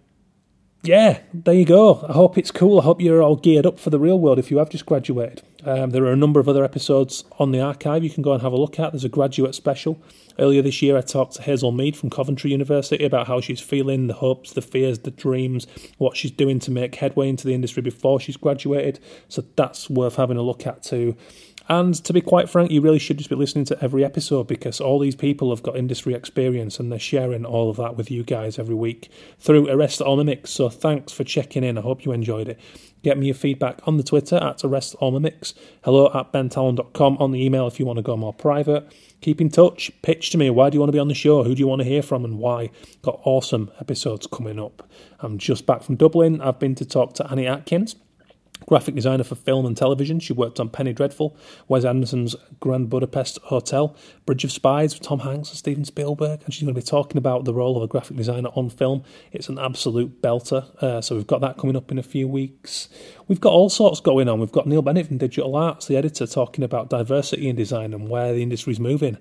yeah, 0.83 1.21
there 1.33 1.55
you 1.55 1.67
go. 1.67 2.05
I 2.09 2.15
hope 2.15 2.37
it's 2.37 2.51
cool. 2.51 2.81
I 2.81 2.83
hope 2.83 3.01
you're 3.01 3.23
all 3.23 3.37
geared 3.37 3.65
up 3.65 3.79
for 3.79 3.91
the 3.91 4.01
real 4.01 4.19
world 4.19 4.41
if 4.41 4.51
you 4.51 4.59
have 4.59 4.71
just 4.71 4.87
graduated. 4.87 5.43
Um, 5.65 5.91
there 5.91 6.05
are 6.05 6.13
a 6.13 6.17
number 6.17 6.41
of 6.41 6.49
other 6.49 6.65
episodes 6.65 7.25
on 7.39 7.53
the 7.53 7.61
archive 7.61 8.03
you 8.03 8.11
can 8.11 8.23
go 8.23 8.33
and 8.33 8.43
have 8.43 8.53
a 8.53 8.57
look 8.57 8.79
at. 8.79 8.93
There's 8.93 9.05
a 9.05 9.09
graduate 9.09 9.55
special. 9.55 10.01
Earlier 10.39 10.63
this 10.63 10.81
year, 10.81 10.97
I 10.97 11.03
talked 11.03 11.35
to 11.35 11.43
Hazel 11.43 11.73
Mead 11.73 11.97
from 11.97 12.09
Coventry 12.09 12.51
University 12.51 13.05
about 13.05 13.27
how 13.27 13.41
she's 13.41 13.61
feeling, 13.61 14.07
the 14.07 14.15
hopes, 14.15 14.53
the 14.53 14.63
fears, 14.63 15.01
the 15.01 15.11
dreams, 15.11 15.67
what 15.99 16.17
she's 16.17 16.31
doing 16.31 16.59
to 16.61 16.71
make 16.71 16.95
headway 16.95 17.29
into 17.29 17.47
the 17.47 17.55
industry 17.55 17.83
before 17.83 18.21
she's 18.21 18.37
graduated. 18.37 19.01
So 19.29 19.45
that's 19.57 19.91
worth 19.91 20.17
having 20.17 20.39
a 20.39 20.43
look 20.43 20.67
at 20.67 20.83
too. 20.83 21.17
And 21.69 21.95
to 22.05 22.13
be 22.13 22.21
quite 22.21 22.49
frank, 22.49 22.73
you 22.73 22.81
really 22.81 22.99
should 22.99 23.19
just 23.19 23.31
be 23.31 23.37
listening 23.37 23.65
to 23.67 23.79
every 23.81 24.05
episode 24.05 24.49
because 24.49 24.81
all 24.81 24.99
these 24.99 25.15
people 25.15 25.51
have 25.51 25.63
got 25.63 25.77
industry 25.77 26.15
experience 26.15 26.81
and 26.81 26.91
they're 26.91 26.99
sharing 26.99 27.45
all 27.45 27.71
of 27.71 27.77
that 27.77 27.97
with 27.97 28.11
you 28.11 28.25
guys 28.25 28.59
every 28.59 28.75
week 28.75 29.09
through 29.39 29.69
Arrest 29.69 30.01
All 30.01 30.17
Mimics. 30.17 30.49
So 30.49 30.69
thanks 30.69 31.13
for 31.13 31.23
checking 31.23 31.63
in. 31.63 31.79
I 31.79 31.83
hope 31.83 32.05
you 32.05 32.11
enjoyed 32.11 32.49
it. 32.49 32.59
Get 33.03 33.19
me 33.19 33.27
your 33.27 33.35
feedback 33.35 33.81
on 33.87 33.97
the 33.97 34.03
Twitter 34.03 34.37
at 34.37 34.63
Arrest 34.65 34.95
All 34.97 35.13
Mimics. 35.13 35.55
Hello 35.85 36.11
at 36.15 36.33
bentallon.com 36.33 37.17
on 37.19 37.31
the 37.33 37.45
email 37.45 37.67
if 37.67 37.81
you 37.81 37.87
want 37.87 37.97
to 37.97 38.03
go 38.03 38.17
more 38.17 38.35
private. 38.35 38.93
Keep 39.21 39.41
in 39.41 39.49
touch. 39.49 39.91
Pitch 40.03 40.31
to 40.31 40.39
me. 40.39 40.51
Why 40.51 40.71
do 40.71 40.77
you 40.77 40.81
want 40.81 40.89
to 40.89 40.97
be 40.97 40.99
on 40.99 41.09
the 41.09 41.15
show? 41.15 41.43
Who 41.43 41.55
do 41.55 41.61
you 41.61 41.67
want 41.67 41.81
to 41.81 41.89
hear 41.89 42.03
from 42.03 42.25
and 42.25 42.39
why? 42.39 42.71
Got 43.03 43.21
awesome 43.25 43.71
episodes 43.81 44.27
coming 44.27 44.59
up. 44.59 44.89
I'm 45.21 45.39
just 45.39 45.67
back 45.67 45.83
from 45.83 45.97
Dublin. 45.97 46.41
I've 46.41 46.59
been 46.59 46.75
to 46.77 46.85
talk 46.85 47.15
to 47.15 47.31
Annie 47.31 47.47
Atkins 47.47 47.97
graphic 48.67 48.95
designer 48.95 49.25
for 49.25 49.35
film 49.35 49.67
and 49.67 49.77
television. 49.77 50.21
She 50.21 50.33
worked 50.33 50.61
on 50.61 50.69
Penny 50.69 50.93
Dreadful, 50.93 51.37
Wes 51.69 51.85
Anderson's 51.85 52.37
Grand 52.61 52.91
Budapest 52.91 53.39
Hotel, 53.45 53.97
Bridge 54.27 54.45
of 54.45 54.53
Spies 54.53 54.95
with 54.95 55.07
Tom 55.07 55.21
Hanks 55.21 55.51
and 55.51 55.59
Steven 55.59 55.85
Spielberg, 55.85 56.43
and 56.45 56.55
she's 56.55 56.63
going 56.63 56.75
to 56.75 56.81
be 56.81 56.85
talking 56.85 57.19
about 57.19 57.45
the 57.45 57.55
role 57.55 57.77
of 57.77 57.83
a 57.83 57.87
graphic 57.87 58.17
designer 58.17 58.51
on 58.55 58.71
film. 58.71 59.03
It's 59.33 59.49
an 59.49 59.59
absolute 59.59 60.23
belter. 60.23 60.65
Uh, 60.83 61.01
so 61.01 61.17
we've 61.17 61.27
got 61.27 61.41
that 61.41 61.59
coming 61.59 61.77
up 61.77 61.91
in 61.91 61.99
a 61.99 62.03
few 62.03 62.29
weeks. 62.29 62.89
We've 63.29 63.41
got 63.41 63.53
all 63.53 63.69
sorts 63.69 64.01
going 64.01 64.29
on. 64.29 64.41
We've 64.41 64.53
got 64.53 64.67
Neil 64.67 64.83
Bennett 64.83 65.07
from 65.07 65.19
Digital 65.19 65.57
Arts, 65.57 65.87
the 65.87 65.97
editor, 65.97 66.27
talking 66.27 66.65
about 66.65 66.91
diversity 66.91 67.49
in 67.49 67.57
design 67.57 67.95
and 67.95 68.09
where 68.09 68.33
the 68.33 68.43
industry's 68.43 68.81
moving. 68.81 69.19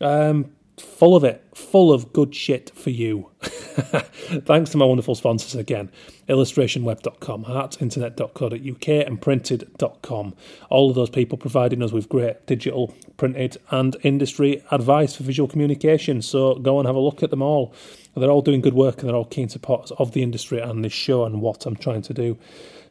Um, 0.00 0.52
full 0.78 1.16
of 1.16 1.24
it, 1.24 1.44
full 1.54 1.92
of 1.92 2.12
good 2.12 2.34
shit 2.34 2.70
for 2.74 2.90
you. 2.90 3.30
Thanks 3.42 4.70
to 4.70 4.76
my 4.76 4.84
wonderful 4.84 5.14
sponsors 5.14 5.54
again 5.54 5.90
illustrationweb.com, 6.28 7.44
artinternet.co.uk, 7.44 9.06
and 9.06 9.20
printed.com. 9.20 10.34
All 10.70 10.88
of 10.88 10.94
those 10.94 11.10
people 11.10 11.36
providing 11.36 11.82
us 11.82 11.92
with 11.92 12.08
great 12.08 12.46
digital, 12.46 12.94
printed, 13.16 13.58
and 13.70 13.96
industry 14.02 14.62
advice 14.70 15.16
for 15.16 15.24
visual 15.24 15.48
communication. 15.48 16.22
So 16.22 16.54
go 16.54 16.78
and 16.78 16.86
have 16.86 16.96
a 16.96 17.00
look 17.00 17.22
at 17.22 17.30
them 17.30 17.42
all. 17.42 17.74
They're 18.16 18.30
all 18.30 18.42
doing 18.42 18.60
good 18.60 18.74
work 18.74 19.00
and 19.00 19.08
they're 19.08 19.16
all 19.16 19.24
keen 19.24 19.48
supporters 19.48 19.90
of 19.98 20.12
the 20.12 20.22
industry 20.22 20.60
and 20.60 20.84
this 20.84 20.92
show 20.92 21.24
and 21.24 21.40
what 21.40 21.66
I'm 21.66 21.76
trying 21.76 22.02
to 22.02 22.14
do. 22.14 22.38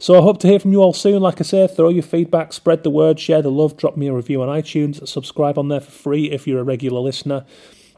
So 0.01 0.17
I 0.17 0.23
hope 0.23 0.39
to 0.39 0.47
hear 0.47 0.57
from 0.57 0.71
you 0.71 0.81
all 0.81 0.93
soon. 0.93 1.21
Like 1.21 1.39
I 1.39 1.43
say, 1.43 1.67
throw 1.67 1.89
your 1.89 2.01
feedback, 2.01 2.53
spread 2.53 2.81
the 2.81 2.89
word, 2.89 3.19
share 3.19 3.43
the 3.43 3.51
love, 3.51 3.77
drop 3.77 3.95
me 3.95 4.07
a 4.07 4.13
review 4.13 4.41
on 4.41 4.49
iTunes, 4.49 5.07
subscribe 5.07 5.59
on 5.59 5.67
there 5.67 5.79
for 5.79 5.91
free 5.91 6.31
if 6.31 6.47
you're 6.47 6.59
a 6.59 6.63
regular 6.63 6.99
listener. 6.99 7.45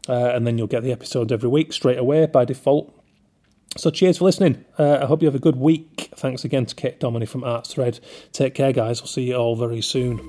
Uh, 0.06 0.26
and 0.34 0.46
then 0.46 0.58
you'll 0.58 0.66
get 0.66 0.82
the 0.82 0.92
episodes 0.92 1.32
every 1.32 1.48
week 1.48 1.72
straight 1.72 1.96
away 1.96 2.26
by 2.26 2.44
default. 2.44 2.94
So 3.78 3.88
cheers 3.88 4.18
for 4.18 4.24
listening. 4.24 4.66
Uh, 4.78 4.98
I 5.00 5.06
hope 5.06 5.22
you 5.22 5.28
have 5.28 5.34
a 5.34 5.38
good 5.38 5.56
week. 5.56 6.10
Thanks 6.14 6.44
again 6.44 6.66
to 6.66 6.74
Kate 6.74 7.00
Dominy 7.00 7.24
from 7.24 7.40
ArtsThread. 7.40 8.00
Take 8.32 8.54
care, 8.54 8.74
guys. 8.74 9.00
We'll 9.00 9.08
see 9.08 9.28
you 9.28 9.36
all 9.36 9.56
very 9.56 9.80
soon. 9.80 10.20